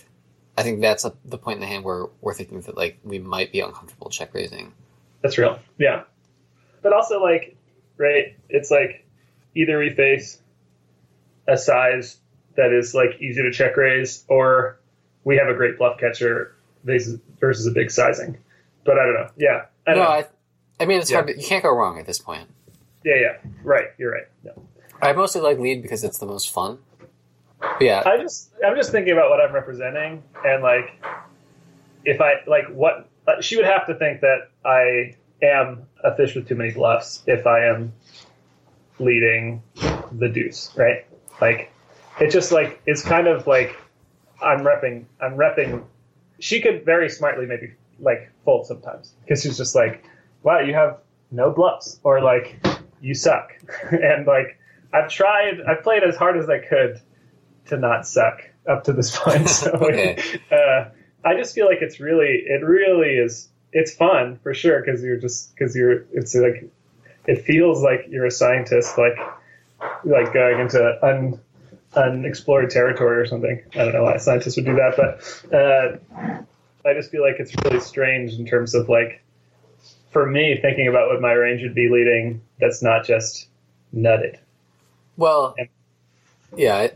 I 0.57 0.63
think 0.63 0.81
that's 0.81 1.05
a, 1.05 1.13
the 1.25 1.37
point 1.37 1.57
in 1.57 1.61
the 1.61 1.67
hand 1.67 1.83
where 1.83 2.05
we're 2.21 2.33
thinking 2.33 2.61
that 2.61 2.75
like 2.75 2.97
we 3.03 3.19
might 3.19 3.51
be 3.51 3.59
uncomfortable 3.59 4.09
check 4.09 4.33
raising. 4.33 4.73
That's 5.21 5.37
real. 5.37 5.59
Yeah. 5.77 6.03
But 6.81 6.93
also, 6.93 7.21
like, 7.21 7.55
right, 7.97 8.35
it's 8.49 8.71
like 8.71 9.05
either 9.55 9.77
we 9.79 9.91
face 9.91 10.41
a 11.47 11.57
size 11.57 12.17
that 12.55 12.71
is, 12.73 12.93
like, 12.93 13.21
easy 13.21 13.41
to 13.43 13.51
check 13.51 13.77
raise, 13.77 14.25
or 14.27 14.79
we 15.23 15.37
have 15.37 15.47
a 15.47 15.53
great 15.53 15.77
bluff 15.77 15.99
catcher 15.99 16.55
versus, 16.83 17.65
a 17.67 17.71
big 17.71 17.91
sizing. 17.91 18.37
But 18.83 18.97
I 18.97 19.05
don't 19.05 19.13
know. 19.13 19.29
Yeah. 19.37 19.65
I 19.87 19.91
No, 19.93 19.99
know. 19.99 20.07
I, 20.07 20.27
I 20.79 20.85
mean 20.85 20.99
it's 20.99 21.11
Yeah. 21.11 21.17
hard. 21.17 21.27
To, 21.27 21.39
you 21.39 21.45
can't 21.47 21.63
go 21.63 21.69
wrong 21.75 21.99
at 21.99 22.05
this 22.07 22.19
point. 22.19 22.49
yeah, 23.05 23.15
yeah. 23.15 23.37
Right. 23.63 23.87
You're 23.97 24.11
right. 24.11 24.27
No. 24.43 24.53
I 25.01 25.13
mostly 25.13 25.41
like 25.41 25.59
lead 25.59 25.81
because 25.81 26.03
it's 26.03 26.17
the 26.19 26.25
most 26.25 26.51
fun. 26.51 26.79
But 27.59 27.81
yeah, 27.81 28.01
I 28.05 28.17
just, 28.17 28.51
I'm 28.65 28.75
just 28.75 28.91
thinking 28.91 29.13
about 29.13 29.29
what 29.29 29.39
I'm 29.39 29.53
representing, 29.53 30.23
and, 30.43 30.63
like, 30.63 30.99
if 32.05 32.19
I, 32.19 32.33
like, 32.47 32.65
what, 32.69 33.07
uh, 33.27 33.41
she 33.41 33.55
would 33.55 33.65
have 33.65 33.87
to 33.87 33.95
think 33.95 34.21
that 34.21 34.49
I 34.65 35.15
am 35.41 35.87
a 36.03 36.15
fish 36.15 36.35
with 36.35 36.47
too 36.47 36.55
many 36.55 36.71
bluffs 36.71 37.23
if 37.27 37.47
I 37.47 37.65
am 37.65 37.93
leading 38.99 39.63
the 40.11 40.29
deuce, 40.29 40.71
right? 40.75 41.05
Like, 41.39 41.71
it 42.19 42.29
just 42.29 42.51
like 42.51 42.81
it's 42.85 43.01
kind 43.01 43.27
of 43.27 43.47
like 43.47 43.75
I'm 44.41 44.59
repping. 44.59 45.05
I'm 45.21 45.35
repping. 45.35 45.83
She 46.39 46.61
could 46.61 46.85
very 46.85 47.09
smartly 47.09 47.45
maybe 47.45 47.73
like 47.99 48.31
fold 48.45 48.67
sometimes 48.67 49.13
because 49.21 49.41
she's 49.43 49.57
just 49.57 49.75
like, 49.75 50.03
"Wow, 50.43 50.59
you 50.59 50.73
have 50.73 50.99
no 51.31 51.51
bluffs," 51.51 51.99
or 52.03 52.21
like, 52.21 52.59
"You 52.99 53.13
suck," 53.13 53.51
and 53.91 54.25
like 54.27 54.59
I've 54.93 55.09
tried. 55.09 55.61
I've 55.67 55.83
played 55.83 56.03
as 56.03 56.15
hard 56.15 56.37
as 56.37 56.49
I 56.49 56.59
could 56.59 56.99
to 57.67 57.77
not 57.77 58.07
suck 58.07 58.41
up 58.67 58.83
to 58.85 58.93
this 58.93 59.15
point. 59.17 59.47
So 59.49 59.71
Okay. 59.71 60.21
uh, 60.51 60.89
I 61.23 61.35
just 61.35 61.53
feel 61.55 61.65
like 61.67 61.81
it's 61.81 61.99
really, 61.99 62.43
it 62.45 62.63
really 62.63 63.09
is. 63.17 63.47
It's 63.73 63.93
fun 63.93 64.39
for 64.43 64.53
sure 64.53 64.81
because 64.83 65.03
you're 65.03 65.17
just 65.17 65.55
because 65.55 65.75
you're. 65.75 66.05
It's 66.11 66.35
like 66.35 66.69
it 67.25 67.43
feels 67.45 67.81
like 67.81 68.07
you're 68.09 68.25
a 68.25 68.31
scientist, 68.31 68.97
like 68.97 69.17
like 70.03 70.33
going 70.33 70.59
into 70.59 71.05
un 71.05 71.39
unexplored 71.95 72.69
territory 72.69 73.17
or 73.17 73.25
something. 73.25 73.61
I 73.73 73.77
don't 73.77 73.93
know 73.93 74.03
why 74.03 74.17
scientists 74.17 74.55
would 74.57 74.65
do 74.65 74.75
that, 74.75 74.95
but 74.97 75.53
uh, 75.53 76.87
I 76.89 76.93
just 76.93 77.11
feel 77.11 77.21
like 77.21 77.35
it's 77.39 77.53
really 77.63 77.79
strange 77.79 78.33
in 78.33 78.45
terms 78.45 78.75
of 78.75 78.89
like 78.89 79.23
for 80.11 80.25
me 80.25 80.57
thinking 80.61 80.87
about 80.87 81.07
what 81.09 81.21
my 81.21 81.31
range 81.31 81.61
would 81.63 81.75
be 81.75 81.87
leading. 81.89 82.41
That's 82.59 82.81
not 82.83 83.05
just 83.05 83.47
nutted. 83.95 84.37
well, 85.17 85.55
And- 85.57 85.69
yeah, 86.57 86.75
I, 86.75 86.91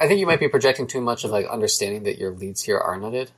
I 0.00 0.08
think 0.08 0.18
you 0.18 0.26
might 0.26 0.40
be 0.40 0.48
projecting 0.48 0.86
too 0.88 1.00
much 1.00 1.22
of 1.24 1.30
like 1.30 1.46
understanding 1.46 2.02
that 2.04 2.18
your 2.18 2.32
leads 2.32 2.62
here 2.62 2.78
are 2.78 2.98
nutted. 2.98 3.28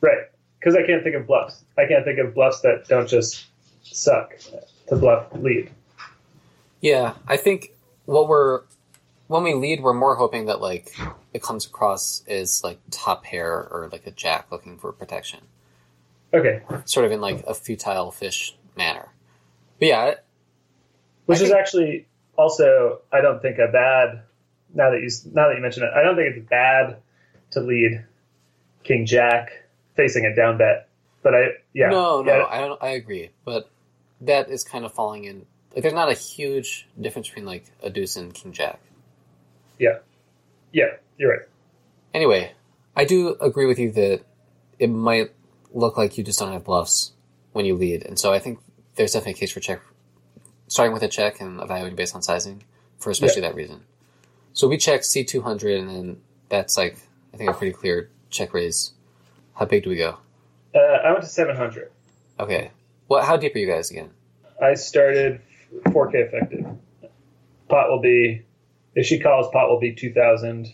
Right. 0.00 0.18
Because 0.58 0.74
I 0.74 0.86
can't 0.86 1.02
think 1.02 1.14
of 1.16 1.26
bluffs. 1.26 1.62
I 1.76 1.86
can't 1.86 2.04
think 2.04 2.18
of 2.18 2.34
bluffs 2.34 2.60
that 2.60 2.86
don't 2.88 3.08
just 3.08 3.46
suck 3.82 4.34
to 4.88 4.96
bluff 4.96 5.26
lead. 5.34 5.70
Yeah, 6.80 7.14
I 7.26 7.36
think 7.36 7.72
what 8.04 8.28
we're 8.28 8.62
when 9.28 9.42
we 9.42 9.52
lead, 9.54 9.82
we're 9.82 9.92
more 9.94 10.14
hoping 10.16 10.46
that 10.46 10.60
like 10.60 10.94
it 11.34 11.42
comes 11.42 11.66
across 11.66 12.22
as 12.28 12.62
like 12.64 12.78
top 12.90 13.24
pair 13.24 13.52
or 13.52 13.88
like 13.92 14.06
a 14.06 14.10
jack 14.10 14.46
looking 14.50 14.78
for 14.78 14.90
protection, 14.92 15.40
Okay. 16.32 16.62
sort 16.86 17.04
of 17.06 17.12
in 17.12 17.20
like 17.20 17.44
a 17.46 17.54
futile 17.54 18.10
fish 18.10 18.56
manner. 18.76 19.08
But 19.78 19.88
yeah, 19.88 20.14
Which 21.26 21.38
I 21.40 21.42
is 21.42 21.48
think- 21.48 21.60
actually 21.60 22.06
also, 22.36 23.00
I 23.12 23.20
don't 23.20 23.42
think 23.42 23.58
a 23.58 23.68
bad. 23.70 24.22
Now 24.74 24.90
that 24.90 25.00
you 25.00 25.08
now 25.32 25.48
that 25.48 25.56
you 25.56 25.62
mention 25.62 25.82
it, 25.82 25.90
I 25.94 26.02
don't 26.02 26.16
think 26.16 26.36
it's 26.36 26.48
bad 26.48 26.96
to 27.52 27.60
lead 27.60 28.04
King 28.84 29.06
Jack 29.06 29.50
facing 29.98 30.24
a 30.24 30.34
down 30.34 30.56
bet. 30.56 30.88
But 31.22 31.34
I 31.34 31.48
yeah 31.74 31.90
no, 31.90 32.22
no, 32.22 32.34
yeah, 32.38 32.46
I 32.48 32.60
don't. 32.60 32.82
I 32.82 32.90
agree, 32.90 33.30
but 33.44 33.68
that 34.22 34.48
is 34.48 34.64
kind 34.64 34.86
of 34.86 34.94
falling 34.94 35.24
in. 35.24 35.44
Like, 35.74 35.82
there's 35.82 35.92
not 35.92 36.08
a 36.08 36.14
huge 36.14 36.88
difference 36.98 37.28
between 37.28 37.44
like 37.44 37.66
a 37.82 37.90
deuce 37.90 38.16
and 38.16 38.32
king 38.32 38.52
jack. 38.52 38.80
yeah, 39.78 39.98
yeah, 40.72 40.96
you're 41.18 41.30
right. 41.30 41.46
Anyway, 42.14 42.52
I 42.96 43.04
do 43.04 43.36
agree 43.40 43.66
with 43.66 43.78
you 43.78 43.90
that 43.92 44.22
it 44.78 44.88
might 44.88 45.32
look 45.74 45.98
like 45.98 46.16
you 46.16 46.24
just 46.24 46.38
don't 46.38 46.52
have 46.52 46.64
bluffs 46.64 47.12
when 47.52 47.66
you 47.66 47.74
lead, 47.74 48.06
and 48.06 48.18
so 48.18 48.32
I 48.32 48.38
think 48.38 48.60
there's 48.94 49.12
definitely 49.12 49.32
a 49.32 49.36
case 49.36 49.52
for 49.52 49.60
check, 49.60 49.82
starting 50.68 50.94
with 50.94 51.02
a 51.02 51.08
check 51.08 51.40
and 51.40 51.60
evaluating 51.60 51.96
based 51.96 52.14
on 52.14 52.22
sizing 52.22 52.62
for 52.98 53.10
especially 53.10 53.42
that 53.42 53.54
reason. 53.54 53.82
So 54.52 54.68
we 54.68 54.76
check 54.76 55.04
C 55.04 55.24
two 55.24 55.42
hundred, 55.42 55.78
and 55.78 55.90
then 55.90 56.20
that's 56.48 56.78
like 56.78 56.98
I 57.34 57.36
think 57.36 57.50
a 57.50 57.52
pretty 57.52 57.72
clear 57.72 58.10
check 58.30 58.54
raise. 58.54 58.92
How 59.58 59.64
big 59.64 59.84
do 59.84 59.90
we 59.90 59.96
go? 59.96 60.16
Uh, 60.74 60.78
I 60.78 61.10
went 61.10 61.22
to 61.22 61.28
700. 61.28 61.90
Okay, 62.38 62.70
what? 63.08 63.24
How 63.24 63.36
deep 63.36 63.54
are 63.54 63.58
you 63.58 63.66
guys 63.66 63.90
again? 63.90 64.10
I 64.62 64.74
started 64.74 65.40
4K 65.88 66.14
effective. 66.14 66.66
Pot 67.68 67.90
will 67.90 68.00
be 68.00 68.42
if 68.94 69.06
she 69.06 69.18
calls, 69.18 69.50
pot 69.52 69.68
will 69.68 69.80
be 69.80 69.92
2,000, 69.92 70.72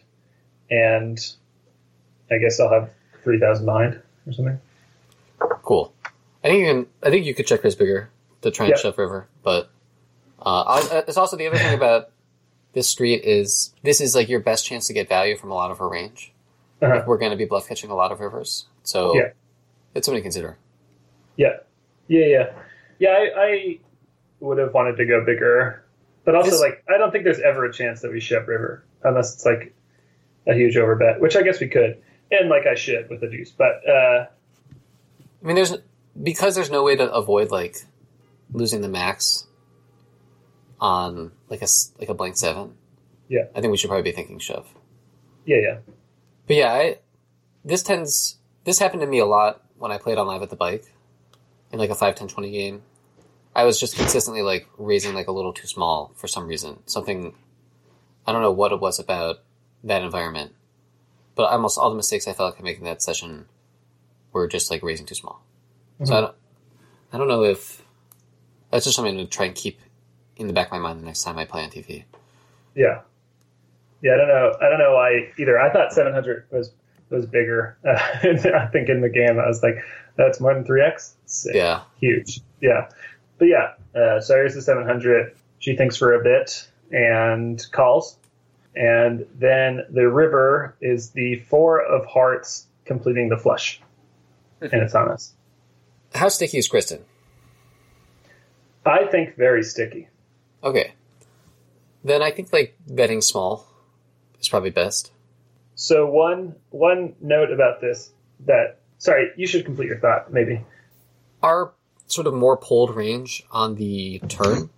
and 0.71 1.35
I 2.31 2.39
guess 2.39 2.61
I'll 2.61 2.71
have 2.71 2.91
3,000 3.23 3.65
behind 3.67 4.01
or 4.27 4.33
something. 4.33 4.61
Cool. 5.63 5.93
I 6.43 6.49
think 6.49 6.61
you 6.61 6.67
can. 6.67 6.87
I 7.03 7.11
think 7.11 7.25
you 7.27 7.35
could 7.35 7.47
check 7.47 7.65
raise 7.65 7.75
bigger 7.75 8.11
to 8.43 8.51
try 8.51 8.67
and 8.67 8.73
Yep. 8.73 8.81
shove 8.81 8.99
river, 8.99 9.27
but 9.43 9.71
uh, 10.43 11.03
it's 11.09 11.17
also 11.17 11.37
the 11.37 11.47
other 11.47 11.57
thing 11.57 11.75
about 11.75 12.11
this 12.75 12.89
street 12.89 13.25
is 13.25 13.73
this 13.83 14.01
is 14.01 14.15
like 14.15 14.29
your 14.29 14.41
best 14.41 14.67
chance 14.67 14.87
to 14.89 14.93
get 14.93 15.09
value 15.09 15.37
from 15.37 15.51
a 15.51 15.55
lot 15.55 15.71
of 15.71 15.79
her 15.79 15.89
range. 15.89 16.33
Uh-huh. 16.83 16.97
Like, 16.97 17.07
we're 17.07 17.19
going 17.19 17.31
to 17.31 17.37
be 17.37 17.47
bluff 17.47 17.67
catching 17.69 17.91
a 17.91 17.95
lot 17.95 18.13
of 18.13 18.21
rivers, 18.21 18.67
so 18.85 19.15
Yeah. 19.17 19.31
it's 19.95 20.07
something 20.07 20.21
to 20.21 20.25
consider. 20.25 20.57
Yeah, 21.37 21.57
yeah, 22.09 22.27
yeah, 22.27 22.53
yeah. 23.01 23.11
I, 23.11 23.31
I 23.37 23.79
would 24.41 24.59
have 24.59 24.73
wanted 24.73 24.97
to 24.99 25.05
go 25.07 25.25
bigger, 25.25 25.85
but 26.25 26.35
also 26.37 26.51
This- 26.51 26.61
like 26.61 26.85
I 26.89 26.97
don't 26.99 27.11
think 27.11 27.25
there's 27.25 27.41
ever 27.41 27.65
a 27.65 27.73
chance 27.73 28.01
that 28.03 28.13
we 28.13 28.21
shove 28.21 28.47
river 28.47 28.85
unless 29.03 29.35
it's 29.35 29.45
like 29.45 29.75
a 30.47 30.55
huge 30.55 30.77
overbet, 30.77 31.19
which 31.21 31.35
I 31.37 31.43
guess 31.43 31.59
we 31.61 31.69
could, 31.69 32.01
and 32.31 32.49
like 32.49 32.67
I 32.67 32.75
should 32.75 33.09
with 33.11 33.21
the 33.21 33.29
deuce. 33.29 33.51
But 33.51 33.81
uh, 33.89 34.27
I 35.43 35.47
mean, 35.47 35.57
there's 35.57 35.75
because 36.23 36.55
there's 36.55 36.71
no 36.71 36.83
way 36.85 36.95
to 36.97 37.11
avoid 37.13 37.51
like 37.51 37.77
losing 38.53 38.81
the 38.83 38.89
max 38.89 39.47
on 40.81 41.33
like 41.49 41.63
a 41.63 41.67
like 41.99 42.09
a 42.09 42.15
blank 42.15 42.37
seven. 42.37 42.75
Yeah. 43.29 43.45
I 43.55 43.61
think 43.61 43.71
we 43.71 43.77
should 43.79 43.89
probably 43.89 44.11
be 44.11 44.15
thinking 44.15 44.39
shove. 44.39 44.69
yeah, 45.47 45.57
yeah, 45.57 45.77
But 46.47 46.57
yeah, 46.57 46.73
I, 46.73 46.99
this 47.65 47.83
tends 47.83 48.39
this 48.65 48.79
happened 48.79 49.03
to 49.03 49.07
me 49.07 49.19
a 49.19 49.27
lot 49.27 49.63
when 49.77 49.93
I 49.93 49.99
played 49.99 50.19
on 50.19 50.27
live 50.27 50.43
at 50.43 50.51
the 50.51 50.57
bike 50.57 50.93
in 51.73 51.79
like 51.79 51.91
a 51.91 51.95
5 51.95 52.15
10 52.15 52.29
20 52.29 52.51
game. 52.51 52.83
I 53.55 53.65
was 53.65 53.79
just 53.79 53.97
consistently 53.97 54.43
like 54.43 54.69
raising 54.79 55.15
like 55.15 55.29
a 55.29 55.33
little 55.33 55.53
too 55.53 55.67
small 55.67 56.13
for 56.17 56.27
some 56.27 56.49
reason. 56.49 56.83
Something 56.87 57.35
I 58.27 58.33
don't 58.33 58.43
know 58.43 58.53
what 58.53 58.73
it 58.73 58.81
was 58.81 58.99
about 58.99 59.41
that 59.85 60.03
environment. 60.03 60.53
But 61.35 61.51
almost 61.51 61.79
all 61.79 61.91
the 61.91 61.97
mistakes 61.97 62.27
I 62.27 62.33
felt 62.33 62.53
like 62.53 62.59
I'm 62.59 62.65
making 62.65 62.85
that 62.85 63.03
session 63.03 63.47
were 64.33 64.49
just 64.49 64.71
like 64.71 64.83
raising 64.83 65.07
too 65.07 65.15
small. 65.15 65.43
So 65.99 66.05
mm-hmm. 66.05 66.13
I 66.13 66.21
don't 66.21 66.35
I 67.13 67.19
don't 67.19 67.29
know 67.29 67.45
if 67.45 67.83
that's 68.71 68.85
just 68.85 68.97
something 68.97 69.17
to 69.19 69.27
try 69.27 69.47
and 69.47 69.55
keep 69.55 69.81
in 70.37 70.49
the 70.49 70.53
back 70.53 70.67
of 70.69 70.73
my 70.73 70.79
mind 70.79 71.01
the 71.01 71.05
next 71.05 71.23
time 71.23 71.39
I 71.39 71.45
play 71.45 71.63
on 71.63 71.71
TV. 71.71 72.05
yeah, 72.75 73.03
yeah. 74.03 74.15
I 74.15 74.17
don't 74.17 74.29
know. 74.29 74.53
I 74.61 74.69
don't 74.69 74.79
know 74.79 74.95
why 74.95 75.33
either. 75.39 75.61
I 75.61 75.73
thought 75.73 75.93
700 75.93 76.47
was 76.51 76.73
was 77.15 77.27
bigger. 77.27 77.79
Uh, 77.85 77.93
I 78.23 78.67
think 78.73 78.89
in 78.89 79.01
the 79.01 79.09
game 79.09 79.39
I 79.39 79.47
was 79.47 79.63
like, 79.63 79.77
that's 80.17 80.41
more 80.41 80.55
than 80.55 80.65
three 80.65 80.83
x. 80.83 81.17
Yeah. 81.53 81.83
huge. 81.99 82.41
Yeah, 82.61 82.89
but 83.39 83.47
yeah. 83.47 83.75
Uh, 83.95 84.21
so 84.21 84.35
here's 84.35 84.55
the 84.55 84.63
700. 84.63 85.35
She 85.59 85.77
thinks 85.77 85.97
for 85.97 86.15
a 86.15 86.23
bit 86.23 86.69
and 86.91 87.65
calls, 87.73 88.19
and 88.77 89.27
then 89.35 89.83
the 89.91 90.09
river 90.09 90.77
is 90.81 91.11
the 91.11 91.37
four 91.49 91.81
of 91.83 92.05
hearts 92.07 92.67
completing 92.85 93.29
the 93.29 93.39
flush, 93.39 93.81
and 94.61 94.75
it's 94.75 94.95
on 94.95 95.11
us. 95.11 95.33
How 96.15 96.29
sticky 96.29 96.59
is 96.59 96.69
Kristen? 96.69 97.01
I 98.87 99.07
think 99.07 99.37
very 99.37 99.63
sticky. 99.63 100.09
Okay. 100.63 100.93
Then 102.03 102.23
I 102.23 102.31
think 102.31 102.53
like 102.53 102.77
betting 102.87 103.23
small 103.23 103.67
is 104.41 104.49
probably 104.49 104.71
best. 104.71 105.11
So 105.75 106.07
one 106.07 106.55
one 106.71 107.15
note 107.21 107.51
about 107.51 107.81
this 107.81 108.13
that 108.47 108.79
sorry, 108.99 109.31
you 109.37 109.47
should 109.47 109.65
complete 109.65 109.87
your 109.87 109.99
thought 109.99 110.33
maybe. 110.33 110.65
Our 111.43 111.73
sort 112.07 112.27
of 112.27 112.35
more 112.35 112.57
pulled 112.57 112.95
range 112.95 113.45
on 113.51 113.75
the 113.75 114.21
turn 114.29 114.71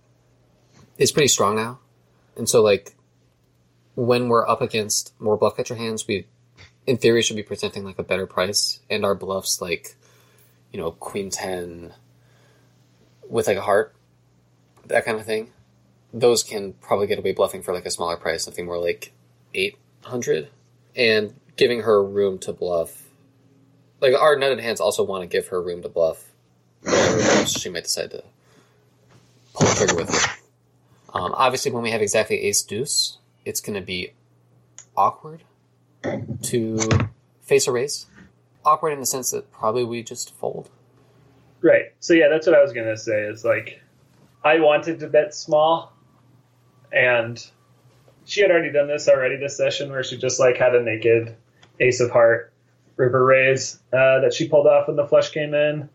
is 0.97 1.11
pretty 1.11 1.27
strong 1.27 1.55
now. 1.55 1.79
And 2.35 2.49
so 2.49 2.61
like 2.61 2.95
when 3.95 4.29
we're 4.29 4.47
up 4.47 4.61
against 4.61 5.13
more 5.19 5.37
bluff 5.37 5.57
catcher 5.57 5.75
hands, 5.75 6.07
we 6.07 6.27
in 6.85 6.97
theory 6.97 7.21
should 7.21 7.35
be 7.35 7.43
presenting 7.43 7.83
like 7.83 7.99
a 7.99 8.03
better 8.03 8.25
price 8.25 8.79
and 8.89 9.05
our 9.05 9.15
bluffs 9.15 9.61
like 9.61 9.95
you 10.71 10.79
know, 10.79 10.91
queen 10.91 11.29
10 11.29 11.93
with 13.29 13.47
like 13.47 13.57
a 13.57 13.61
heart, 13.61 13.95
that 14.85 15.05
kind 15.05 15.19
of 15.19 15.25
thing. 15.25 15.51
Those 16.13 16.43
can 16.43 16.73
probably 16.73 17.07
get 17.07 17.19
away 17.19 17.33
bluffing 17.33 17.61
for 17.61 17.73
like 17.73 17.85
a 17.85 17.91
smaller 17.91 18.17
price, 18.17 18.43
something 18.43 18.65
more 18.65 18.79
like 18.79 19.13
800 19.53 20.49
and 20.97 21.33
giving 21.55 21.81
her 21.81 22.03
room 22.03 22.39
to 22.39 22.51
bluff. 22.51 23.03
Like 24.01 24.13
our 24.13 24.35
nutted 24.35 24.61
hands 24.61 24.81
also 24.81 25.03
want 25.03 25.21
to 25.21 25.27
give 25.27 25.47
her 25.47 25.61
room 25.61 25.81
to 25.83 25.89
bluff 25.89 26.31
she 27.45 27.69
might 27.69 27.83
decide 27.83 28.11
to 28.11 28.23
pull 29.53 29.67
the 29.67 29.75
trigger 29.75 29.95
with 29.95 30.09
it. 30.09 30.29
Um, 31.13 31.33
obviously, 31.33 31.71
when 31.71 31.83
we 31.83 31.91
have 31.91 32.01
exactly 32.01 32.41
ace 32.41 32.61
deuce, 32.61 33.17
it's 33.45 33.61
going 33.61 33.79
to 33.79 33.85
be 33.85 34.13
awkward 34.95 35.43
to 36.43 36.79
face 37.41 37.67
a 37.67 37.71
raise. 37.71 38.05
Awkward 38.65 38.91
in 38.91 38.99
the 38.99 39.05
sense 39.05 39.31
that 39.31 39.51
probably 39.51 39.83
we 39.83 40.03
just 40.03 40.35
fold. 40.35 40.69
Right. 41.61 41.93
So 41.99 42.13
yeah, 42.13 42.27
that's 42.29 42.45
what 42.45 42.55
I 42.55 42.61
was 42.61 42.73
gonna 42.73 42.97
say. 42.97 43.21
Is 43.23 43.43
like, 43.43 43.81
I 44.43 44.59
wanted 44.59 44.99
to 44.99 45.07
bet 45.07 45.33
small, 45.33 45.93
and 46.91 47.43
she 48.27 48.41
had 48.41 48.51
already 48.51 48.71
done 48.71 48.87
this 48.87 49.07
already 49.07 49.37
this 49.37 49.55
session 49.55 49.89
where 49.89 50.03
she 50.03 50.17
just 50.17 50.39
like 50.39 50.57
had 50.57 50.75
a 50.75 50.83
naked 50.83 51.35
ace 51.79 52.01
of 52.01 52.11
heart 52.11 52.53
river 52.97 53.23
raise 53.23 53.79
uh, 53.93 54.19
that 54.19 54.33
she 54.33 54.49
pulled 54.49 54.67
off 54.67 54.87
when 54.87 54.97
the 54.97 55.07
flush 55.07 55.31
came 55.31 55.53
in. 55.53 55.89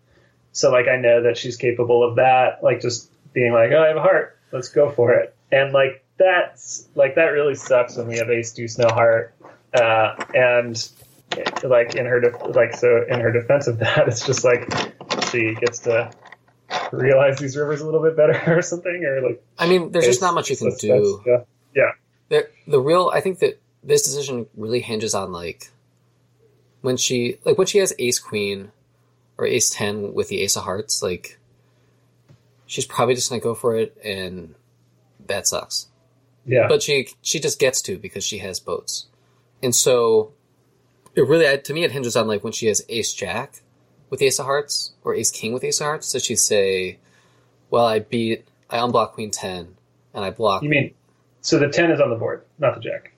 So 0.52 0.72
like 0.72 0.88
I 0.88 0.96
know 0.96 1.24
that 1.24 1.36
she's 1.36 1.56
capable 1.56 2.02
of 2.02 2.16
that. 2.16 2.64
Like 2.64 2.80
just 2.80 3.10
being 3.34 3.52
like, 3.52 3.70
oh, 3.72 3.82
I 3.82 3.88
have 3.88 3.96
a 3.98 4.02
heart, 4.02 4.38
let's 4.50 4.68
go 4.68 4.90
for 4.90 5.12
it. 5.12 5.36
And 5.52 5.72
like 5.74 6.04
that's 6.16 6.88
like 6.94 7.16
that 7.16 7.26
really 7.26 7.54
sucks 7.54 7.96
when 7.96 8.08
we 8.08 8.16
have 8.16 8.30
ace 8.30 8.52
deuce 8.52 8.78
no 8.78 8.88
heart. 8.88 9.34
Uh, 9.74 10.24
and 10.34 10.88
like 11.62 11.96
in 11.96 12.06
her 12.06 12.20
def- 12.20 12.56
like 12.56 12.74
so 12.74 13.04
in 13.10 13.20
her 13.20 13.30
defense 13.30 13.66
of 13.66 13.78
that, 13.80 14.04
it's 14.08 14.24
just 14.24 14.42
like 14.42 14.72
she 15.30 15.54
gets 15.54 15.80
to 15.80 16.10
realize 16.92 17.38
these 17.38 17.58
rivers 17.58 17.82
a 17.82 17.84
little 17.84 18.02
bit 18.02 18.16
better 18.16 18.42
or 18.56 18.62
something 18.62 19.04
or 19.04 19.20
like 19.20 19.44
I 19.58 19.68
mean, 19.68 19.92
there's 19.92 20.06
just 20.06 20.22
not 20.22 20.32
much 20.32 20.48
you 20.48 20.56
can 20.56 20.74
do. 20.78 21.22
yeah. 21.26 21.38
yeah. 21.74 21.90
The 22.32 22.48
the 22.66 22.80
real 22.80 23.10
I 23.12 23.20
think 23.20 23.40
that 23.40 23.60
this 23.84 24.02
decision 24.02 24.46
really 24.56 24.80
hinges 24.80 25.14
on 25.14 25.32
like 25.32 25.70
when 26.80 26.96
she 26.96 27.38
like 27.44 27.58
when 27.58 27.66
she 27.66 27.78
has 27.78 27.92
ace 27.98 28.18
queen 28.18 28.72
or 29.36 29.46
ace 29.46 29.68
ten 29.68 30.14
with 30.14 30.28
the 30.28 30.40
ace 30.40 30.56
of 30.56 30.64
hearts, 30.64 31.02
like 31.02 31.38
she's 32.66 32.86
probably 32.86 33.14
just 33.14 33.28
gonna 33.28 33.40
go 33.40 33.54
for 33.54 33.76
it 33.76 33.96
and 34.02 34.54
that 35.26 35.46
sucks. 35.46 35.88
Yeah. 36.46 36.68
But 36.68 36.82
she 36.82 37.08
she 37.20 37.38
just 37.38 37.60
gets 37.60 37.82
to 37.82 37.98
because 37.98 38.24
she 38.24 38.38
has 38.38 38.58
boats. 38.60 39.06
And 39.62 39.74
so 39.74 40.32
it 41.14 41.28
really 41.28 41.58
to 41.58 41.74
me 41.74 41.84
it 41.84 41.92
hinges 41.92 42.16
on 42.16 42.26
like 42.26 42.42
when 42.42 42.54
she 42.54 42.66
has 42.66 42.82
ace 42.88 43.12
jack 43.12 43.60
with 44.08 44.22
ace 44.22 44.38
of 44.38 44.46
hearts 44.46 44.94
or 45.04 45.14
ace 45.14 45.30
king 45.30 45.52
with 45.52 45.64
ace 45.64 45.80
of 45.80 45.84
hearts, 45.84 46.10
does 46.10 46.24
she 46.24 46.36
say, 46.36 46.98
Well 47.68 47.84
I 47.84 47.98
beat 47.98 48.48
I 48.70 48.78
unblock 48.78 49.12
queen 49.12 49.30
ten 49.30 49.76
and 50.14 50.24
I 50.24 50.30
block 50.30 50.62
you 50.62 50.70
mean 50.70 50.94
so 51.42 51.58
the 51.58 51.68
ten 51.68 51.90
is 51.90 52.00
on 52.00 52.08
the 52.10 52.16
board, 52.16 52.44
not 52.58 52.74
the 52.74 52.80
jack. 52.80 53.12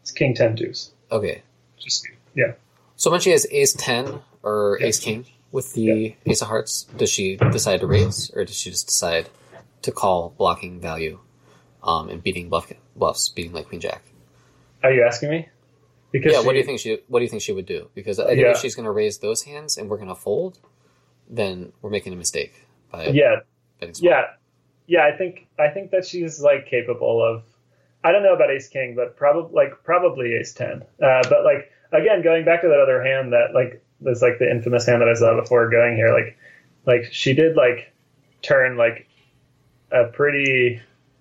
It's 0.00 0.10
king 0.10 0.34
ten 0.34 0.54
deuce. 0.54 0.92
Okay. 1.12 1.42
Just 1.78 2.08
yeah. 2.34 2.52
So 2.96 3.10
when 3.10 3.20
she 3.20 3.30
has 3.30 3.46
ace 3.50 3.74
10 3.74 4.20
or 4.42 4.78
Yeah. 4.80 4.86
ace 4.86 4.98
king 5.00 5.26
with 5.52 5.72
the 5.74 6.16
ace 6.26 6.40
of 6.42 6.48
hearts, 6.48 6.84
does 6.96 7.10
she 7.10 7.36
decide 7.36 7.80
to 7.80 7.86
raise 7.86 8.30
or 8.34 8.44
does 8.44 8.56
she 8.56 8.70
just 8.70 8.86
decide 8.86 9.28
to 9.82 9.92
call 9.92 10.34
blocking 10.38 10.80
value 10.80 11.18
um, 11.82 12.08
and 12.08 12.22
beating 12.22 12.48
bluff, 12.48 12.72
bluffs, 12.96 13.28
beating 13.28 13.52
like 13.52 13.68
queen 13.68 13.80
jack? 13.80 14.02
Are 14.82 14.92
you 14.92 15.04
asking 15.04 15.30
me? 15.30 15.48
Because 16.12 16.32
Yeah, 16.32 16.40
she- 16.40 16.46
what 16.46 16.52
do 16.52 16.58
you 16.58 16.64
think 16.64 16.80
she 16.80 16.98
what 17.08 17.18
do 17.18 17.24
you 17.24 17.28
think 17.28 17.42
she 17.42 17.52
would 17.52 17.66
do? 17.66 17.90
Because 17.94 18.18
I 18.20 18.26
think 18.28 18.40
Yeah. 18.40 18.52
if 18.52 18.58
she's 18.58 18.74
going 18.74 18.86
to 18.86 18.92
raise 18.92 19.18
those 19.18 19.42
hands 19.42 19.76
and 19.76 19.90
we're 19.90 19.96
going 19.98 20.08
to 20.08 20.14
fold, 20.14 20.58
then 21.28 21.72
we're 21.82 21.90
making 21.90 22.12
a 22.12 22.16
mistake 22.16 22.54
by 22.90 23.06
Yeah, 23.08 23.40
yeah, 24.00 24.22
yeah. 24.86 25.04
I 25.04 25.16
think 25.16 25.46
I 25.58 25.68
think 25.68 25.90
that 25.90 26.06
she's 26.06 26.40
like 26.40 26.66
capable 26.66 27.22
of. 27.22 27.42
I 28.04 28.12
don't 28.12 28.22
know 28.22 28.34
about 28.34 28.50
Ace 28.50 28.68
King, 28.68 28.94
but 28.94 29.16
probably 29.16 29.54
like 29.54 29.82
probably 29.82 30.34
Ace 30.34 30.52
Ten. 30.52 30.82
Uh, 31.02 31.22
but 31.28 31.42
like 31.44 31.70
again, 31.92 32.22
going 32.22 32.44
back 32.44 32.60
to 32.62 32.68
that 32.68 32.80
other 32.80 33.02
hand 33.02 33.32
that 33.32 33.54
like 33.54 33.82
was 34.00 34.20
like 34.22 34.38
the 34.38 34.50
infamous 34.50 34.86
hand 34.86 35.00
that 35.00 35.08
I 35.08 35.14
saw 35.14 35.40
before 35.40 35.68
going 35.70 35.96
here. 35.96 36.12
Like 36.12 36.36
like 36.86 37.12
she 37.12 37.32
did 37.34 37.56
like 37.56 37.90
turn 38.42 38.76
like 38.76 39.08
a 39.90 40.04
pretty 40.04 40.80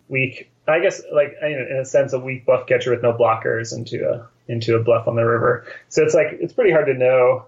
weak. 0.09 0.51
I 0.67 0.79
guess 0.79 1.01
like 1.13 1.36
in 1.41 1.77
a 1.81 1.86
sense 1.86 2.13
a 2.13 2.19
weak 2.19 2.45
bluff 2.45 2.67
catcher 2.67 2.91
with 2.91 3.01
no 3.01 3.13
blockers 3.13 3.75
into 3.75 4.07
a 4.09 4.27
into 4.51 4.75
a 4.75 4.84
bluff 4.84 5.07
on 5.07 5.15
the 5.15 5.23
river. 5.23 5.65
So 5.89 6.03
it's 6.03 6.13
like 6.13 6.27
it's 6.34 6.53
pretty 6.53 6.71
hard 6.71 6.88
to 6.88 6.93
know 6.93 7.45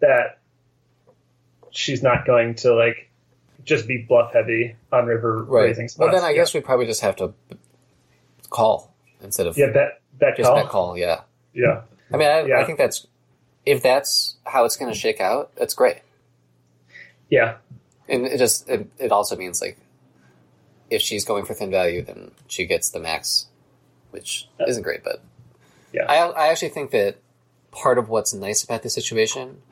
that 0.00 0.38
she's 1.70 2.02
not 2.02 2.26
going 2.26 2.54
to 2.56 2.74
like 2.74 3.08
just 3.64 3.86
be 3.88 4.04
bluff 4.08 4.32
heavy 4.32 4.76
on 4.92 5.06
river 5.06 5.44
Right. 5.44 5.64
raising 5.64 5.88
spots. 5.88 5.98
Well, 6.12 6.12
then 6.14 6.24
I 6.24 6.30
Yeah. 6.30 6.38
guess 6.38 6.54
we 6.54 6.60
probably 6.60 6.86
just 6.86 7.00
have 7.00 7.16
to 7.16 7.32
call 8.54 8.94
instead 9.22 9.46
of 9.46 9.56
yeah, 9.58 9.70
bet 9.72 10.00
bet 10.18 10.36
just 10.36 10.46
call. 10.48 10.56
bet 10.56 10.68
call. 10.68 10.96
Yeah. 10.98 11.20
Yeah, 11.52 11.82
I 12.12 12.16
mean, 12.16 12.28
I, 12.28 12.60
I 12.60 12.64
think 12.64 12.78
that's 12.78 13.06
if 13.66 13.82
that's 13.82 14.36
how 14.44 14.64
it's 14.64 14.76
going 14.76 14.92
to 14.92 14.98
shake 14.98 15.20
out, 15.20 15.54
that's 15.56 15.72
great. 15.74 15.98
yeah, 17.30 17.56
And 18.08 18.26
it 18.26 18.38
just 18.38 18.68
it, 18.68 18.88
it 18.98 19.12
also 19.12 19.36
means 19.36 19.60
like 19.60 19.78
if 20.90 21.00
she's 21.00 21.24
going 21.24 21.44
for 21.44 21.54
thin 21.54 21.70
value, 21.70 22.02
then 22.02 22.32
she 22.48 22.66
gets 22.66 22.90
the 22.90 22.98
max, 23.00 23.46
which 24.10 24.48
isn't 24.66 24.82
great. 24.82 25.02
But 25.04 25.22
Yeah. 25.92 26.06
I 26.08 26.16
I 26.30 26.48
actually 26.48 26.70
think 26.70 26.90
that 26.90 27.16
part 27.70 27.98
of 27.98 28.08
what's 28.08 28.34
nice 28.34 28.62
about 28.64 28.82
this 28.82 28.94
situation 28.94 29.62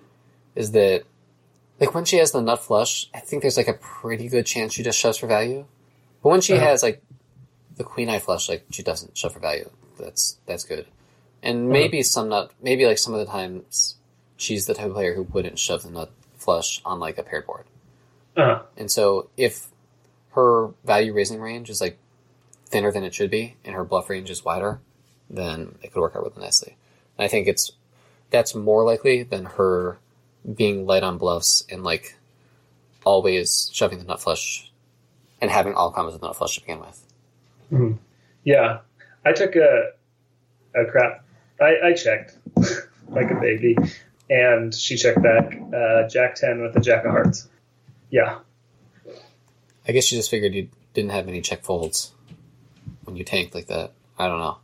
is 0.54 0.70
that 0.72 1.02
like 1.80 1.94
when 1.94 2.04
she 2.04 2.16
has 2.18 2.30
the 2.32 2.40
nut 2.40 2.62
flush, 2.62 3.08
I 3.14 3.20
think 3.20 3.42
there's 3.42 3.56
like 3.56 3.68
a 3.68 3.74
pretty 3.74 4.28
good 4.28 4.46
chance 4.46 4.72
she 4.74 4.82
just 4.84 4.98
shoves 4.98 5.18
for 5.18 5.26
value. 5.26 5.66
But 6.22 6.28
when 6.30 6.40
she 6.40 6.54
Uh-huh. 6.54 6.64
has 6.66 6.82
like 6.82 7.02
the 7.76 7.84
queen 7.84 8.08
eye 8.08 8.18
flush, 8.18 8.48
like 8.48 8.64
she 8.70 8.82
doesn't 8.82 9.16
shove 9.16 9.32
for 9.32 9.40
value. 9.40 9.70
That's 9.98 10.38
that's 10.46 10.64
good. 10.64 10.86
And 11.42 11.68
maybe 11.68 12.02
some 12.02 12.28
nut, 12.28 12.52
maybe 12.62 12.86
like 12.86 12.98
some 12.98 13.14
of 13.14 13.20
the 13.20 13.26
times 13.26 13.96
she's 14.36 14.66
the 14.66 14.74
type 14.74 14.86
of 14.86 14.94
player 14.94 15.14
who 15.14 15.22
wouldn't 15.22 15.58
shove 15.58 15.82
the 15.82 15.90
nut 15.90 16.10
flush 16.36 16.80
on 16.84 17.00
like 17.00 17.18
a 17.18 17.22
paired 17.22 17.46
board. 17.46 17.64
uh 18.36 18.62
And 18.76 18.90
so 18.90 19.28
if 19.36 19.68
her 20.32 20.70
value 20.84 21.12
raising 21.12 21.40
range 21.40 21.68
is 21.68 21.80
like 21.80 21.98
thinner 22.66 22.92
than 22.92 23.04
it 23.04 23.14
should 23.14 23.30
be 23.30 23.56
and 23.64 23.74
her 23.74 23.84
bluff 23.84 24.08
range 24.08 24.30
is 24.30 24.44
wider, 24.44 24.80
then 25.28 25.76
it 25.82 25.92
could 25.92 26.00
work 26.00 26.14
out 26.16 26.22
really 26.22 26.42
nicely. 26.42 26.76
And 27.18 27.24
I 27.24 27.28
think 27.28 27.46
it's 27.48 27.72
that's 28.30 28.54
more 28.54 28.84
likely 28.84 29.22
than 29.22 29.44
her 29.44 29.98
being 30.54 30.86
light 30.86 31.02
on 31.02 31.18
bluffs 31.18 31.64
and 31.70 31.84
like 31.84 32.16
always 33.04 33.70
shoving 33.72 33.98
the 33.98 34.04
nut 34.04 34.20
flush 34.20 34.70
and 35.40 35.50
having 35.50 35.74
all 35.74 35.92
combos 35.92 36.12
with 36.14 36.22
nut 36.22 36.36
flush 36.36 36.54
to 36.54 36.60
begin 36.60 36.80
with. 36.80 37.04
Yeah. 38.44 38.78
I 39.24 39.32
took 39.32 39.56
a 39.56 39.92
a 40.74 40.84
crap. 40.90 41.24
I, 41.60 41.74
I 41.84 41.92
checked 41.92 42.36
like 43.08 43.30
a 43.30 43.36
baby, 43.40 43.76
and 44.28 44.74
she 44.74 44.96
checked 44.96 45.22
back 45.22 45.58
uh, 45.74 46.08
Jack 46.08 46.34
ten 46.34 46.62
with 46.62 46.74
the 46.74 46.80
Jack 46.80 47.04
of 47.04 47.12
Hearts. 47.12 47.48
Yeah, 48.10 48.38
I 49.86 49.92
guess 49.92 50.10
you 50.12 50.18
just 50.18 50.30
figured 50.30 50.54
you 50.54 50.68
didn't 50.94 51.10
have 51.10 51.28
any 51.28 51.40
check 51.40 51.64
folds 51.64 52.12
when 53.04 53.16
you 53.16 53.24
tanked 53.24 53.54
like 53.54 53.66
that. 53.66 53.92
I 54.18 54.28
don't 54.28 54.38
know. 54.38 54.58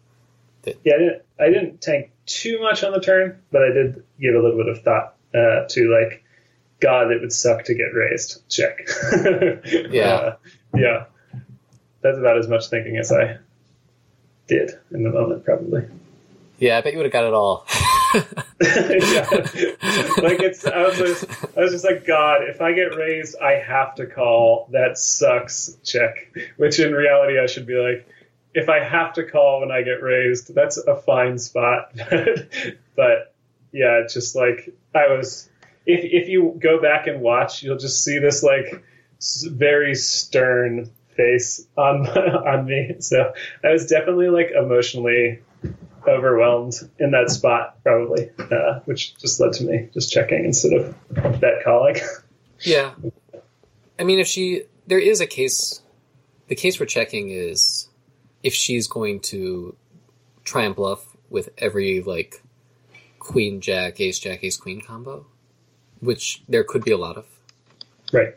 yeah. 0.84 0.94
I 0.94 0.98
didn't 0.98 1.22
I 1.40 1.46
didn't 1.46 1.80
tank 1.80 2.10
too 2.26 2.60
much 2.60 2.84
on 2.84 2.92
the 2.92 3.00
turn, 3.00 3.40
but 3.50 3.62
I 3.62 3.72
did 3.72 4.04
give 4.20 4.34
a 4.34 4.40
little 4.40 4.56
bit 4.56 4.68
of 4.68 4.82
thought 4.82 5.14
uh, 5.34 5.66
to 5.68 6.00
like, 6.00 6.24
God, 6.80 7.10
it 7.10 7.20
would 7.20 7.32
suck 7.32 7.64
to 7.64 7.74
get 7.74 7.94
raised. 7.94 8.48
Check. 8.48 8.88
Yeah. 9.90 10.14
Uh, 10.14 10.36
yeah. 10.74 11.04
That's 12.00 12.18
about 12.18 12.38
as 12.38 12.48
much 12.48 12.68
thinking 12.68 12.96
as 12.96 13.12
I 13.12 13.38
did 14.46 14.72
in 14.90 15.02
the 15.02 15.10
moment, 15.10 15.44
probably. 15.44 15.84
Yeah, 16.58 16.78
I 16.78 16.80
bet 16.80 16.92
you 16.92 16.98
would 16.98 17.06
have 17.06 17.12
got 17.12 17.24
it 17.24 17.34
all. 17.34 17.66
yeah. 18.14 19.28
Like 20.22 20.40
it's, 20.40 20.66
I 20.66 20.82
was, 20.82 20.96
just, 20.96 21.24
I 21.56 21.60
was 21.60 21.72
just 21.72 21.84
like, 21.84 22.06
God, 22.06 22.48
if 22.48 22.60
I 22.60 22.72
get 22.72 22.96
raised, 22.96 23.36
I 23.38 23.52
have 23.52 23.94
to 23.96 24.06
call. 24.06 24.68
That 24.72 24.98
sucks. 24.98 25.76
Check. 25.84 26.34
Which 26.56 26.80
in 26.80 26.92
reality, 26.92 27.38
I 27.38 27.46
should 27.46 27.66
be 27.66 27.74
like, 27.74 28.08
if 28.54 28.68
I 28.68 28.82
have 28.82 29.12
to 29.14 29.24
call 29.24 29.60
when 29.60 29.70
I 29.70 29.82
get 29.82 30.02
raised, 30.02 30.54
that's 30.54 30.78
a 30.78 30.96
fine 30.96 31.38
spot. 31.38 31.92
but 32.96 33.34
yeah, 33.72 34.00
it's 34.02 34.14
just 34.14 34.34
like 34.34 34.74
I 34.94 35.08
was. 35.08 35.48
if 35.86 36.00
if 36.02 36.28
you 36.28 36.56
go 36.58 36.80
back 36.80 37.06
and 37.06 37.20
watch, 37.20 37.62
you'll 37.62 37.78
just 37.78 38.02
see 38.02 38.18
this 38.18 38.42
like 38.42 38.82
very 39.20 39.94
stern 39.94 40.90
face 41.18 41.66
on 41.76 42.06
on 42.08 42.64
me. 42.64 42.96
So 43.00 43.32
I 43.62 43.72
was 43.72 43.86
definitely 43.86 44.28
like 44.28 44.52
emotionally 44.52 45.40
overwhelmed 46.06 46.74
in 46.98 47.10
that 47.10 47.30
spot, 47.30 47.76
probably, 47.82 48.30
uh, 48.38 48.80
which 48.86 49.16
just 49.18 49.40
led 49.40 49.52
to 49.54 49.64
me 49.64 49.90
just 49.92 50.10
checking 50.10 50.44
instead 50.44 50.72
of 50.72 51.40
bet 51.40 51.62
calling. 51.64 51.96
Yeah. 52.62 52.94
I 54.00 54.02
mean, 54.02 54.18
if 54.18 54.26
she, 54.26 54.64
there 54.88 54.98
is 54.98 55.20
a 55.20 55.28
case, 55.28 55.80
the 56.48 56.56
case 56.56 56.74
for 56.74 56.86
checking 56.86 57.30
is 57.30 57.88
if 58.42 58.52
she's 58.52 58.88
going 58.88 59.20
to 59.30 59.76
try 60.42 60.64
and 60.64 60.74
bluff 60.74 61.06
with 61.30 61.50
every, 61.58 62.02
like, 62.02 62.42
queen, 63.20 63.60
jack, 63.60 64.00
ace, 64.00 64.18
jack, 64.18 64.42
ace, 64.42 64.56
queen 64.56 64.80
combo, 64.80 65.24
which 66.00 66.42
there 66.48 66.64
could 66.64 66.82
be 66.82 66.90
a 66.90 66.98
lot 66.98 67.16
of. 67.16 67.26
right. 68.12 68.34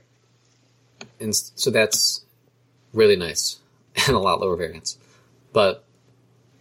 And 1.19 1.35
so 1.35 1.71
that's 1.71 2.23
really 2.93 3.15
nice 3.15 3.59
and 4.07 4.15
a 4.15 4.19
lot 4.19 4.41
lower 4.41 4.55
variance. 4.55 4.97
But 5.53 5.83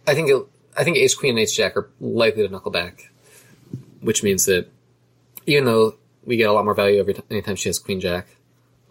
I 0.07 0.13
think, 0.13 0.29
it, 0.29 0.45
I 0.77 0.83
think 0.83 0.97
ace, 0.97 1.15
queen, 1.15 1.31
and 1.31 1.39
ace, 1.39 1.53
jack 1.53 1.77
are 1.77 1.89
likely 1.99 2.45
to 2.45 2.51
knuckle 2.51 2.71
back, 2.71 3.11
which 4.01 4.23
means 4.23 4.45
that 4.45 4.67
even 5.45 5.65
though 5.65 5.95
we 6.23 6.37
get 6.37 6.49
a 6.49 6.53
lot 6.53 6.65
more 6.65 6.73
value 6.73 6.99
every 6.99 7.13
t- 7.13 7.23
anytime 7.29 7.55
she 7.55 7.69
has 7.69 7.79
queen 7.79 7.99
jack. 7.99 8.27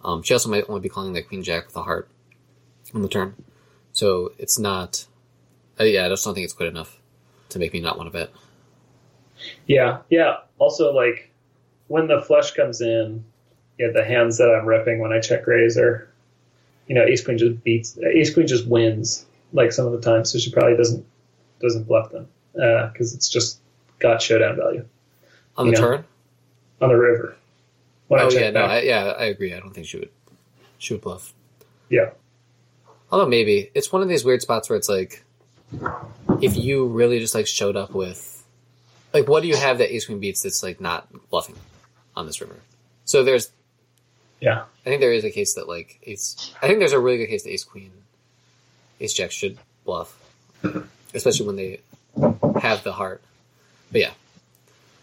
Um, 0.05 0.23
she 0.23 0.35
also 0.35 0.49
might 0.49 0.65
only 0.69 0.81
be 0.81 0.89
calling 0.89 1.13
that 1.13 1.29
queen 1.29 1.43
jack 1.43 1.67
with 1.67 1.77
a 1.77 1.83
heart 1.83 2.09
on 2.95 3.03
the 3.03 3.09
turn, 3.09 3.35
so 3.93 4.33
it's 4.39 4.59
not. 4.59 5.07
Uh, 5.79 5.85
yeah, 5.85 6.07
I 6.07 6.09
just 6.09 6.25
don't 6.25 6.35
think 6.35 6.45
it's 6.45 6.55
quite 6.55 6.69
enough 6.69 6.99
to 7.51 7.59
make 7.59 7.73
me 7.73 7.81
not 7.81 7.97
want 7.97 8.13
to 8.13 8.19
bet. 8.19 8.31
Yeah, 9.67 9.99
yeah. 10.09 10.39
Also, 10.59 10.93
like 10.93 11.31
when 11.89 12.07
the 12.07 12.23
flush 12.23 12.53
comes 12.53 12.81
in, 12.81 13.25
yeah, 13.79 13.89
the 13.93 14.05
hands 14.05 14.39
that 14.39 14.51
I'm 14.51 14.67
ripping 14.67 15.01
when 15.01 15.13
I 15.13 15.21
check 15.21 15.47
raise 15.47 15.77
are, 15.77 16.10
you 16.91 16.97
know, 16.97 17.05
ace 17.05 17.25
queen 17.25 17.39
just 17.39 17.63
beats 17.63 17.97
uh, 17.99 18.09
ace 18.09 18.35
queen 18.35 18.49
just 18.49 18.67
wins 18.67 19.25
like 19.53 19.71
some 19.71 19.87
of 19.87 19.93
the 19.93 20.01
time, 20.01 20.25
so 20.25 20.39
she 20.41 20.51
probably 20.51 20.77
doesn't 20.77 21.07
doesn't 21.61 21.85
bluff 21.87 22.11
them 22.11 22.27
uh, 22.61 22.89
because 22.89 23.15
it's 23.15 23.29
just 23.29 23.61
got 24.01 24.21
showdown 24.21 24.57
value 24.57 24.85
On 25.57 25.67
the 25.67 25.73
Yeah. 25.73 25.79
turn, 25.79 26.05
on 26.81 26.89
the 26.89 26.97
river. 26.97 27.37
When 28.09 28.21
oh 28.21 28.29
yeah, 28.31 28.51
no. 28.51 28.63
I, 28.63 28.81
yeah, 28.81 29.05
I 29.17 29.27
agree. 29.27 29.55
I 29.55 29.61
don't 29.61 29.73
think 29.73 29.87
she 29.87 29.99
would. 29.99 30.11
She 30.79 30.93
would 30.95 31.01
bluff. 31.03 31.33
yeah, 31.91 32.11
Although 33.13 33.27
maybe 33.29 33.71
it's 33.73 33.93
one 33.93 34.03
of 34.03 34.09
these 34.09 34.25
weird 34.25 34.43
spots 34.43 34.69
where 34.69 34.77
it's 34.77 34.89
like, 34.89 35.23
if 36.43 36.57
you 36.57 36.87
really 36.89 37.21
just 37.21 37.37
like 37.37 37.47
showed 37.47 37.77
up 37.77 37.93
with, 37.95 38.45
like, 39.15 39.29
what 39.29 39.43
do 39.43 39.49
you 39.49 39.55
have 39.57 39.79
that 39.79 39.95
ace 39.95 40.07
queen 40.07 40.19
beats 40.19 40.43
that's 40.43 40.61
like 40.63 40.81
not 40.81 41.07
bluffing 41.31 41.55
on 42.17 42.27
this 42.27 42.41
river? 42.41 42.57
So 43.05 43.23
there's 43.23 43.53
yeah, 44.41 44.63
I 44.85 44.89
think 44.89 45.01
there 45.01 45.13
is 45.13 45.25
a 45.25 45.31
case 45.31 45.55
that 45.55 45.69
like 45.69 45.99
ace. 46.05 46.53
I 46.63 46.67
think 46.67 46.79
there's 46.79 46.93
a 46.93 47.01
really 47.01 47.19
good 47.19 47.29
case 47.29 47.43
that 47.45 47.51
ace 47.53 47.65
queen, 47.65 47.93
ace 49.01 49.13
jack 49.13 49.31
should 49.31 49.59
bluff, 49.85 50.19
especially 51.15 51.47
when 51.47 51.57
they 51.57 51.81
have 52.61 52.83
the 52.85 52.93
heart. 52.93 53.23
But 53.93 54.01
yeah, 54.01 54.13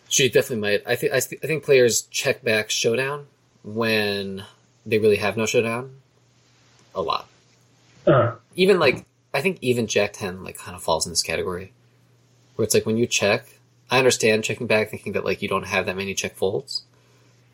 she 0.09 0.29
definitely 0.29 0.61
might. 0.61 0.83
I 0.87 0.95
think 0.95 1.13
I, 1.13 1.19
th- 1.19 1.41
I 1.43 1.47
think 1.47 1.63
players 1.63 2.03
check 2.03 2.43
back 2.43 2.69
showdown 2.69 3.27
when 3.63 4.43
they 4.85 4.97
really 4.99 5.17
have 5.17 5.35
no 5.37 5.45
showdown, 5.45 5.95
a 6.95 7.01
lot. 7.01 7.27
uh, 8.05 8.35
Even 8.55 8.79
like 8.79 9.05
I 9.33 9.41
think 9.41 9.57
even 9.61 9.87
jack 9.87 10.13
ten 10.13 10.43
like 10.43 10.57
kind 10.57 10.75
of 10.75 10.81
falls 10.81 11.05
in 11.05 11.11
this 11.11 11.23
category, 11.23 11.73
where 12.55 12.63
it's 12.63 12.73
like 12.73 12.85
when 12.85 12.97
you 12.97 13.07
check. 13.07 13.47
I 13.89 13.99
understand 13.99 14.43
checking 14.43 14.67
back, 14.67 14.89
thinking 14.89 15.13
that 15.13 15.23
like 15.23 15.41
you 15.41 15.47
don't 15.47 15.65
have 15.65 15.85
that 15.85 15.95
many 15.95 16.13
check 16.13 16.35
folds, 16.35 16.83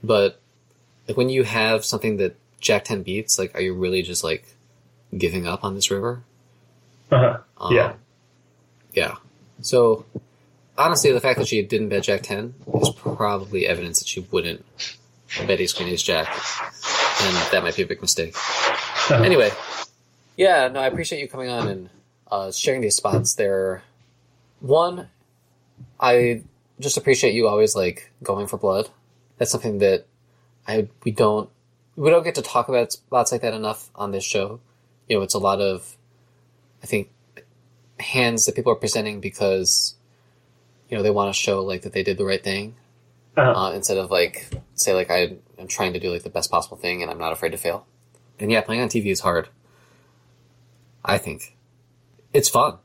but 0.03 0.39
like 1.07 1.17
when 1.17 1.29
you 1.29 1.43
have 1.43 1.85
something 1.85 2.17
that 2.17 2.35
Jack 2.59 2.85
Ten 2.85 3.03
beats, 3.03 3.37
like 3.37 3.53
are 3.55 3.61
you 3.61 3.73
really 3.73 4.01
just 4.01 4.23
like 4.23 4.45
giving 5.17 5.45
up 5.47 5.63
on 5.63 5.75
this 5.75 5.91
river? 5.91 6.23
uh 7.11 7.37
Um, 7.57 7.75
Yeah. 7.75 7.93
yeah. 8.93 9.15
So 9.61 10.05
honestly, 10.77 11.11
the 11.11 11.19
fact 11.21 11.39
that 11.39 11.47
she 11.47 11.61
didn't 11.61 11.89
bet 11.89 12.03
Jack 12.03 12.21
Ten 12.23 12.53
is 12.81 12.89
probably 12.91 13.67
evidence 13.67 13.99
that 13.99 14.07
she 14.07 14.21
wouldn't 14.31 14.65
bet 15.47 15.59
Ace 15.59 15.73
Queen 15.73 15.89
Ace 15.89 16.03
Jack, 16.03 16.27
and 17.21 17.35
that 17.51 17.63
might 17.63 17.75
be 17.75 17.83
a 17.83 17.87
big 17.87 18.01
mistake. 18.01 18.35
Anyway, 19.11 19.51
yeah, 20.37 20.67
no, 20.69 20.79
I 20.79 20.87
appreciate 20.87 21.19
you 21.21 21.27
coming 21.27 21.49
on 21.49 21.67
and 21.67 21.89
uh, 22.31 22.51
sharing 22.51 22.81
these 22.81 22.95
spots. 22.95 23.35
They're 23.35 23.83
one, 24.59 25.09
I 25.99 26.43
just 26.79 26.97
appreciate 26.97 27.33
you 27.33 27.47
always 27.47 27.75
like 27.75 28.11
going 28.23 28.47
for 28.47 28.57
blood. 28.57 28.89
That's 29.37 29.51
something 29.51 29.79
that 29.79 30.05
I 30.67 30.87
we 31.03 31.11
don't 31.11 31.49
we 31.95 32.09
don't 32.09 32.23
get 32.23 32.35
to 32.35 32.41
talk 32.41 32.69
about 32.69 32.91
spots 32.91 33.31
like 33.31 33.41
that 33.41 33.53
enough 33.53 33.89
on 33.95 34.11
this 34.11 34.23
show. 34.23 34.59
You 35.07 35.17
know, 35.17 35.23
it's 35.23 35.33
a 35.33 35.39
lot 35.39 35.61
of 35.61 35.97
I 36.81 36.85
think 36.85 37.09
hands 37.99 38.45
that 38.45 38.55
people 38.55 38.71
are 38.71 38.77
presenting 38.77 39.19
because 39.19 39.95
you 40.89 40.97
know 40.97 41.03
they 41.03 41.11
want 41.11 41.33
to 41.33 41.39
show 41.39 41.63
like 41.63 41.83
that 41.83 41.93
they 41.93 42.03
did 42.03 42.17
the 42.17 42.25
right 42.25 42.43
thing 42.43 42.75
uh, 43.37 43.41
uh, 43.41 43.71
instead 43.73 43.97
of 43.97 44.11
like 44.11 44.49
say 44.75 44.93
like 44.93 45.09
I 45.09 45.37
am 45.57 45.67
trying 45.67 45.93
to 45.93 45.99
do 45.99 46.11
like 46.11 46.23
the 46.23 46.29
best 46.29 46.51
possible 46.51 46.77
thing 46.77 47.01
and 47.01 47.11
I'm 47.11 47.19
not 47.19 47.33
afraid 47.33 47.51
to 47.51 47.57
fail. 47.57 47.85
And 48.39 48.51
yeah, 48.51 48.61
playing 48.61 48.81
on 48.81 48.89
TV 48.89 49.07
is 49.07 49.21
hard. 49.21 49.49
I 51.05 51.17
think 51.17 51.55
it's 52.33 52.49
fun. 52.49 52.77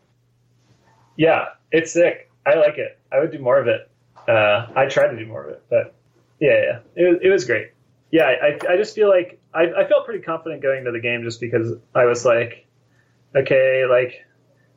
yeah. 1.17 1.47
It's 1.71 1.93
sick. 1.93 2.31
I 2.47 2.55
like 2.55 2.79
it. 2.79 2.99
I 3.13 3.19
would 3.21 3.31
do 3.31 3.39
more 3.39 3.59
of 3.59 3.67
it. 3.67 3.91
Uh, 4.27 4.67
I 4.75 4.87
try 4.87 5.07
to 5.07 5.17
do 5.19 5.27
more 5.27 5.45
of 5.45 5.51
it, 5.51 5.63
but 5.69 5.95
yeah, 6.41 6.51
yeah, 6.51 6.79
it 6.95 7.09
was, 7.09 7.19
it 7.23 7.29
was 7.29 7.45
great. 7.45 7.73
Yeah, 8.11 8.25
I, 8.25 8.73
I 8.73 8.77
just 8.77 8.95
feel 8.95 9.09
like 9.09 9.41
I, 9.53 9.65
I 9.65 9.89
felt 9.89 10.07
pretty 10.07 10.23
confident 10.23 10.63
going 10.63 10.79
into 10.79 10.93
the 10.93 11.01
game 11.01 11.23
just 11.25 11.41
because 11.41 11.75
I 11.95 12.07
was 12.07 12.25
like, 12.25 12.67
okay, 13.37 13.85
like 13.89 14.25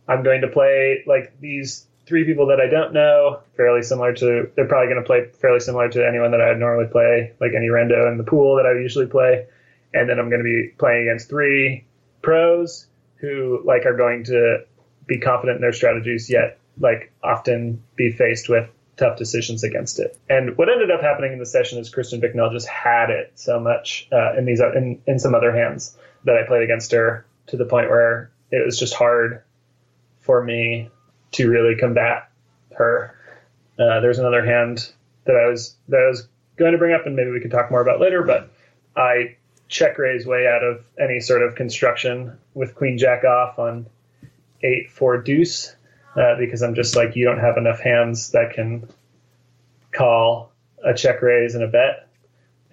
I'm 0.07 0.24
going 0.24 0.41
to 0.41 0.47
play 0.47 1.03
like 1.07 1.39
these 1.39 1.88
three 2.05 2.26
people 2.26 2.47
that 2.47 2.59
I 2.59 2.68
don't 2.68 2.93
know, 2.93 3.39
fairly 3.55 3.84
similar 3.84 4.14
to. 4.14 4.49
They're 4.55 4.68
probably 4.68 4.91
going 4.91 5.01
to 5.01 5.07
play 5.07 5.28
fairly 5.39 5.59
similar 5.59 5.88
to 5.89 6.05
anyone 6.05 6.32
that 6.32 6.41
I 6.41 6.49
would 6.49 6.59
normally 6.59 6.89
play, 6.91 7.34
like 7.39 7.51
any 7.55 7.68
rendo 7.68 8.12
in 8.12 8.18
the 8.18 8.24
pool 8.24 8.57
that 8.57 8.66
I 8.66 8.74
usually 8.82 9.07
play, 9.07 9.47
and 9.93 10.09
then 10.09 10.20
I'm 10.20 10.30
going 10.30 10.41
to 10.41 10.43
be 10.43 10.74
playing 10.78 11.07
against 11.07 11.30
three 11.30 11.86
pros 12.22 12.88
who 13.16 13.62
like 13.64 13.86
are 13.86 13.95
going 13.95 14.26
to 14.26 14.66
be 15.07 15.20
confident 15.20 15.57
in 15.57 15.62
their 15.62 15.74
strategies, 15.74 16.30
yet 16.30 16.59
like 16.80 17.14
often 17.24 17.82
be 17.95 18.12
faced 18.12 18.49
with 18.49 18.70
tough 19.02 19.18
decisions 19.18 19.64
against 19.64 19.99
it. 19.99 20.18
And 20.30 20.56
what 20.58 20.70
ended 20.70 20.91
up 20.91 21.02
happening 21.02 21.34
in 21.34 21.39
the 21.39 21.45
session 21.45 21.80
is 21.80 21.89
Kristen 21.89 22.20
Bicknell 22.20 22.52
just 22.52 22.68
had 22.68 23.10
it 23.10 23.32
so 23.36 23.60
much 23.60 24.08
uh, 24.12 24.38
in 24.38 24.45
these 24.45 24.62
in, 24.62 25.02
in 25.08 25.18
some 25.18 25.34
other 25.34 25.52
hands 25.52 25.97
that 26.26 26.38
I 26.38 26.45
played 26.45 26.62
against 26.62 26.91
her 26.91 27.26
to 27.47 27.58
the 27.58 27.66
point 27.66 27.89
where 27.89 28.32
it 28.52 28.64
was 28.64 28.78
just 28.78 28.93
hard 28.93 29.41
for 30.20 30.43
me 30.43 30.89
to 31.32 31.49
really 31.49 31.76
combat 31.76 32.30
her. 32.78 33.16
Uh, 33.80 34.02
there's 34.02 34.20
another 34.20 34.45
hand 34.45 34.91
that 35.26 35.36
I 35.36 35.47
was 35.47 35.76
that 35.89 35.99
I 35.99 36.08
was 36.08 36.28
going 36.58 36.74
to 36.74 36.78
bring 36.78 36.93
up, 36.93 37.08
and 37.08 37.16
maybe 37.16 37.32
we 37.32 37.39
can 37.39 37.49
talk 37.49 37.72
more 37.72 37.82
about 37.82 37.99
later. 37.99 38.22
But 38.22 38.52
I 38.95 39.38
check 39.68 39.97
raise 39.97 40.28
way 40.28 40.45
out 40.45 40.64
of 40.64 40.84
any 40.99 41.22
sort 41.22 41.41
of 41.41 41.56
construction 41.56 42.38
with 42.54 42.76
Queen 42.76 42.99
Jack 42.99 43.24
off 43.24 43.58
on 43.58 43.88
eight 44.62 44.91
four 44.91 45.18
deuce 45.18 45.76
uh, 46.16 46.36
because 46.38 46.62
I'm 46.62 46.76
just 46.76 46.95
like 46.95 47.16
you 47.16 47.26
don't 47.26 47.39
have 47.39 47.57
enough 47.57 47.80
hands 47.80 48.32
that 48.32 48.53
can 48.53 48.88
call 49.91 50.51
a 50.84 50.93
check 50.93 51.22
raise 51.22 51.55
and 51.55 51.64
a 51.64 51.68
bet. 51.68 52.07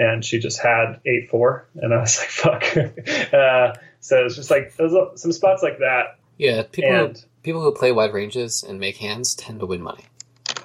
And 0.01 0.24
she 0.24 0.39
just 0.39 0.61
had 0.61 1.01
eight 1.07 1.28
four, 1.28 1.66
and 1.74 1.93
I 1.93 1.99
was 1.99 2.18
like, 2.18 2.28
"Fuck." 2.72 3.34
uh, 3.34 3.74
so 4.01 4.26
it's 4.26 4.36
just 4.36 4.51
like 4.51 4.76
there's 4.76 4.93
some 5.20 5.32
spots 5.32 5.62
like 5.62 5.78
that, 5.80 6.18
Yeah, 6.36 6.62
people 6.70 6.93
and 6.93 7.16
who, 7.16 7.24
people 7.43 7.62
who 7.62 7.72
play 7.72 7.91
wide 7.91 8.12
ranges 8.12 8.62
and 8.62 8.78
make 8.78 8.99
hands 8.99 9.34
tend 9.34 9.59
to 9.59 9.66
win 9.66 9.82
money. 9.82 10.05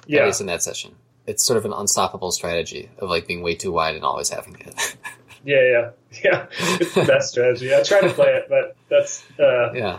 Yeah, 0.06 0.20
At 0.20 0.26
least 0.26 0.40
in 0.40 0.46
that 0.46 0.62
session, 0.62 0.94
it's 1.26 1.44
sort 1.44 1.56
of 1.56 1.64
an 1.64 1.72
unstoppable 1.72 2.30
strategy 2.30 2.90
of 2.98 3.08
like 3.08 3.26
being 3.26 3.42
way 3.42 3.56
too 3.56 3.72
wide 3.72 3.96
and 3.96 4.04
always 4.04 4.28
having 4.28 4.54
it. 4.60 4.96
yeah, 5.44 5.62
yeah, 5.62 5.90
yeah. 6.22 6.46
It's 6.80 6.94
the 6.94 7.04
best 7.04 7.30
strategy. 7.30 7.74
I 7.74 7.82
try 7.82 8.02
to 8.02 8.10
play 8.10 8.34
it, 8.34 8.46
but 8.48 8.76
that's 8.88 9.24
uh, 9.38 9.72
yeah, 9.72 9.98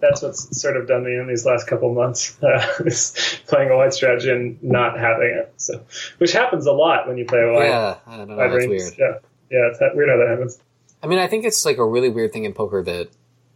that's 0.00 0.22
what's 0.22 0.60
sort 0.60 0.76
of 0.76 0.86
done 0.86 1.04
me 1.04 1.16
in 1.16 1.26
these 1.26 1.46
last 1.46 1.66
couple 1.66 1.92
months 1.94 2.40
uh, 2.42 2.66
is 2.84 3.40
playing 3.46 3.70
a 3.70 3.76
wide 3.76 3.94
strategy 3.94 4.30
and 4.30 4.62
not 4.62 4.98
having 4.98 5.30
it. 5.30 5.54
So, 5.56 5.84
which 6.18 6.32
happens 6.32 6.66
a 6.66 6.72
lot 6.72 7.08
when 7.08 7.16
you 7.18 7.24
play 7.24 7.40
a 7.40 7.52
wide, 7.52 7.68
yeah. 7.68 7.96
I 8.06 8.16
don't 8.16 8.28
know. 8.28 8.36
wide 8.36 8.50
That's 8.50 8.66
range. 8.66 8.70
weird. 8.70 8.94
Yeah, 8.98 9.18
yeah, 9.50 9.68
it's 9.70 9.78
that, 9.78 9.96
weird 9.96 10.10
how 10.10 10.16
that 10.18 10.28
happens. 10.28 10.60
I 11.02 11.06
mean, 11.06 11.18
I 11.18 11.26
think 11.26 11.44
it's 11.44 11.64
like 11.64 11.78
a 11.78 11.86
really 11.86 12.10
weird 12.10 12.32
thing 12.32 12.44
in 12.44 12.52
poker 12.52 12.82
that 12.82 13.08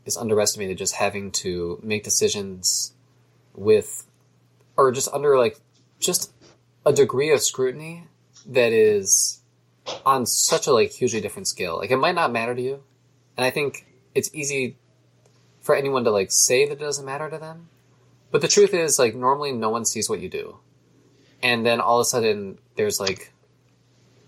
is 0.04 0.16
underestimated. 0.16 0.78
Just 0.78 0.94
having 0.94 1.30
to 1.32 1.78
make 1.82 2.04
decisions 2.04 2.94
with, 3.54 4.06
or 4.76 4.92
just 4.92 5.08
under 5.12 5.38
like, 5.38 5.60
just 5.98 6.32
a 6.86 6.92
degree 6.92 7.32
of 7.32 7.42
scrutiny 7.42 8.04
that 8.46 8.72
is 8.72 9.40
on 10.06 10.24
such 10.24 10.66
a 10.66 10.72
like 10.72 10.92
hugely 10.92 11.20
different 11.20 11.48
scale. 11.48 11.76
Like 11.76 11.90
it 11.90 11.98
might 11.98 12.14
not 12.14 12.32
matter 12.32 12.54
to 12.54 12.62
you, 12.62 12.82
and 13.36 13.44
I 13.44 13.50
think 13.50 13.86
it's 14.14 14.30
easy 14.34 14.76
for 15.70 15.76
anyone 15.76 16.02
to 16.02 16.10
like 16.10 16.32
say 16.32 16.66
that 16.66 16.72
it 16.72 16.80
doesn't 16.80 17.06
matter 17.06 17.30
to 17.30 17.38
them. 17.38 17.68
But 18.32 18.40
the 18.40 18.48
truth 18.48 18.74
is, 18.74 18.98
like 18.98 19.14
normally 19.14 19.52
no 19.52 19.70
one 19.70 19.84
sees 19.84 20.10
what 20.10 20.18
you 20.18 20.28
do, 20.28 20.56
and 21.44 21.64
then 21.64 21.80
all 21.80 22.00
of 22.00 22.02
a 22.02 22.04
sudden 22.06 22.58
there's 22.74 22.98
like 22.98 23.32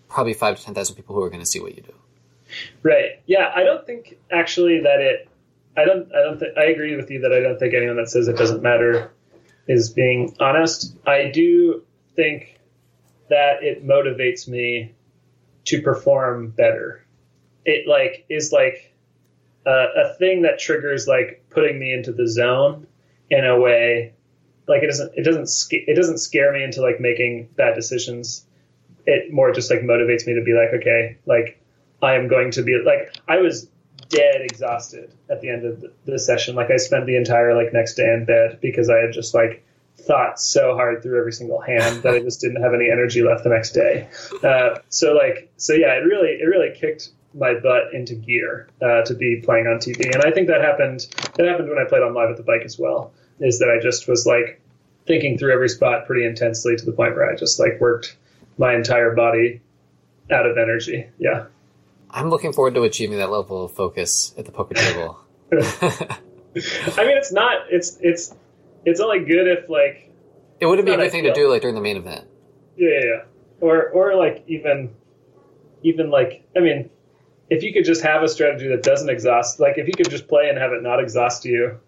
probably 0.09 0.34
five 0.34 0.57
to 0.57 0.64
ten 0.64 0.72
thousand 0.72 0.95
people 0.95 1.16
who 1.16 1.22
are 1.22 1.30
going 1.30 1.43
to 1.43 1.47
see 1.47 1.59
what 1.59 1.74
you 1.74 1.82
do. 1.82 1.95
Right. 2.84 3.20
Yeah, 3.26 3.51
I 3.57 3.64
don't 3.64 3.84
think 3.84 4.18
actually 4.30 4.82
that 4.82 5.01
it. 5.01 5.28
I 5.76 5.84
don't. 5.84 6.14
I 6.14 6.22
don't 6.22 6.38
think. 6.38 6.57
I 6.57 6.66
agree 6.66 6.95
with 6.95 7.11
you 7.11 7.22
that 7.22 7.32
I 7.32 7.40
don't 7.40 7.59
think 7.59 7.74
anyone 7.74 7.97
that 7.97 8.09
says 8.09 8.28
it 8.28 8.36
doesn't 8.36 8.62
matter 8.62 9.11
is 9.66 9.90
being 9.90 10.36
honest. 10.38 10.97
I 11.05 11.32
do 11.34 11.82
think 12.14 12.61
that 13.30 13.64
it 13.64 13.84
motivates 13.84 14.47
me 14.47 14.95
to 15.64 15.82
perform 15.82 16.51
better. 16.51 17.05
It 17.64 17.88
like 17.88 18.26
is 18.28 18.53
like 18.53 18.91
a, 19.66 19.86
a 19.96 20.14
thing 20.18 20.42
that 20.42 20.58
triggers 20.58 21.06
like 21.06 21.44
putting 21.50 21.78
me 21.78 21.92
into 21.92 22.12
the 22.12 22.28
zone 22.28 22.86
in 23.30 23.44
a 23.44 23.58
way 23.58 24.12
like 24.68 24.82
it 24.82 24.86
doesn't 24.86 25.12
it 25.16 25.24
doesn't 25.24 25.48
it 25.70 25.94
doesn't 25.94 26.18
scare 26.18 26.52
me 26.52 26.62
into 26.62 26.80
like 26.80 27.00
making 27.00 27.48
bad 27.56 27.74
decisions. 27.74 28.46
It 29.06 29.32
more 29.32 29.52
just 29.52 29.70
like 29.70 29.80
motivates 29.80 30.26
me 30.26 30.34
to 30.34 30.42
be 30.42 30.52
like 30.52 30.80
okay 30.80 31.18
like 31.26 31.60
i 32.00 32.14
am 32.14 32.28
going 32.28 32.52
to 32.52 32.62
be 32.62 32.80
like 32.84 33.12
i 33.26 33.38
was 33.38 33.68
dead 34.08 34.42
exhausted 34.42 35.12
at 35.28 35.40
the 35.40 35.48
end 35.48 35.64
of 35.64 35.80
the, 35.80 35.92
the 36.04 36.18
session. 36.18 36.54
Like 36.54 36.70
i 36.70 36.76
spent 36.76 37.06
the 37.06 37.16
entire 37.16 37.54
like 37.54 37.72
next 37.72 37.94
day 37.94 38.12
in 38.12 38.24
bed 38.24 38.58
because 38.60 38.88
i 38.88 38.98
had 38.98 39.12
just 39.12 39.34
like 39.34 39.64
thought 39.98 40.40
so 40.40 40.74
hard 40.74 41.02
through 41.02 41.18
every 41.18 41.32
single 41.32 41.60
hand 41.60 42.02
that 42.02 42.14
i 42.14 42.20
just 42.20 42.40
didn't 42.40 42.62
have 42.62 42.74
any 42.74 42.90
energy 42.90 43.22
left 43.22 43.44
the 43.44 43.50
next 43.50 43.72
day. 43.72 44.08
Uh, 44.42 44.78
so 44.88 45.12
like 45.14 45.50
so 45.56 45.74
yeah 45.74 45.94
it 45.94 46.04
really 46.04 46.28
it 46.28 46.46
really 46.46 46.74
kicked 46.78 47.10
my 47.35 47.55
butt 47.55 47.95
into 47.95 48.14
gear 48.14 48.68
uh, 48.83 49.03
to 49.03 49.14
be 49.14 49.41
playing 49.43 49.66
on 49.66 49.78
tv 49.78 50.05
and 50.12 50.22
i 50.22 50.30
think 50.30 50.49
that 50.49 50.61
happened 50.61 51.07
that 51.37 51.47
happened 51.47 51.68
when 51.68 51.78
i 51.78 51.89
played 51.89 52.03
on 52.03 52.12
live 52.14 52.30
at 52.30 52.37
the 52.37 52.43
bike 52.43 52.62
as 52.64 52.78
well 52.78 53.12
is 53.43 53.59
that 53.59 53.68
I 53.68 53.83
just 53.83 54.09
was 54.09 54.26
like 54.26 54.61
thinking 55.07 55.37
through 55.37 55.53
every 55.53 55.68
spot 55.68 56.07
pretty 56.07 56.24
intensely 56.24 56.76
to 56.76 56.85
the 56.85 56.93
point 56.93 57.14
where 57.14 57.30
I 57.30 57.37
just 57.37 57.59
like 57.59 57.80
worked 57.80 58.16
my 58.57 58.74
entire 58.74 59.14
body 59.14 59.61
out 60.30 60.47
of 60.47 60.57
energy. 60.57 61.07
Yeah. 61.18 61.47
I'm 62.11 62.30
looking 62.30 62.53
forward 62.53 62.74
to 62.74 62.83
achieving 62.83 63.18
that 63.18 63.30
level 63.30 63.64
of 63.64 63.72
focus 63.72 64.35
at 64.39 64.45
the 64.45 64.53
poker 64.53 64.74
table. 64.74 65.18
I 65.53 67.05
mean, 67.05 67.16
it's 67.16 67.33
not. 67.33 67.66
It's 67.70 67.97
it's 68.01 68.35
it's 68.85 69.01
only 69.01 69.20
good 69.20 69.49
if 69.49 69.68
like 69.68 70.11
it 70.61 70.66
wouldn't 70.66 70.87
be 70.87 70.93
a 70.93 70.97
good 70.97 71.11
thing 71.11 71.24
to 71.24 71.33
do 71.33 71.49
like 71.49 71.62
during 71.62 71.74
the 71.74 71.80
main 71.80 71.97
event. 71.97 72.26
Yeah, 72.76 72.89
yeah, 72.91 73.05
yeah. 73.05 73.22
Or 73.61 73.89
or 73.89 74.14
like 74.14 74.45
even 74.47 74.95
even 75.83 76.11
like 76.11 76.47
I 76.55 76.61
mean, 76.61 76.91
if 77.53 77.62
you 77.62 77.70
could 77.70 77.84
just 77.84 78.03
have 78.03 78.22
a 78.22 78.28
strategy 78.28 78.68
that 78.68 78.82
doesn't 78.82 79.11
exhaust, 79.11 79.61
like 79.61 79.76
if 79.76 79.86
you 79.86 79.92
could 79.92 80.09
just 80.09 80.26
play 80.26 80.48
and 80.48 80.57
have 80.57 80.72
it 80.72 80.82
not 80.82 81.00
exhaust 81.00 81.44
you, 81.44 81.78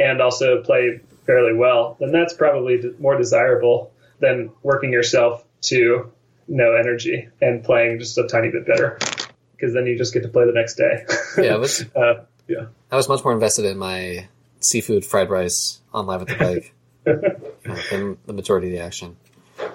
and 0.00 0.20
also 0.20 0.60
play 0.60 1.00
fairly 1.24 1.54
well, 1.54 1.96
then 2.00 2.10
that's 2.10 2.34
probably 2.34 2.82
more 2.98 3.16
desirable 3.16 3.92
than 4.18 4.50
working 4.64 4.92
yourself 4.92 5.44
to 5.60 6.10
no 6.48 6.74
energy 6.74 7.28
and 7.40 7.62
playing 7.62 8.00
just 8.00 8.18
a 8.18 8.26
tiny 8.26 8.50
bit 8.50 8.66
better 8.66 8.98
because 9.52 9.72
then 9.72 9.86
you 9.86 9.96
just 9.96 10.12
get 10.12 10.24
to 10.24 10.28
play 10.28 10.46
the 10.46 10.52
next 10.52 10.74
day. 10.74 11.06
yeah, 11.38 11.54
was, 11.58 11.84
uh, 11.94 12.24
yeah. 12.48 12.66
I 12.90 12.96
was 12.96 13.08
much 13.08 13.22
more 13.22 13.32
invested 13.32 13.66
in 13.66 13.78
my 13.78 14.26
seafood 14.58 15.04
fried 15.04 15.30
rice 15.30 15.80
on 15.92 16.06
live 16.06 16.22
at 16.22 16.28
the 16.28 16.36
bike 16.44 16.74
than 17.90 18.18
the 18.26 18.32
majority 18.32 18.66
of 18.66 18.72
the 18.72 18.80
action. 18.80 19.16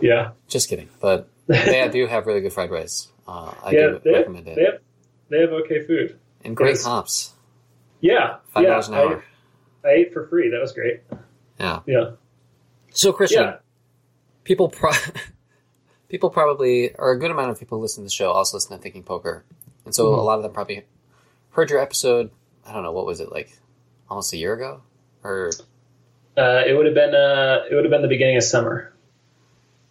Yeah, 0.01 0.31
just 0.49 0.67
kidding. 0.67 0.89
But 0.99 1.29
they 1.47 1.87
do 1.87 2.07
have 2.07 2.27
really 2.27 2.41
good 2.41 2.51
fried 2.51 2.71
rice. 2.71 3.07
Uh, 3.25 3.53
I 3.63 3.71
yeah, 3.71 3.79
do 3.79 4.01
recommend 4.05 4.47
have, 4.47 4.57
it. 4.57 4.83
They 5.29 5.41
have, 5.41 5.51
okay 5.51 5.85
food 5.85 6.17
and 6.43 6.55
great 6.55 6.69
There's, 6.75 6.83
comps. 6.83 7.33
Yeah, 8.01 8.37
five 8.53 8.63
yeah, 8.63 8.81
an 8.87 8.93
hour. 8.93 9.23
I, 9.83 9.87
I 9.87 9.91
ate 9.91 10.13
for 10.13 10.27
free. 10.27 10.49
That 10.49 10.59
was 10.61 10.71
great. 10.71 11.01
Yeah. 11.59 11.81
Yeah. 11.85 12.11
So 12.91 13.11
Christian, 13.13 13.43
Yeah. 13.43 13.55
people 14.43 14.69
pro- 14.69 14.91
people 16.09 16.29
probably 16.29 16.93
or 16.95 17.11
a 17.11 17.19
good 17.19 17.31
amount 17.31 17.51
of 17.51 17.59
people 17.59 17.79
listen 17.79 18.03
to 18.03 18.05
the 18.05 18.11
show 18.11 18.31
also 18.31 18.57
listen 18.57 18.75
to 18.75 18.81
Thinking 18.81 19.03
Poker, 19.03 19.43
and 19.85 19.93
so 19.93 20.05
Mhm. 20.05 20.17
a 20.17 20.21
lot 20.21 20.37
of 20.37 20.43
them 20.43 20.51
probably 20.53 20.85
heard 21.51 21.69
your 21.69 21.79
episode. 21.79 22.31
I 22.65 22.73
don't 22.73 22.83
know 22.83 22.91
what 22.91 23.05
was 23.05 23.19
it 23.19 23.31
like, 23.31 23.51
almost 24.09 24.33
a 24.33 24.37
year 24.37 24.53
ago, 24.53 24.81
or 25.23 25.51
Uh, 26.37 26.63
it 26.65 26.75
would 26.75 26.85
have 26.85 26.95
been 26.95 27.13
uh, 27.13 27.65
it 27.69 27.75
would 27.75 27.83
have 27.83 27.91
been 27.91 28.01
the 28.01 28.07
beginning 28.07 28.37
of 28.37 28.43
summer. 28.43 28.93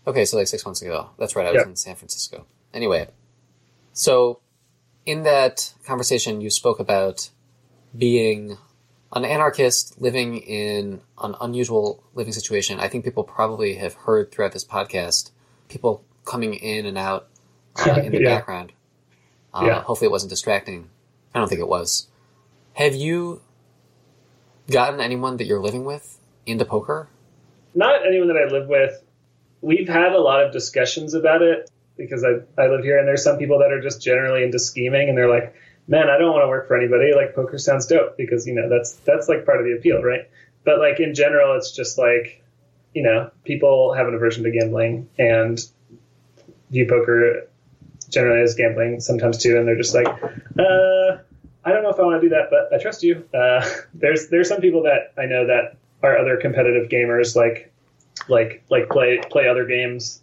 okay, 0.07 0.25
so 0.25 0.37
like 0.39 0.47
six 0.49 0.65
months 0.65 0.81
ago. 0.83 1.11
That's 1.19 1.37
right. 1.37 1.47
I 1.47 1.53
was 1.53 1.63
Yeah. 1.63 1.69
in 1.69 1.77
San 1.77 1.95
Francisco. 1.95 2.47
Anyway, 2.73 3.09
so 3.93 4.41
in 5.09 5.23
that 5.23 5.73
conversation, 5.87 6.43
you 6.43 6.51
spoke 6.51 6.79
about 6.79 7.31
being 7.97 8.59
an 9.15 9.25
anarchist 9.25 9.99
living 9.99 10.37
in 10.37 11.01
an 11.23 11.35
unusual 11.41 12.03
living 12.15 12.33
situation. 12.35 12.79
I 12.79 12.89
think 12.89 13.05
people 13.05 13.25
probably 13.25 13.77
have 13.77 13.95
heard 13.95 14.31
throughout 14.31 14.53
this 14.53 14.65
podcast 14.67 15.31
people 15.69 16.05
coming 16.27 16.53
in 16.55 16.85
and 16.85 16.99
out 16.99 17.29
uh, 17.87 18.01
in 18.05 18.13
the 18.13 18.21
Yeah. 18.21 18.35
background. 18.37 18.73
Uh, 19.55 19.63
Yeah. 19.65 19.81
Hopefully, 19.83 20.09
it 20.09 20.11
wasn't 20.11 20.29
distracting. 20.31 20.91
I 21.35 21.39
don't 21.39 21.49
think 21.49 21.61
it 21.63 21.69
was. 21.69 22.09
Have 22.75 22.95
you 22.95 23.41
gotten 24.71 25.01
anyone 25.01 25.39
that 25.39 25.47
you're 25.47 25.63
living 25.63 25.85
with 25.87 26.19
into 26.45 26.67
poker? 26.67 27.09
Not 27.75 28.07
anyone 28.07 28.29
that 28.29 28.37
I 28.37 28.45
live 28.53 28.69
with. 28.69 29.03
We've 29.63 29.89
had 29.89 30.13
a 30.13 30.21
lot 30.21 30.45
of 30.45 30.53
discussions 30.53 31.15
about 31.15 31.41
it 31.41 31.71
because 31.99 32.25
I, 32.25 32.39
I 32.61 32.69
live 32.69 32.83
here, 32.83 32.99
and 32.99 33.07
there's 33.07 33.23
some 33.23 33.37
people 33.37 33.59
that 33.59 33.73
are 33.73 33.81
just 33.81 34.01
generally 34.01 34.43
into 34.43 34.59
scheming, 34.59 35.09
and 35.09 35.19
they're 35.19 35.29
like, 35.29 35.55
"Man, 35.89 36.09
I 36.09 36.17
don't 36.17 36.33
want 36.33 36.45
to 36.45 36.49
work 36.49 36.69
for 36.69 36.77
anybody. 36.77 37.13
Like 37.15 37.35
poker 37.35 37.59
sounds 37.59 37.87
dope 37.87 38.17
because 38.17 38.47
you 38.47 38.55
know 38.55 38.69
that's 38.69 38.95
that's 39.05 39.29
like 39.29 39.45
part 39.45 39.59
of 39.59 39.67
the 39.67 39.73
appeal, 39.73 40.03
right?" 40.03 40.31
But 40.65 40.79
like 40.79 41.01
in 41.01 41.15
general, 41.15 41.57
it's 41.57 41.73
just 41.73 41.99
like 41.99 42.43
you 42.95 43.03
know 43.03 43.31
people 43.45 43.93
have 43.93 44.09
an 44.09 44.15
aversion 44.15 44.45
to 44.45 44.51
gambling 44.51 45.09
and 45.19 45.61
view 46.71 46.87
poker 46.89 47.49
generally 48.09 48.43
as 48.43 48.55
gambling 48.55 49.01
sometimes 49.01 49.39
too, 49.39 49.59
and 49.59 49.67
they're 49.67 49.77
just 49.77 49.95
like, 49.95 50.07
uh, 50.07 51.19
I 51.65 51.73
don't 51.73 51.83
know 51.83 51.91
if 51.91 51.99
I 51.99 52.03
want 52.03 52.21
to 52.23 52.29
do 52.29 52.31
that, 52.31 52.49
but 52.51 52.73
I 52.73 52.81
trust 52.81 53.03
you. 53.03 53.25
Uh, 53.35 53.69
there's 53.95 54.29
there's 54.29 54.49
some 54.49 54.61
people 54.61 54.83
that 54.85 55.13
I 55.19 55.27
know 55.27 55.47
that 55.47 55.77
are 56.03 56.17
other 56.17 56.37
competitive 56.37 56.89
gamers, 56.89 57.37
like 57.37 57.73
like 58.29 58.65
like 58.71 58.89
play 58.89 59.21
play 59.31 59.49
other 59.49 59.67
games. 59.67 60.23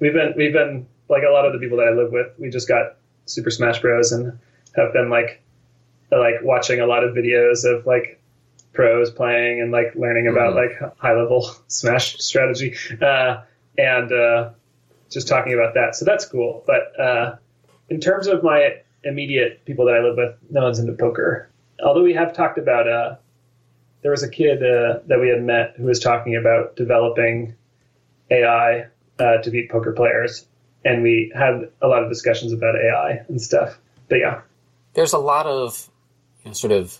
We've 0.00 0.12
been 0.12 0.34
we've 0.36 0.52
been 0.52 0.86
like 1.12 1.22
a 1.28 1.30
lot 1.30 1.46
of 1.46 1.52
the 1.52 1.58
people 1.58 1.78
that 1.78 1.86
I 1.88 1.92
live 1.92 2.10
with. 2.10 2.26
We 2.38 2.50
just 2.50 2.66
got 2.66 2.96
Super 3.26 3.50
Smash 3.50 3.80
Bros. 3.80 4.10
and 4.12 4.38
have 4.76 4.92
been 4.92 5.10
like 5.10 5.40
like 6.10 6.42
watching 6.42 6.80
a 6.80 6.86
lot 6.86 7.04
of 7.04 7.14
videos 7.14 7.64
of 7.64 7.86
like 7.86 8.20
pros 8.72 9.10
playing 9.10 9.60
and 9.60 9.70
like 9.70 9.94
learning 9.94 10.26
about 10.26 10.54
Mhm. 10.54 10.56
like 10.56 10.96
high 10.98 11.14
level 11.14 11.42
Smash 11.68 12.18
strategy 12.18 12.74
uh, 13.00 13.42
and 13.78 14.10
uh, 14.12 14.50
just 15.10 15.28
talking 15.28 15.52
about 15.54 15.74
that. 15.74 15.94
So 15.94 16.04
that's 16.04 16.24
cool. 16.26 16.64
But 16.66 16.98
uh, 16.98 17.36
in 17.90 18.00
terms 18.00 18.26
of 18.26 18.42
my 18.42 18.76
immediate 19.04 19.64
people 19.66 19.84
that 19.86 19.94
I 19.94 20.00
live 20.00 20.16
with, 20.16 20.34
no 20.50 20.62
one's 20.64 20.78
into 20.78 20.92
poker. 20.94 21.48
Although 21.84 22.02
we 22.02 22.14
have 22.14 22.32
talked 22.32 22.56
about, 22.58 22.88
uh, 22.88 23.16
there 24.02 24.10
was 24.10 24.22
a 24.22 24.28
kid 24.28 24.62
uh, 24.62 25.00
that 25.06 25.20
we 25.20 25.28
had 25.28 25.42
met 25.42 25.74
who 25.76 25.84
was 25.84 25.98
talking 26.00 26.36
about 26.36 26.76
developing 26.76 27.54
AI 28.30 28.86
uh, 29.18 29.36
to 29.38 29.50
beat 29.50 29.70
poker 29.70 29.92
players, 29.92 30.46
and 30.84 31.02
we 31.02 31.32
had 31.34 31.70
a 31.80 31.86
lot 31.86 32.02
of 32.02 32.08
discussions 32.08 32.52
about 32.52 32.74
AI 32.76 33.24
and 33.28 33.40
stuff. 33.40 33.78
But 34.08 34.18
yeah, 34.18 34.40
There's 34.94 35.12
a 35.12 35.18
lot 35.18 35.46
of 35.46 35.88
you 36.44 36.50
know, 36.50 36.54
sort 36.54 36.72
of 36.72 36.98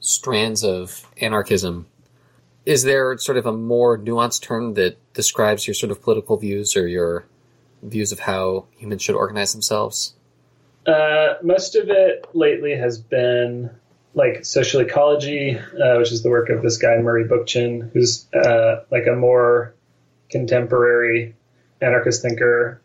strands 0.00 0.62
of 0.64 1.06
anarchism. 1.20 1.86
Is 2.66 2.82
there 2.82 3.16
sort 3.18 3.38
of 3.38 3.46
a 3.46 3.52
more 3.52 3.98
nuanced 3.98 4.42
term 4.42 4.74
that 4.74 4.96
describes 5.14 5.66
your 5.66 5.74
sort 5.74 5.90
of 5.90 6.02
political 6.02 6.36
views 6.36 6.76
or 6.76 6.86
your 6.86 7.26
views 7.82 8.12
of 8.12 8.20
how 8.20 8.66
humans 8.76 9.02
should 9.02 9.14
organize 9.14 9.52
themselves? 9.52 10.14
Uh, 10.86 11.34
most 11.42 11.76
of 11.76 11.88
it 11.88 12.26
lately 12.34 12.76
has 12.76 12.98
been 12.98 13.70
like 14.14 14.44
social 14.44 14.80
ecology, 14.80 15.58
uh, 15.58 15.96
which 15.98 16.12
is 16.12 16.22
the 16.22 16.30
work 16.30 16.48
of 16.48 16.62
this 16.62 16.78
guy 16.78 16.96
Murray 16.98 17.24
Bookchin, 17.24 17.90
who's 17.92 18.26
uh, 18.32 18.84
like 18.90 19.06
a 19.06 19.16
more 19.16 19.74
contemporary 20.30 21.34
anarchist 21.80 22.22
thinker 22.22 22.80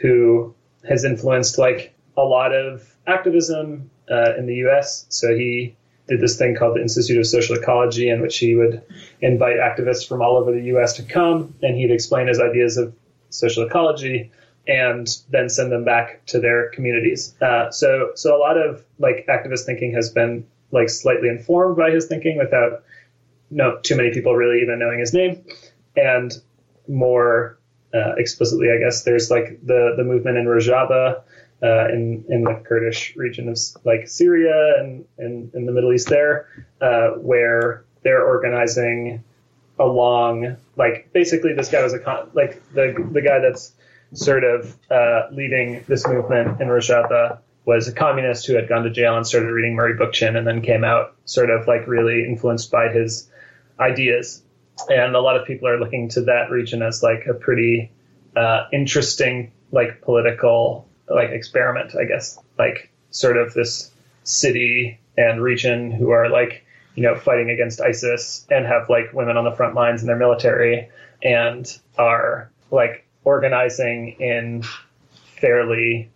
who 0.00 0.54
has 0.88 1.04
influenced 1.04 1.58
like 1.58 1.94
a 2.16 2.22
lot 2.22 2.54
of 2.54 2.94
activism 3.06 3.90
uh, 4.10 4.36
in 4.36 4.46
the 4.46 4.56
U.S. 4.56 5.06
So 5.08 5.34
he 5.34 5.76
did 6.08 6.20
this 6.20 6.36
thing 6.36 6.56
called 6.56 6.76
the 6.76 6.82
Institute 6.82 7.18
of 7.18 7.26
Social 7.26 7.56
Ecology, 7.56 8.08
in 8.08 8.20
which 8.20 8.38
he 8.38 8.54
would 8.54 8.82
invite 9.20 9.56
activists 9.56 10.06
from 10.06 10.22
all 10.22 10.36
over 10.36 10.52
the 10.52 10.64
U.S. 10.64 10.94
to 10.94 11.02
come, 11.02 11.54
and 11.62 11.76
he'd 11.76 11.90
explain 11.90 12.26
his 12.26 12.40
ideas 12.40 12.76
of 12.76 12.94
social 13.28 13.64
ecology 13.64 14.32
and 14.66 15.08
then 15.30 15.48
send 15.48 15.70
them 15.70 15.84
back 15.84 16.24
to 16.26 16.40
their 16.40 16.70
communities. 16.70 17.34
Uh, 17.40 17.70
so, 17.70 18.10
so 18.14 18.36
a 18.36 18.38
lot 18.38 18.56
of 18.56 18.84
like 18.98 19.26
activist 19.28 19.64
thinking 19.64 19.94
has 19.94 20.10
been 20.10 20.46
like 20.72 20.88
slightly 20.88 21.28
informed 21.28 21.76
by 21.76 21.90
his 21.90 22.06
thinking 22.06 22.38
without 22.38 22.82
no 23.50 23.78
too 23.82 23.96
many 23.96 24.12
people 24.12 24.34
really 24.34 24.62
even 24.62 24.78
knowing 24.78 24.98
his 24.98 25.12
name, 25.12 25.44
and 25.96 26.32
more 26.88 27.58
uh, 27.94 28.14
explicitly, 28.16 28.68
I 28.70 28.78
guess 28.78 29.02
there's 29.02 29.30
like 29.30 29.60
the 29.64 29.94
the 29.96 30.04
movement 30.04 30.38
in 30.38 30.46
Rojava. 30.46 31.22
Uh, 31.62 31.88
in 31.88 32.24
in 32.30 32.42
the 32.42 32.54
Kurdish 32.66 33.14
region 33.16 33.46
of 33.50 33.58
like 33.84 34.08
Syria 34.08 34.76
and 34.78 35.04
and 35.18 35.54
in 35.54 35.66
the 35.66 35.72
Middle 35.72 35.92
East 35.92 36.08
there, 36.08 36.48
uh, 36.80 37.10
where 37.18 37.84
they're 38.02 38.24
organizing 38.26 39.22
along 39.78 40.56
like 40.76 41.10
basically 41.12 41.52
this 41.54 41.68
guy 41.70 41.82
was 41.82 41.92
a 41.92 41.98
con- 41.98 42.30
like 42.32 42.62
the 42.72 42.94
the 43.12 43.20
guy 43.20 43.40
that's 43.40 43.72
sort 44.12 44.44
of 44.44 44.76
uh, 44.90 45.28
leading 45.32 45.84
this 45.86 46.06
movement 46.06 46.60
in 46.60 46.68
Rojava 46.68 47.38
was 47.64 47.88
a 47.88 47.92
communist 47.92 48.46
who 48.46 48.54
had 48.54 48.68
gone 48.68 48.82
to 48.84 48.90
jail 48.90 49.16
and 49.16 49.26
started 49.26 49.48
reading 49.48 49.74
Murray 49.74 49.94
Bookchin 49.94 50.36
and 50.36 50.46
then 50.46 50.62
came 50.62 50.82
out 50.82 51.14
sort 51.24 51.50
of 51.50 51.66
like 51.66 51.86
really 51.86 52.24
influenced 52.24 52.70
by 52.70 52.88
his 52.88 53.30
ideas. 53.78 54.42
And 54.88 55.14
a 55.14 55.20
lot 55.20 55.36
of 55.36 55.46
people 55.46 55.68
are 55.68 55.78
looking 55.78 56.08
to 56.10 56.22
that 56.22 56.50
region 56.50 56.82
as 56.82 57.02
like 57.02 57.26
a 57.26 57.34
pretty 57.34 57.90
uh, 58.36 58.66
interesting 58.72 59.52
like 59.72 60.00
political 60.02 60.88
like 61.08 61.30
experiment, 61.30 61.94
I 61.96 62.04
guess. 62.04 62.38
Like 62.58 62.90
sort 63.10 63.36
of 63.36 63.54
this 63.54 63.90
city 64.24 65.00
and 65.16 65.42
region 65.42 65.90
who 65.90 66.10
are 66.10 66.28
like 66.28 66.64
you 66.94 67.02
know 67.02 67.14
fighting 67.16 67.50
against 67.50 67.80
ISIS 67.80 68.46
and 68.50 68.66
have 68.66 68.88
like 68.88 69.12
women 69.12 69.36
on 69.36 69.44
the 69.44 69.52
front 69.52 69.74
lines 69.74 70.02
in 70.02 70.06
their 70.06 70.16
military 70.16 70.88
and 71.22 71.78
are 71.98 72.50
like 72.70 73.06
organizing 73.24 74.16
in 74.20 74.64
fairly 75.40 76.10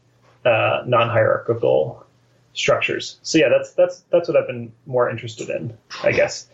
uh, 0.44 0.82
non-hierarchical 0.86 2.04
structures. 2.52 3.18
So 3.22 3.38
yeah, 3.38 3.48
that's 3.48 3.72
that's 3.72 4.00
that's 4.10 4.28
what 4.28 4.36
I've 4.36 4.46
been 4.46 4.72
more 4.86 5.10
interested 5.10 5.50
in, 5.50 5.76
I 6.02 6.12
guess, 6.12 6.48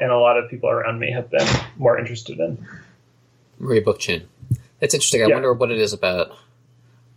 and 0.00 0.10
a 0.10 0.16
lot 0.18 0.36
of 0.38 0.50
people 0.50 0.68
around 0.70 0.98
me 0.98 1.10
have 1.12 1.30
been 1.30 1.46
more 1.76 1.98
interested 1.98 2.38
in. 2.38 2.64
Murray 3.58 3.80
Bookchin. 3.80 4.24
That's 4.80 4.94
interesting. 4.94 5.22
I 5.22 5.26
Yeah. 5.26 5.34
wonder 5.34 5.52
what 5.52 5.70
it 5.70 5.78
is 5.78 5.92
about 5.92 6.36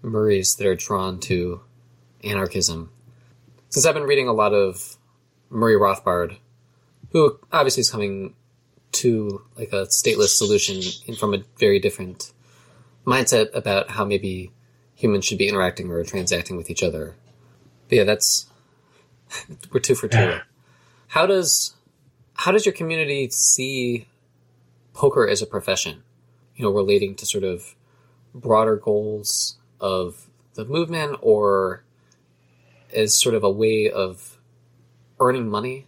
Murray's 0.01 0.55
that 0.55 0.65
are 0.67 0.75
drawn 0.75 1.19
to 1.21 1.61
anarchism. 2.23 2.91
Since 3.69 3.85
I've 3.85 3.93
been 3.93 4.03
reading 4.03 4.27
a 4.27 4.33
lot 4.33 4.53
of 4.53 4.97
Murray 5.49 5.75
Rothbard, 5.75 6.37
who 7.11 7.39
obviously 7.51 7.81
is 7.81 7.89
coming 7.91 8.33
to 8.93 9.43
like 9.57 9.71
a 9.71 9.85
stateless 9.87 10.29
solution 10.35 10.81
in- 11.05 11.15
from 11.15 11.33
a 11.33 11.43
very 11.57 11.79
different 11.79 12.31
mindset 13.05 13.49
about 13.53 13.91
how 13.91 14.03
maybe 14.05 14.51
humans 14.95 15.25
should 15.25 15.37
be 15.37 15.47
interacting 15.47 15.89
or 15.89 16.03
transacting 16.03 16.57
with 16.57 16.69
each 16.69 16.83
other. 16.83 17.15
But 17.89 17.95
yeah, 17.97 18.03
that's 18.03 18.47
we're 19.71 19.79
two 19.79 19.95
for 19.95 20.07
two. 20.07 20.39
How 21.07 21.25
does 21.25 21.73
how 22.35 22.51
does 22.51 22.65
your 22.65 22.73
community 22.73 23.29
see 23.29 24.07
poker 24.93 25.27
as 25.27 25.41
a 25.41 25.45
profession? 25.45 26.03
You 26.55 26.65
know, 26.65 26.71
relating 26.71 27.15
to 27.15 27.25
sort 27.25 27.43
of 27.43 27.75
broader 28.33 28.75
goals 28.75 29.57
of 29.79 30.27
the 30.53 30.65
movement 30.65 31.17
or 31.21 31.83
as 32.93 33.13
sort 33.13 33.35
of 33.35 33.43
a 33.43 33.49
way 33.49 33.89
of 33.89 34.37
earning 35.19 35.49
money 35.49 35.87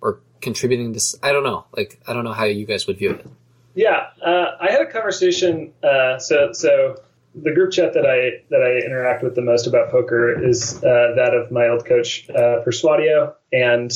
or 0.00 0.20
contributing 0.40 0.92
to 0.92 1.00
i 1.22 1.32
don't 1.32 1.44
know. 1.44 1.64
Like 1.76 2.00
I 2.06 2.12
don't 2.12 2.24
know 2.24 2.32
how 2.32 2.44
you 2.44 2.66
guys 2.66 2.86
would 2.86 2.98
view 2.98 3.12
it. 3.12 3.26
Yeah, 3.74 4.08
uh, 4.24 4.56
I 4.60 4.70
had 4.70 4.82
a 4.82 4.86
conversation. 4.86 5.72
Uh, 5.82 6.18
so, 6.18 6.52
so 6.52 6.96
the 7.34 7.52
group 7.52 7.72
chat 7.72 7.94
that 7.94 8.04
I 8.04 8.44
that 8.50 8.62
I 8.62 8.84
interact 8.84 9.22
with 9.22 9.34
the 9.34 9.42
most 9.42 9.66
about 9.66 9.90
poker 9.90 10.42
is 10.42 10.76
uh, 10.78 11.14
that 11.16 11.32
of 11.34 11.50
my 11.50 11.68
old 11.68 11.86
coach 11.86 12.28
uh, 12.30 12.62
Persuadio, 12.64 13.34
and 13.52 13.90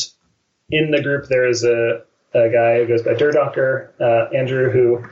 in 0.71 0.91
the 0.91 1.03
group 1.03 1.27
there 1.29 1.47
is 1.47 1.65
a, 1.65 2.03
a 2.35 2.49
guy 2.51 2.81
who 2.81 2.87
goes 2.87 3.03
by 3.03 3.15
Durdonker, 3.15 3.91
uh, 4.01 4.35
Andrew, 4.35 4.71
who 4.71 5.05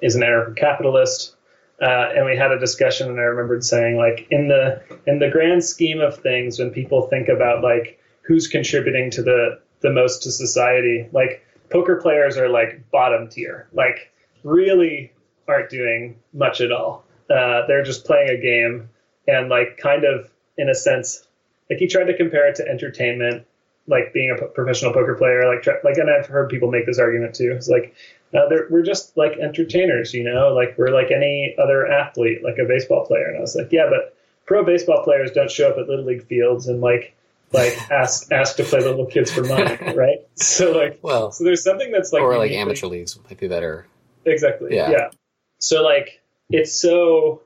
is 0.00 0.14
an 0.14 0.22
anarcho-capitalist, 0.22 1.34
uh, 1.80 2.10
and 2.14 2.26
we 2.26 2.36
had 2.36 2.52
a 2.52 2.58
discussion, 2.58 3.08
and 3.08 3.18
I 3.18 3.22
remembered 3.22 3.64
saying 3.64 3.96
like 3.96 4.26
in 4.30 4.48
the 4.48 4.82
in 5.06 5.18
the 5.18 5.30
grand 5.30 5.64
scheme 5.64 6.00
of 6.00 6.18
things, 6.18 6.58
when 6.58 6.70
people 6.70 7.06
think 7.08 7.28
about 7.28 7.62
like 7.62 7.98
who's 8.22 8.48
contributing 8.48 9.10
to 9.12 9.22
the 9.22 9.60
the 9.80 9.90
most 9.90 10.22
to 10.24 10.30
society, 10.30 11.08
like 11.12 11.46
poker 11.70 11.96
players 11.96 12.36
are 12.36 12.50
like 12.50 12.90
bottom 12.90 13.28
tier, 13.28 13.68
like 13.72 14.12
really 14.44 15.12
aren't 15.48 15.70
doing 15.70 16.16
much 16.34 16.60
at 16.60 16.70
all. 16.70 17.04
Uh, 17.30 17.66
they're 17.66 17.82
just 17.82 18.04
playing 18.04 18.28
a 18.28 18.40
game 18.40 18.90
and 19.26 19.48
like 19.48 19.78
kind 19.78 20.04
of 20.04 20.30
in 20.58 20.68
a 20.68 20.74
sense, 20.74 21.26
like 21.70 21.78
he 21.78 21.86
tried 21.86 22.04
to 22.04 22.16
compare 22.16 22.46
it 22.48 22.56
to 22.56 22.68
entertainment, 22.68 23.46
like 23.90 24.12
being 24.14 24.30
a 24.30 24.46
professional 24.46 24.92
poker 24.92 25.14
player, 25.14 25.46
like 25.46 25.66
like, 25.84 25.98
and 25.98 26.08
I've 26.08 26.26
heard 26.26 26.48
people 26.48 26.70
make 26.70 26.86
this 26.86 26.98
argument 26.98 27.34
too. 27.34 27.52
It's 27.54 27.68
like 27.68 27.94
uh, 28.32 28.46
we're 28.70 28.82
just 28.82 29.16
like 29.16 29.32
entertainers, 29.38 30.14
you 30.14 30.24
know, 30.24 30.54
like 30.54 30.78
we're 30.78 30.94
like 30.94 31.10
any 31.10 31.54
other 31.60 31.86
athlete, 31.86 32.42
like 32.44 32.58
a 32.58 32.64
baseball 32.64 33.04
player. 33.04 33.26
And 33.26 33.38
I 33.38 33.40
was 33.40 33.56
like, 33.56 33.72
yeah, 33.72 33.88
but 33.90 34.16
pro 34.46 34.64
baseball 34.64 35.02
players 35.02 35.32
don't 35.32 35.50
show 35.50 35.70
up 35.70 35.78
at 35.78 35.88
little 35.88 36.04
league 36.04 36.26
fields 36.26 36.68
and 36.68 36.80
like 36.80 37.14
like 37.52 37.76
ask 37.90 38.30
ask 38.32 38.56
to 38.56 38.64
play 38.64 38.78
little 38.78 39.06
kids 39.06 39.30
for 39.30 39.42
money, 39.42 39.76
right? 39.94 40.18
So 40.36 40.72
like 40.72 41.00
Well, 41.02 41.32
so 41.32 41.44
there's 41.44 41.64
something 41.64 41.90
that's 41.90 42.12
like 42.12 42.22
or 42.22 42.38
like 42.38 42.52
amateur 42.52 42.86
leagues 42.86 43.18
might 43.28 43.38
be 43.38 43.48
better. 43.48 43.86
Exactly. 44.24 44.76
Yeah. 44.76 44.90
Yeah. 44.90 45.10
So 45.58 45.82
like 45.82 46.22
it's 46.48 46.72
so 46.72 47.42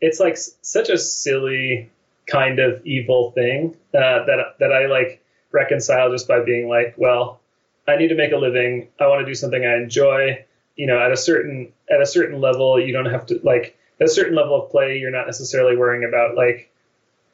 it's 0.00 0.18
like 0.18 0.38
such 0.62 0.88
a 0.88 0.96
silly 0.96 1.90
kind 2.26 2.58
of 2.58 2.84
evil 2.86 3.32
thing 3.32 3.76
uh, 3.94 4.24
that 4.24 4.56
that 4.60 4.72
I 4.72 4.86
like 4.86 5.22
reconcile 5.52 6.10
just 6.10 6.28
by 6.28 6.42
being 6.42 6.68
like, 6.68 6.94
well, 6.96 7.40
I 7.88 7.96
need 7.96 8.08
to 8.08 8.14
make 8.14 8.32
a 8.32 8.36
living. 8.36 8.88
I 9.00 9.06
want 9.06 9.20
to 9.20 9.26
do 9.26 9.34
something 9.34 9.64
I 9.64 9.76
enjoy. 9.76 10.44
You 10.76 10.86
know, 10.86 10.98
at 10.98 11.12
a 11.12 11.16
certain 11.16 11.72
at 11.90 12.00
a 12.00 12.06
certain 12.06 12.40
level, 12.40 12.80
you 12.80 12.92
don't 12.92 13.06
have 13.06 13.26
to 13.26 13.40
like 13.42 13.76
at 14.00 14.06
a 14.06 14.10
certain 14.10 14.34
level 14.34 14.62
of 14.62 14.70
play, 14.70 14.98
you're 14.98 15.10
not 15.10 15.26
necessarily 15.26 15.76
worrying 15.76 16.04
about 16.04 16.34
like 16.34 16.70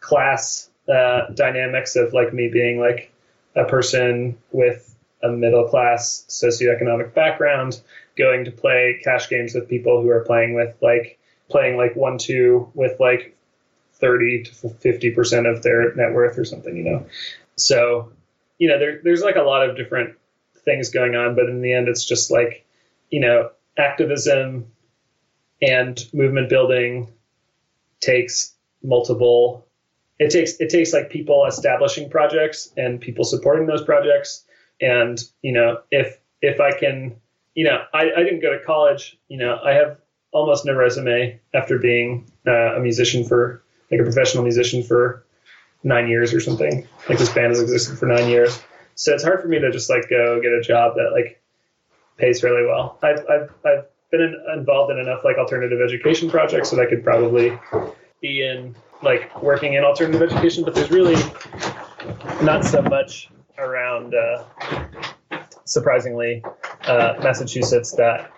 class 0.01 0.71
uh, 0.89 1.29
dynamics 1.35 1.97
of 1.97 2.13
like 2.13 2.33
me 2.33 2.49
being 2.49 2.81
like 2.81 3.13
a 3.55 3.65
person 3.65 4.37
with 4.53 4.95
a 5.23 5.29
middle 5.29 5.69
class 5.69 6.25
socioeconomic 6.29 7.15
background 7.15 7.81
going 8.17 8.45
to 8.45 8.51
play 8.51 9.01
cash 9.03 9.29
games 9.29 9.55
with 9.55 9.69
people 9.69 10.03
who 10.03 10.11
are 10.11 10.21
playing 10.21 10.55
with 10.55 10.75
like 10.83 11.19
playing 11.49 11.77
like 11.77 11.97
one 11.97 12.19
two 12.19 12.71
with 12.75 12.99
like 13.01 13.37
30 13.95 14.45
to 14.45 14.69
50 14.69 15.11
percent 15.13 15.47
of 15.47 15.63
their 15.63 15.95
net 15.95 16.13
worth 16.13 16.39
or 16.39 16.45
something 16.45 16.77
you 16.77 16.85
know 16.85 17.07
so 17.57 18.13
you 18.59 18.69
know 18.69 18.79
there, 18.79 19.01
there's 19.03 19.23
like 19.23 19.37
a 19.37 19.43
lot 19.43 19.69
of 19.69 19.77
different 19.77 20.17
things 20.65 20.91
going 20.91 21.15
on 21.15 21.35
but 21.35 21.49
in 21.49 21.61
the 21.61 21.73
end 21.73 21.89
it's 21.89 22.05
just 22.05 22.31
like 22.31 22.67
you 23.11 23.21
know 23.21 23.51
activism 23.79 24.67
and 25.63 26.07
movement 26.13 26.49
building 26.49 27.13
takes 28.01 28.55
multiple 28.83 29.67
it 30.19 30.31
takes 30.31 30.53
it 30.61 30.71
takes 30.71 30.93
like 30.93 31.11
people 31.11 31.45
establishing 31.47 32.09
projects 32.09 32.73
and 32.77 33.01
people 33.01 33.25
supporting 33.25 33.67
those 33.67 33.83
projects. 33.83 34.45
And 34.81 35.23
you 35.43 35.53
know 35.53 35.81
if 35.91 36.19
if 36.43 36.61
i 36.61 36.71
can 36.71 37.17
you 37.55 37.65
know 37.65 37.83
i, 37.95 38.11
I 38.15 38.23
didn't 38.23 38.41
go 38.41 38.53
to 38.53 38.63
college 38.63 39.19
you 39.29 39.39
know 39.39 39.59
i 39.65 39.73
have 39.73 39.97
almost 40.33 40.67
no 40.67 40.75
resume 40.75 41.41
after 41.55 41.79
being 41.79 42.31
uh, 42.47 42.77
a 42.77 42.81
musician 42.81 43.25
for 43.25 43.63
like 43.91 44.01
a 44.01 44.05
professional 44.05 44.43
musician 44.43 44.83
for 44.83 45.25
nine 45.83 46.09
years 46.09 46.35
or 46.35 46.41
something. 46.41 46.87
Like 47.09 47.19
this 47.19 47.33
band 47.33 47.49
has 47.49 47.61
existed 47.61 47.99
for 47.99 48.07
nine 48.07 48.29
years. 48.29 48.63
So 48.95 49.13
it's 49.13 49.25
hard 49.25 49.43
for 49.43 49.49
me 49.49 49.59
to 49.59 49.71
just 49.71 49.91
like 49.91 50.09
go 50.09 50.41
get 50.41 50.53
a 50.53 50.63
job 50.63 50.95
that 50.97 51.11
like 51.13 51.41
pays 52.17 52.41
fairly 52.41 52.67
well. 52.67 52.99
I've 53.03 53.21
i've, 53.29 53.51
I've 53.65 53.85
been 54.11 54.21
in, 54.21 54.59
involved 54.59 54.91
in 54.93 54.99
enough 54.99 55.25
like 55.25 55.37
alternative 55.37 55.81
education 55.81 56.31
projects 56.31 56.71
that 56.71 56.81
i 56.81 56.87
could 56.87 57.03
probably 57.03 57.59
be 58.21 58.47
in 58.47 58.75
like 59.03 59.43
working 59.43 59.75
in 59.75 59.85
alternative 59.85 60.23
education 60.23 60.65
but 60.65 60.75
there's 60.75 60.91
really 60.91 61.17
not 62.43 62.65
so 62.65 62.81
much 62.83 63.29
around 63.59 64.15
uh, 64.15 64.45
surprisingly 65.65 66.43
uh, 66.87 67.15
Massachusetts 67.23 67.93
that 67.93 68.31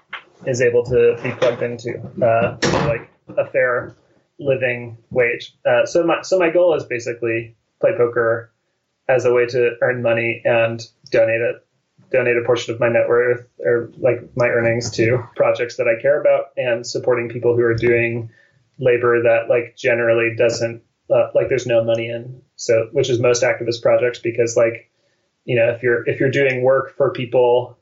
is 0.46 0.60
able 0.60 0.84
to 0.84 1.18
be 1.22 1.32
plugged 1.32 1.62
into 1.62 1.98
uh, 2.22 2.56
like 2.86 3.10
a 3.36 3.46
fair 3.50 3.96
living 4.38 4.98
wage. 5.10 5.56
Uh, 5.64 5.84
so 5.86 6.04
my 6.04 6.22
so 6.22 6.38
my 6.38 6.50
goal 6.50 6.74
is 6.74 6.84
basically 6.84 7.56
play 7.80 7.92
poker 7.96 8.52
as 9.08 9.24
a 9.24 9.32
way 9.32 9.46
to 9.46 9.72
earn 9.80 10.02
money 10.02 10.42
and 10.44 10.86
donate 11.10 11.40
it 11.40 11.64
donate 12.10 12.36
a 12.36 12.44
portion 12.44 12.72
of 12.72 12.80
my 12.80 12.88
net 12.88 13.08
worth 13.08 13.46
or 13.58 13.90
like 13.98 14.20
my 14.34 14.46
earnings 14.46 14.90
to 14.90 15.22
projects 15.36 15.76
that 15.76 15.86
I 15.88 16.00
care 16.00 16.20
about 16.20 16.46
and 16.56 16.86
supporting 16.86 17.28
people 17.28 17.54
who 17.54 17.62
are 17.62 17.74
doing 17.74 18.30
labor 18.78 19.22
that 19.24 19.48
like 19.48 19.76
generally 19.76 20.34
doesn't 20.36 20.82
uh, 21.10 21.28
like 21.34 21.48
there's 21.48 21.66
no 21.66 21.84
money 21.84 22.08
in 22.08 22.42
so 22.56 22.88
which 22.92 23.10
is 23.10 23.18
most 23.18 23.42
activist 23.42 23.82
projects 23.82 24.20
because 24.20 24.56
like 24.56 24.90
you 25.44 25.56
know 25.56 25.70
if 25.70 25.82
you're 25.82 26.08
if 26.08 26.20
you're 26.20 26.30
doing 26.30 26.62
work 26.62 26.96
for 26.96 27.12
people 27.12 27.78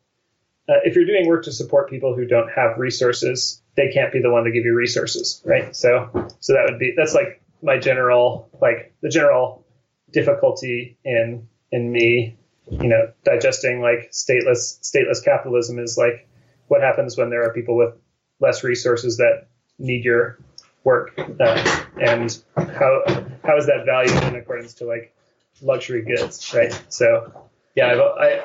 uh, 0.69 0.81
if 0.85 0.97
you're 0.97 1.05
doing 1.07 1.29
work 1.29 1.45
to 1.45 1.53
support 1.53 1.91
people 1.91 2.15
who 2.15 2.27
don't 2.27 2.51
have 2.51 2.79
resources 2.79 3.63
they 3.77 3.91
can't 3.93 4.13
be 4.13 4.21
the 4.21 4.31
one 4.31 4.45
to 4.45 4.51
give 4.51 4.65
you 4.65 4.75
resources 4.75 5.43
right? 5.45 5.75
So 5.75 6.29
so 6.41 6.53
that 6.55 6.67
would 6.69 6.79
be 6.79 6.95
that's 6.97 7.15
like 7.15 7.43
my 7.63 7.79
general 7.79 8.49
like 8.61 8.95
the 9.01 9.09
general 9.09 9.65
difficulty 10.13 10.97
in 11.05 11.49
in 11.73 11.91
me 11.91 12.37
you 12.71 12.89
know 12.89 13.13
digesting 13.25 13.81
like 13.81 14.11
stateless 14.13 14.81
stateless 14.81 15.25
capitalism 15.25 15.79
is 15.79 15.97
like 15.97 16.29
what 16.69 16.81
happens 16.81 17.17
when 17.17 17.31
there 17.31 17.45
are 17.45 17.53
people 17.53 17.77
with 17.77 17.95
less 18.41 18.65
resources 18.65 19.19
that 19.19 19.47
need 19.79 20.05
your 20.05 20.39
work 20.85 21.13
uh, 21.19 21.85
and 22.01 22.43
how 22.57 23.03
how 23.45 23.57
is 23.57 23.67
that 23.67 23.85
valued 23.85 24.23
in 24.25 24.37
accordance 24.37 24.75
to 24.75 24.85
like 24.85 25.15
luxury 25.63 26.03
goods 26.03 26.55
right? 26.55 26.81
So 26.89 27.49
yeah 27.75 27.89
I've, 27.89 28.01
I 28.01 28.45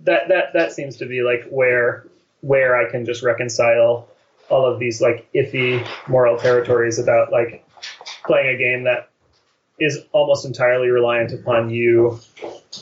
that 0.00 0.28
that 0.28 0.52
that 0.54 0.72
seems 0.72 0.96
to 0.98 1.06
be 1.06 1.22
like 1.22 1.48
where 1.50 2.06
where 2.40 2.76
I 2.76 2.90
can 2.90 3.04
just 3.04 3.22
reconcile 3.22 4.08
all 4.50 4.66
of 4.66 4.78
these 4.78 5.00
like 5.00 5.28
iffy 5.34 5.86
moral 6.08 6.36
territories 6.36 6.98
about 6.98 7.32
like 7.32 7.66
playing 8.26 8.54
a 8.54 8.58
game 8.58 8.84
that 8.84 9.10
is 9.80 9.98
almost 10.12 10.44
entirely 10.44 10.88
reliant 10.88 11.32
upon 11.32 11.68
you 11.68 12.20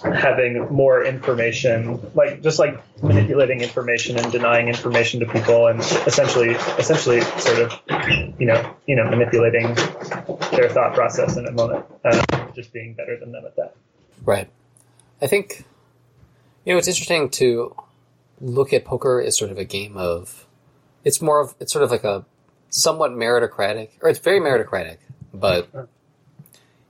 having 0.03 0.69
more 0.71 1.05
information, 1.05 1.99
like 2.15 2.43
just 2.43 2.59
like 2.59 2.79
manipulating 3.03 3.63
information 3.63 4.19
and 4.19 4.31
denying 4.31 4.69
information 4.69 5.21
to 5.21 5.27
people, 5.27 5.69
and 5.69 5.81
essentially, 5.81 6.51
essentially, 6.51 7.23
sort 7.23 7.61
of, 7.61 7.81
you 8.39 8.47
know, 8.47 8.77
you 8.87 8.95
know, 8.95 9.09
manipulating 9.09 9.75
their 10.53 10.69
thought 10.69 10.93
process 10.95 11.37
in 11.39 11.47
a 11.47 11.53
moment, 11.53 11.85
uh, 12.05 12.23
just 12.55 12.73
being 12.75 12.93
better 12.93 13.19
than 13.19 13.33
them 13.33 13.45
at 13.47 13.57
that. 13.57 13.75
Right. 14.25 14.51
I 15.23 15.27
think, 15.27 15.65
you 16.65 16.75
know, 16.75 16.79
it's 16.79 16.89
interesting 16.89 17.31
to 17.31 17.75
look 18.41 18.73
at 18.75 18.85
poker 18.85 19.23
as 19.23 19.39
sort 19.39 19.51
of 19.51 19.57
a 19.57 19.65
game 19.65 19.97
of, 19.97 20.47
it's 21.05 21.21
more 21.21 21.41
of, 21.41 21.55
it's 21.61 21.73
sort 21.73 21.85
of 21.85 21.91
like 21.91 22.05
a 22.05 22.25
somewhat 22.71 23.13
meritocratic, 23.13 23.91
or 24.01 24.09
it's 24.09 24.19
very 24.19 24.41
meritocratic, 24.41 24.99
but 25.33 25.69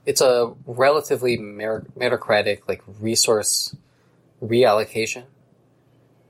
it's 0.05 0.21
a 0.21 0.53
relatively 0.65 1.37
meritocratic, 1.37 2.61
like 2.67 2.81
resource 2.99 3.75
reallocation 4.41 5.23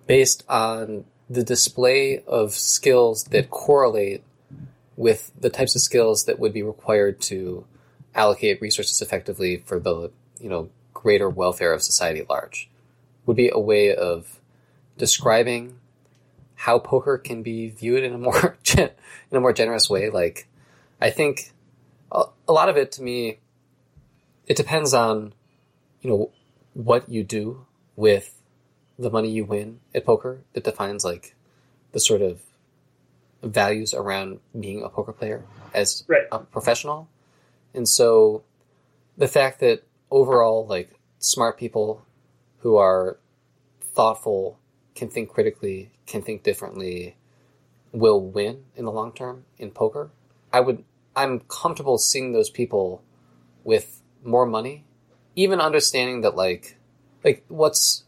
based 0.05 0.43
on 0.49 1.05
the 1.29 1.43
display 1.43 2.23
of 2.27 2.53
skills 2.53 3.25
that 3.25 3.49
correlate 3.49 4.23
with 4.95 5.31
the 5.39 5.49
types 5.49 5.75
of 5.75 5.81
skills 5.81 6.25
that 6.25 6.39
would 6.39 6.53
be 6.53 6.61
required 6.61 7.19
to 7.19 7.65
allocate 8.13 8.61
resources 8.61 9.01
effectively 9.01 9.57
for 9.65 9.79
the 9.79 10.11
you 10.39 10.49
know 10.49 10.69
greater 10.93 11.29
welfare 11.29 11.73
of 11.73 11.81
society 11.81 12.19
at 12.19 12.29
large 12.29 12.69
would 13.25 13.38
be 13.38 13.49
a 13.51 13.59
way 13.59 13.95
of 13.95 14.39
describing 14.97 15.79
how 16.64 16.80
poker 16.80 17.18
can 17.18 17.43
be 17.43 17.70
viewed 17.70 18.03
in 18.03 18.14
a 18.14 18.18
more 18.18 18.57
in 18.78 18.89
a 19.32 19.39
more 19.39 19.53
generous 19.53 19.89
way 19.89 20.09
like 20.09 20.47
i 21.01 21.09
think 21.09 21.51
a, 22.11 22.24
a 22.47 22.53
lot 22.53 22.70
of 22.70 22.78
it 22.78 22.91
to 22.91 23.01
me 23.01 23.39
it 24.47 24.57
depends 24.57 24.93
on, 24.93 25.34
you 26.01 26.09
know, 26.09 26.32
what 26.74 27.09
you 27.09 27.24
do 27.24 27.66
with 27.95 28.41
the 28.97 29.09
money 29.09 29.30
you 29.30 29.45
win 29.45 29.80
at 29.93 30.05
poker 30.05 30.41
that 30.53 30.64
defines 30.64 31.03
like 31.03 31.36
the 31.91 31.99
sort 31.99 32.22
of 32.22 32.41
values 33.41 33.93
around 33.93 34.39
being 34.59 34.84
a 34.84 34.89
poker 34.89 35.11
player 35.11 35.43
as 35.74 36.03
right. 36.07 36.24
a 36.32 36.39
professional. 36.39 37.07
And 37.74 37.88
so 37.88 38.43
the 39.18 39.28
fact 39.28 39.59
that 39.59 39.84
overall 40.11 40.66
like 40.66 40.99
smart 41.20 41.57
people 41.57 42.05
who 42.59 42.78
are 42.78 43.18
thoughtful, 43.82 44.59
can 44.95 45.09
think 45.09 45.29
critically, 45.29 45.91
can 46.05 46.21
think 46.21 46.43
differently, 46.43 47.15
will 47.91 48.19
win 48.19 48.65
in 48.75 48.85
the 48.85 48.91
long 48.91 49.11
term 49.11 49.45
in 49.57 49.71
poker. 49.71 50.11
I 50.51 50.59
would 50.59 50.83
I'm 51.15 51.41
comfortable 51.41 51.97
seeing 51.97 52.31
those 52.31 52.49
people 52.49 53.03
with 53.63 54.01
more 54.23 54.45
money, 54.45 54.85
even 55.35 55.59
understanding 55.59 56.21
that 56.21 56.35
like 56.35 56.77
like 57.23 57.43
what's 57.47 58.03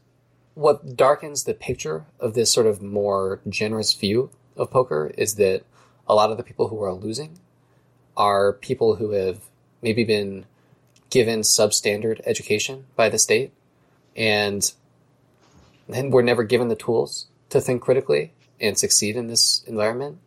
what 0.53 0.95
darkens 0.95 1.43
the 1.43 1.53
picture 1.53 2.05
of 2.19 2.33
this 2.33 2.51
sort 2.51 2.65
of 2.65 2.81
more 2.81 3.41
generous 3.47 3.93
view 3.93 4.29
of 4.55 4.71
poker 4.71 5.11
is 5.17 5.35
that 5.35 5.63
a 6.07 6.15
lot 6.15 6.31
of 6.31 6.37
the 6.37 6.43
people 6.43 6.69
who 6.69 6.81
are 6.81 6.93
losing 6.93 7.39
are 8.15 8.53
people 8.53 8.95
who 8.95 9.11
have 9.11 9.41
maybe 9.81 10.03
been 10.03 10.45
given 11.09 11.41
substandard 11.41 12.21
education 12.25 12.85
by 12.95 13.09
the 13.09 13.19
state 13.19 13.51
and 14.15 14.73
then 15.87 16.09
were 16.09 16.23
never 16.23 16.43
given 16.43 16.67
the 16.67 16.75
tools 16.75 17.27
to 17.49 17.61
think 17.61 17.81
critically 17.81 18.33
and 18.59 18.77
succeed 18.77 19.15
in 19.15 19.27
this 19.27 19.63
environment. 19.67 20.19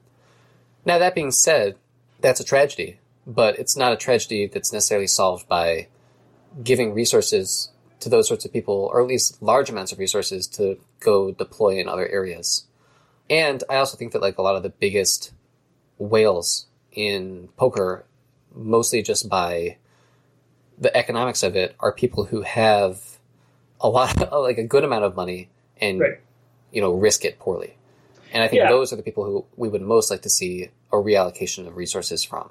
Now 0.84 0.98
that 0.98 1.14
being 1.14 1.30
said, 1.30 1.76
that's 2.20 2.40
a 2.40 2.44
tragedy 2.44 2.98
but 3.28 3.58
it's 3.58 3.76
not 3.76 3.92
a 3.92 3.96
tragedy 3.96 4.46
that's 4.46 4.72
necessarily 4.72 5.06
solved 5.06 5.46
by 5.46 5.86
giving 6.64 6.94
resources 6.94 7.70
to 8.00 8.08
those 8.08 8.26
sorts 8.26 8.46
of 8.46 8.52
people, 8.52 8.88
or 8.90 9.02
at 9.02 9.06
least 9.06 9.42
large 9.42 9.68
amounts 9.68 9.92
of 9.92 9.98
resources 9.98 10.46
to 10.46 10.78
go 10.98 11.30
deploy 11.30 11.78
in 11.78 11.88
other 11.88 12.08
areas. 12.08 12.64
And 13.28 13.62
I 13.68 13.76
also 13.76 13.98
think 13.98 14.12
that 14.12 14.22
like 14.22 14.38
a 14.38 14.42
lot 14.42 14.56
of 14.56 14.62
the 14.62 14.70
biggest 14.70 15.32
whales 15.98 16.68
in 16.90 17.50
poker, 17.58 18.06
mostly 18.54 19.02
just 19.02 19.28
by 19.28 19.76
the 20.78 20.96
economics 20.96 21.42
of 21.42 21.54
it, 21.54 21.76
are 21.80 21.92
people 21.92 22.24
who 22.24 22.42
have 22.42 23.17
a 23.80 23.88
lot, 23.88 24.20
of, 24.20 24.42
like 24.42 24.58
a 24.58 24.64
good 24.64 24.84
amount 24.84 25.04
of 25.04 25.16
money 25.16 25.48
and 25.80 26.00
right. 26.00 26.20
you 26.72 26.80
know 26.80 26.92
risk 26.92 27.24
it 27.24 27.38
poorly. 27.38 27.76
And 28.32 28.42
I 28.42 28.48
think 28.48 28.60
Yeah. 28.60 28.68
those 28.68 28.92
are 28.92 28.96
the 28.96 29.02
people 29.02 29.24
who 29.24 29.46
we 29.56 29.68
would 29.68 29.82
most 29.82 30.10
like 30.10 30.22
to 30.22 30.30
see 30.30 30.68
a 30.92 30.96
reallocation 30.96 31.66
of 31.66 31.76
resources 31.76 32.22
from. 32.24 32.50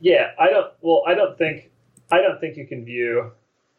Yeah, 0.00 0.30
I 0.38 0.50
don't. 0.50 0.72
Well, 0.80 1.02
I 1.06 1.14
don't 1.14 1.36
think 1.36 1.70
I 2.10 2.20
don't 2.22 2.40
think 2.40 2.56
you 2.56 2.66
can 2.66 2.84
view 2.84 3.32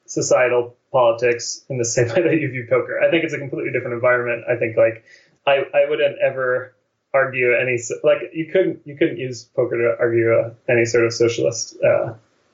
societal 0.06 0.76
politics 0.92 1.64
in 1.70 1.78
the 1.78 1.86
same 1.96 2.08
way 2.10 2.22
that 2.22 2.40
you 2.40 2.50
view 2.50 2.68
poker. 2.70 3.00
I 3.02 3.10
think 3.10 3.24
it's 3.24 3.34
a 3.34 3.40
completely 3.40 3.72
different 3.72 3.94
environment. 3.96 4.44
I 4.50 4.56
think 4.56 4.78
like 4.78 5.04
I 5.46 5.64
I 5.74 5.90
wouldn't 5.90 6.18
ever 6.20 6.76
argue 7.14 7.54
any 7.54 7.78
like 8.04 8.32
you 8.34 8.46
couldn't 8.52 8.82
you 8.86 8.96
couldn't 8.96 9.18
use 9.18 9.44
poker 9.44 9.78
to 9.78 9.98
argue 10.00 10.34
uh, 10.34 10.54
any 10.70 10.86
sort 10.86 11.06
of 11.06 11.14
socialist 11.14 11.76
uh, 11.84 12.14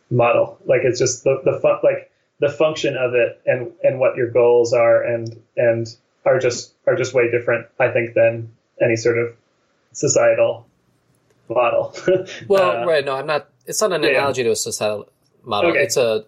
model. 0.09 0.57
Like 0.65 0.81
it's 0.83 0.99
just 0.99 1.23
the 1.23 1.41
the 1.43 1.59
fun, 1.61 1.79
like 1.83 2.06
the 2.39 2.49
function 2.49 2.95
of 2.97 3.13
it 3.13 3.41
and 3.45 3.71
and 3.83 3.99
what 3.99 4.15
your 4.15 4.29
goals 4.31 4.73
are 4.73 5.03
and 5.03 5.41
and 5.55 5.87
are 6.25 6.39
just 6.39 6.73
are 6.85 6.95
just 6.95 7.13
way 7.13 7.29
different. 7.31 7.67
I 7.79 7.89
think 7.89 8.13
than 8.13 8.51
any 8.81 8.95
sort 8.95 9.17
of 9.17 9.35
societal 9.93 10.67
model. 11.49 11.95
Well, 12.47 12.83
Uh, 12.83 12.85
right. 12.85 13.03
No, 13.05 13.15
I'm 13.15 13.25
not. 13.27 13.49
It's 13.65 13.81
not 13.81 13.91
an 13.93 14.03
yeah. 14.03 14.09
analogy 14.09 14.43
to 14.43 14.51
a 14.51 14.55
societal 14.55 15.09
model. 15.43 15.71
Okay. 15.71 15.81
It's 15.83 15.97
a 15.97 16.25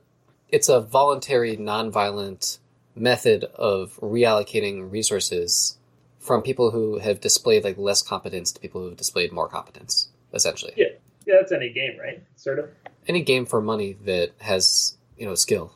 it's 0.50 0.70
a 0.70 0.82
voluntary, 0.82 1.58
nonviolent 1.58 2.58
method 2.96 3.44
of 3.56 3.98
reallocating 4.02 4.92
resources 4.92 5.78
from 6.20 6.42
people 6.42 6.72
who 6.72 6.98
have 7.00 7.22
displayed 7.22 7.64
like 7.64 7.78
less 7.78 8.02
competence 8.02 8.52
to 8.52 8.60
people 8.60 8.82
who 8.82 8.90
have 8.90 8.98
displayed 8.98 9.32
more 9.32 9.48
competence. 9.48 10.10
Essentially, 10.34 10.74
Yeah. 10.76 10.88
Yeah, 11.26 11.36
that's 11.40 11.52
any 11.52 11.70
game, 11.70 11.98
right? 12.00 12.24
Sort 12.36 12.60
of. 12.60 12.70
any 13.08 13.22
game 13.24 13.46
for 13.46 13.62
money 13.62 13.94
that 14.06 14.32
has 14.40 14.96
you 15.18 15.26
know 15.26 15.36
skill 15.36 15.74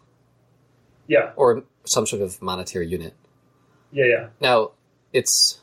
Yeah, 1.07 1.31
or 1.35 1.63
some 1.85 2.05
sort 2.05 2.21
of 2.21 2.41
monetary 2.41 2.87
unit. 2.87 3.13
yeah, 3.91 4.05
yeah. 4.05 4.27
Now, 4.39 4.71
it's. 5.11 5.59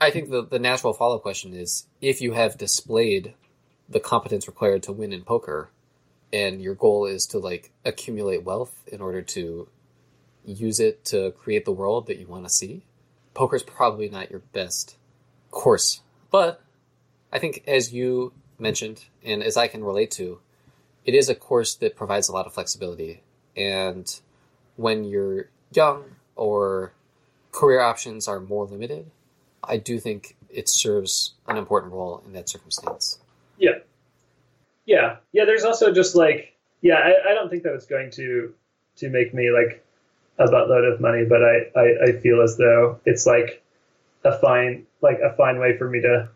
I 0.00 0.10
think 0.10 0.30
the 0.30 0.44
the 0.44 0.58
natural 0.58 0.92
follow 0.92 1.16
up 1.16 1.22
question 1.22 1.54
is 1.54 1.86
if 2.00 2.20
you 2.20 2.32
have 2.32 2.58
displayed 2.58 3.34
the 3.88 4.00
competence 4.00 4.46
required 4.46 4.82
to 4.84 4.92
win 4.92 5.12
in 5.12 5.22
poker, 5.22 5.70
and 6.32 6.60
your 6.60 6.74
goal 6.74 7.06
is 7.06 7.26
to 7.26 7.38
like 7.38 7.70
accumulate 7.84 8.42
wealth 8.42 8.82
in 8.86 9.00
order 9.00 9.22
to 9.22 9.68
use 10.44 10.80
it 10.80 11.04
to 11.04 11.30
create 11.32 11.64
the 11.64 11.72
world 11.72 12.06
that 12.06 12.18
you 12.18 12.26
want 12.26 12.44
to 12.44 12.50
see, 12.50 12.82
poker's 13.34 13.62
probably 13.62 14.08
not 14.08 14.30
your 14.30 14.40
best 14.52 14.96
course. 15.50 16.00
But 16.30 16.62
I 17.32 17.38
think, 17.38 17.62
as 17.66 17.92
you 17.92 18.32
mentioned, 18.58 19.04
and 19.24 19.42
as 19.42 19.56
I 19.56 19.68
can 19.68 19.84
relate 19.84 20.10
to, 20.12 20.40
it 21.04 21.14
is 21.14 21.28
a 21.28 21.34
course 21.34 21.74
that 21.76 21.96
provides 21.96 22.28
a 22.28 22.32
lot 22.32 22.46
of 22.46 22.54
flexibility. 22.54 23.22
And 23.56 24.20
when 24.76 25.04
you're 25.04 25.48
young 25.72 26.04
or 26.36 26.92
career 27.50 27.80
options 27.80 28.28
are 28.28 28.40
more 28.40 28.66
limited, 28.66 29.10
I 29.62 29.76
do 29.76 29.98
think 30.00 30.36
it 30.50 30.68
serves 30.68 31.34
an 31.46 31.56
important 31.56 31.92
role 31.92 32.22
in 32.26 32.32
that 32.32 32.48
circumstance. 32.48 33.18
Yeah. 33.58 33.78
Yeah. 34.84 35.16
Yeah, 35.32 35.44
there's 35.44 35.64
also 35.64 35.92
just 35.92 36.14
like 36.14 36.52
yeah, 36.82 36.96
I, 36.96 37.30
I 37.30 37.34
don't 37.34 37.48
think 37.48 37.62
that 37.62 37.74
it's 37.74 37.86
going 37.86 38.10
to 38.12 38.52
to 38.96 39.08
make 39.08 39.32
me 39.32 39.50
like 39.50 39.84
a 40.38 40.46
buttload 40.46 40.92
of 40.92 41.00
money, 41.00 41.24
but 41.24 41.42
I, 41.42 41.70
I, 41.78 42.08
I 42.08 42.12
feel 42.20 42.42
as 42.42 42.56
though 42.56 43.00
it's 43.06 43.24
like 43.24 43.62
a 44.24 44.36
fine 44.38 44.86
like 45.00 45.20
a 45.20 45.34
fine 45.34 45.58
way 45.58 45.78
for 45.78 45.88
me 45.88 46.02
to 46.02 46.28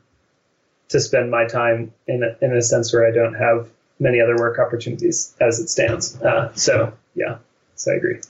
to 0.89 1.01
spend 1.01 1.31
my 1.31 1.47
time 1.47 1.93
in 2.07 2.23
a, 2.23 2.45
in 2.45 2.57
a 2.57 2.63
sense 2.63 2.93
where 2.93 3.07
I 3.07 3.11
don't 3.11 3.35
have 3.35 3.69
many 3.99 4.21
other 4.21 4.37
work 4.37 4.59
opportunities 4.59 5.35
as 5.41 5.59
it 5.59 5.69
stands. 5.69 6.21
Uh, 6.21 6.55
so 6.55 6.93
yeah, 7.15 7.39
so 7.77 7.93
I 7.93 7.95
agree. 7.95 8.21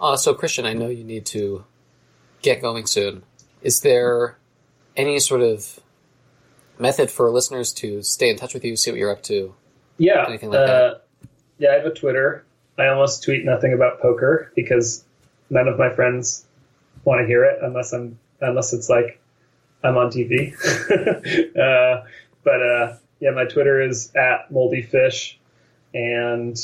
Uh, 0.00 0.16
so, 0.16 0.34
Christian, 0.34 0.66
I 0.66 0.72
know 0.72 0.88
you 0.88 1.04
need 1.04 1.26
to 1.26 1.64
get 2.42 2.60
going 2.60 2.86
soon. 2.86 3.22
Is 3.62 3.80
there 3.80 4.38
any 4.96 5.18
sort 5.20 5.40
of 5.40 5.80
method 6.78 7.10
for 7.10 7.30
listeners 7.30 7.72
to 7.74 8.02
stay 8.02 8.30
in 8.30 8.36
touch 8.36 8.54
with 8.54 8.64
you, 8.64 8.76
see 8.76 8.90
what 8.90 8.98
you're 8.98 9.12
up 9.12 9.22
to? 9.24 9.54
Yeah. 9.98 10.24
Anything 10.26 10.50
like 10.50 10.68
uh, 10.68 10.94
Yeah, 11.58 11.70
I 11.70 11.74
have 11.74 11.86
a 11.86 11.94
Twitter. 11.94 12.44
I 12.78 12.88
almost 12.88 13.22
tweet 13.22 13.44
nothing 13.44 13.72
about 13.72 14.00
poker 14.00 14.52
because 14.56 15.04
none 15.50 15.68
of 15.68 15.78
my 15.78 15.94
friends 15.94 16.44
want 17.04 17.20
to 17.20 17.26
hear 17.26 17.44
it 17.44 17.60
unless 17.62 17.92
I'm 17.92 18.18
unless 18.40 18.72
it's 18.72 18.88
like 18.88 19.20
I'm 19.82 19.96
on 19.96 20.10
TV. 20.10 20.52
uh, 21.56 22.04
but 22.42 22.62
uh, 22.62 22.96
yeah, 23.20 23.30
my 23.30 23.44
Twitter 23.44 23.80
is 23.80 24.12
at 24.16 24.50
moldyfish, 24.50 25.36
and 25.92 26.58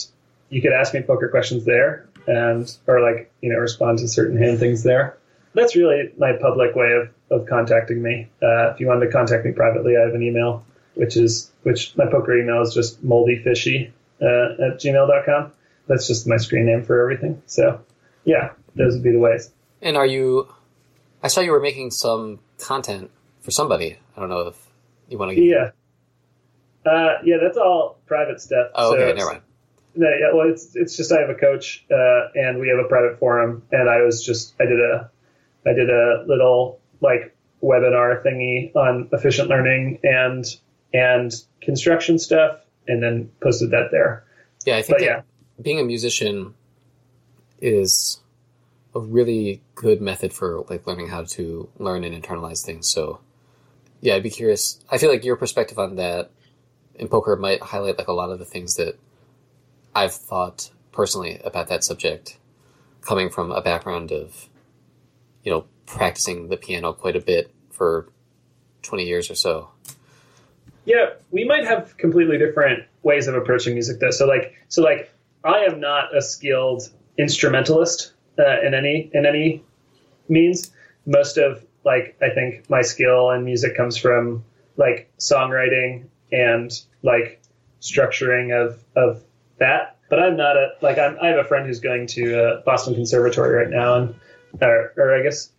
you 0.51 0.61
could 0.61 0.73
ask 0.73 0.93
me 0.93 1.01
poker 1.01 1.29
questions 1.29 1.65
there, 1.65 2.07
and 2.27 2.71
or 2.87 3.01
like 3.01 3.33
you 3.41 3.51
know 3.53 3.59
respond 3.59 3.99
to 4.01 4.09
certain 4.09 4.37
hand 4.37 4.59
things 4.59 4.83
there. 4.83 5.17
that's 5.55 5.75
really 5.75 6.13
my 6.19 6.33
public 6.41 6.75
way 6.77 6.93
of, 6.93 7.09
of 7.41 7.49
contacting 7.49 8.03
me. 8.03 8.29
Uh, 8.43 8.71
if 8.71 8.81
you 8.81 8.87
wanted 8.87 9.07
to 9.07 9.13
contact 9.13 9.45
me 9.45 9.53
privately, 9.53 9.97
I 9.97 10.01
have 10.07 10.15
an 10.15 10.23
email, 10.23 10.65
which 10.95 11.17
is 11.17 11.51
which 11.63 11.97
my 11.97 12.07
poker 12.07 12.37
email 12.37 12.61
is 12.63 12.75
just 12.75 13.05
moldyfishy 13.05 13.91
uh, 14.23 14.65
at 14.67 14.81
gmail.com. 14.81 15.53
That's 15.89 16.07
just 16.07 16.27
my 16.29 16.37
screen 16.37 16.67
name 16.67 16.85
for 16.85 17.01
everything. 17.03 17.43
So 17.47 17.81
yeah, 18.25 18.51
those 18.77 18.95
would 18.95 19.03
be 19.03 19.13
the 19.13 19.19
ways. 19.19 19.51
And 19.83 19.97
are 19.97 20.07
you? 20.07 20.47
I 21.23 21.29
saw 21.29 21.41
you 21.41 21.51
were 21.53 21.61
making 21.61 21.91
some 21.91 22.39
content 22.59 23.11
for 23.41 23.51
somebody. 23.51 23.99
I 24.17 24.21
don't 24.21 24.29
know 24.29 24.49
if 24.49 24.57
you 25.09 25.19
want 25.19 25.31
to. 25.31 25.35
Get 25.37 25.45
Yeah. 25.45 25.71
Uh, 26.85 27.19
yeah, 27.25 27.37
that's 27.43 27.57
all 27.59 27.99
private 28.07 28.41
stuff. 28.41 28.69
Oh, 28.75 28.93
okay, 28.95 29.03
it's- 29.03 29.19
never 29.19 29.33
mind. 29.33 29.43
No, 29.95 30.09
yeah, 30.09 30.33
well, 30.33 30.49
it's 30.49 30.77
it's 30.77 30.97
just 30.97 31.13
I 31.13 31.21
have 31.21 31.31
a 31.31 31.35
coach, 31.35 31.85
uh, 31.91 32.29
and 32.35 32.61
we 32.61 32.69
have 32.69 32.79
a 32.79 32.89
private 32.89 33.19
forum, 33.19 33.63
and 33.73 33.89
I 33.89 34.03
was 34.03 34.25
just 34.25 34.55
I 34.61 34.65
did 34.65 34.81
a 34.81 35.11
I 35.67 35.73
did 35.73 35.91
a 35.91 36.25
little 36.27 36.81
like 37.01 37.35
webinar 37.63 38.25
thingy 38.25 38.75
on 38.77 39.09
efficient 39.13 39.49
learning 39.49 39.99
and 40.03 40.45
and 40.95 41.33
construction 41.61 42.19
stuff, 42.19 42.61
and 42.87 43.03
then 43.03 43.31
posted 43.41 43.71
that 43.71 43.91
there. 43.91 44.25
Yeah, 44.65 44.77
I 44.77 44.83
think 44.83 44.99
But 44.99 45.05
yeah, 45.05 45.23
being 45.61 45.81
a 45.81 45.85
musician 45.85 46.55
is 47.61 48.21
a 48.95 49.01
really 49.01 49.63
good 49.75 50.01
method 50.01 50.33
for 50.33 50.65
like 50.69 50.87
learning 50.87 51.09
how 51.09 51.25
to 51.25 51.69
learn 51.79 52.05
and 52.05 52.23
internalize 52.23 52.65
things. 52.65 52.89
So, 52.89 53.21
yeah, 54.01 54.15
I'd 54.15 54.23
be 54.23 54.31
curious. 54.31 54.81
I 54.91 54.99
feel 54.99 55.11
like 55.11 55.25
your 55.25 55.37
perspective 55.37 55.79
on 55.79 55.97
that 55.97 56.31
in 56.97 57.09
poker 57.09 57.37
might 57.37 57.63
highlight 57.63 57.99
like 57.99 58.09
a 58.09 58.13
lot 58.13 58.31
of 58.31 58.39
the 58.39 58.45
things 58.45 58.77
that 58.77 58.99
I've 59.95 60.15
thought 60.15 60.71
personally 60.93 61.41
about 61.45 61.69
that 61.69 61.85
subject, 61.85 62.39
coming 63.01 63.31
from 63.31 63.51
a 63.51 63.61
background 63.61 64.13
of, 64.13 64.49
you 65.45 65.51
know, 65.53 65.67
practicing 65.87 66.49
the 66.49 66.57
piano 66.57 66.93
quite 66.93 67.17
a 67.17 67.21
bit 67.21 67.53
for 67.71 68.09
twenty 68.83 69.05
years 69.07 69.31
or 69.31 69.35
so. 69.35 69.71
yeah, 70.85 71.11
we 71.31 71.45
might 71.45 71.65
have 71.65 71.97
completely 71.97 72.39
different 72.39 72.85
ways 73.03 73.29
of 73.29 73.35
approaching 73.35 73.75
music 73.75 74.01
though. 74.01 74.11
So 74.11 74.27
like 74.27 74.55
so 74.69 74.83
like 74.83 75.13
I 75.45 75.65
am 75.65 75.81
not 75.81 76.17
a 76.17 76.23
skilled 76.23 76.89
instrumentalist 77.19 78.13
uh, 78.39 78.61
in 78.63 78.75
any 78.75 79.11
in 79.13 79.27
any 79.27 79.65
means. 80.29 80.73
Most 81.07 81.39
of 81.39 81.65
like 81.85 82.17
I 82.23 82.31
think 82.31 82.69
my 82.69 82.83
skill 82.83 83.31
in 83.31 83.45
music 83.45 83.77
comes 83.77 83.97
from 83.97 84.45
like 84.77 85.11
songwriting 85.19 86.07
and 86.33 86.71
like 87.03 87.41
structuring 87.81 88.53
of 88.53 88.83
of 88.97 89.23
that. 89.61 89.97
But 90.09 90.19
I'm 90.19 90.37
not 90.37 90.57
a 90.57 90.73
like 90.83 90.99
I'm, 90.99 91.17
I 91.23 91.29
have 91.29 91.39
a 91.39 91.45
friend 91.45 91.67
who's 91.67 91.79
going 91.81 92.09
to 92.09 92.43
uh, 92.43 92.63
Boston 92.63 92.95
Conservatory 92.95 93.55
right 93.55 93.71
now, 93.71 93.95
and 93.95 94.15
or, 94.61 94.93
or 94.97 95.15
I 95.15 95.23
guess 95.23 95.51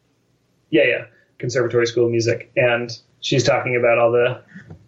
yeah 0.70 0.84
yeah 0.84 1.06
Conservatory 1.38 1.88
School 1.88 2.06
of 2.06 2.12
Music, 2.12 2.52
and 2.58 2.92
she's 3.22 3.44
talking 3.44 3.78
about 3.78 3.98
all 3.98 4.12
the 4.12 4.42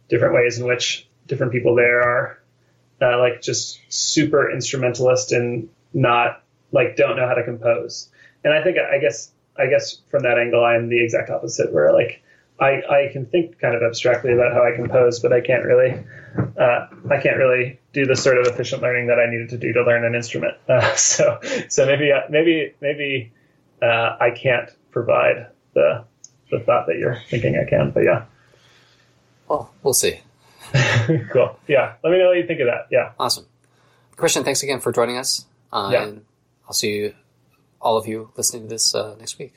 different 0.09 0.35
ways 0.35 0.59
in 0.59 0.67
which 0.67 1.07
different 1.27 1.53
people 1.53 1.75
there 1.75 2.01
are 2.01 2.39
uh, 3.01 3.17
like 3.19 3.41
just 3.41 3.79
super 3.89 4.51
instrumentalist 4.51 5.31
and 5.31 5.69
not 5.93 6.43
like 6.71 6.95
don't 6.95 7.15
know 7.15 7.27
how 7.27 7.35
to 7.35 7.43
compose. 7.43 8.09
And 8.43 8.53
I 8.53 8.63
think 8.63 8.77
I 8.77 8.97
guess 8.97 9.31
I 9.57 9.67
guess 9.67 9.97
from 10.09 10.23
that 10.23 10.37
angle 10.37 10.63
I'm 10.63 10.89
the 10.89 11.03
exact 11.03 11.29
opposite 11.29 11.71
where 11.71 11.93
like 11.93 12.22
I, 12.59 12.81
I 12.89 13.09
can 13.11 13.25
think 13.25 13.59
kind 13.59 13.75
of 13.75 13.81
abstractly 13.81 14.31
about 14.33 14.53
how 14.53 14.63
I 14.63 14.75
compose, 14.75 15.19
but 15.19 15.33
I 15.33 15.41
can't 15.41 15.65
really 15.65 16.03
uh, 16.57 16.87
I 17.09 17.21
can't 17.21 17.37
really 17.37 17.79
do 17.93 18.05
the 18.05 18.15
sort 18.15 18.37
of 18.37 18.47
efficient 18.47 18.81
learning 18.81 19.07
that 19.07 19.19
I 19.19 19.29
needed 19.29 19.49
to 19.49 19.57
do 19.57 19.73
to 19.73 19.83
learn 19.83 20.05
an 20.05 20.15
instrument. 20.15 20.55
Uh, 20.69 20.95
so 20.95 21.39
so 21.69 21.85
maybe 21.85 22.11
uh, 22.11 22.21
maybe 22.29 22.73
maybe 22.81 23.31
uh, 23.81 24.17
I 24.19 24.31
can't 24.31 24.69
provide 24.91 25.47
the 25.73 26.05
the 26.51 26.59
thought 26.59 26.87
that 26.87 26.97
you're 26.97 27.19
thinking 27.29 27.57
I 27.57 27.69
can. 27.69 27.91
But 27.91 28.03
yeah, 28.03 28.25
Well, 29.47 29.71
we'll 29.81 29.93
see. 29.93 30.19
cool. 31.31 31.59
Yeah, 31.67 31.95
let 32.03 32.11
me 32.11 32.17
know 32.19 32.27
what 32.29 32.37
you 32.37 32.47
think 32.47 32.59
of 32.61 32.67
that. 32.67 32.87
Yeah. 32.91 33.11
Awesome. 33.19 33.45
Christian, 34.15 34.43
thanks 34.43 34.63
again 34.63 34.79
for 34.79 34.91
joining 34.91 35.17
us. 35.17 35.45
Uh, 35.71 35.89
Yeah. 35.91 36.03
And 36.03 36.25
I'll 36.67 36.73
see 36.73 36.95
you, 36.95 37.13
all 37.81 37.97
of 37.97 38.07
you 38.07 38.31
listening 38.37 38.63
to 38.63 38.69
this 38.69 38.95
uh, 38.95 39.15
next 39.19 39.37
week. 39.37 39.53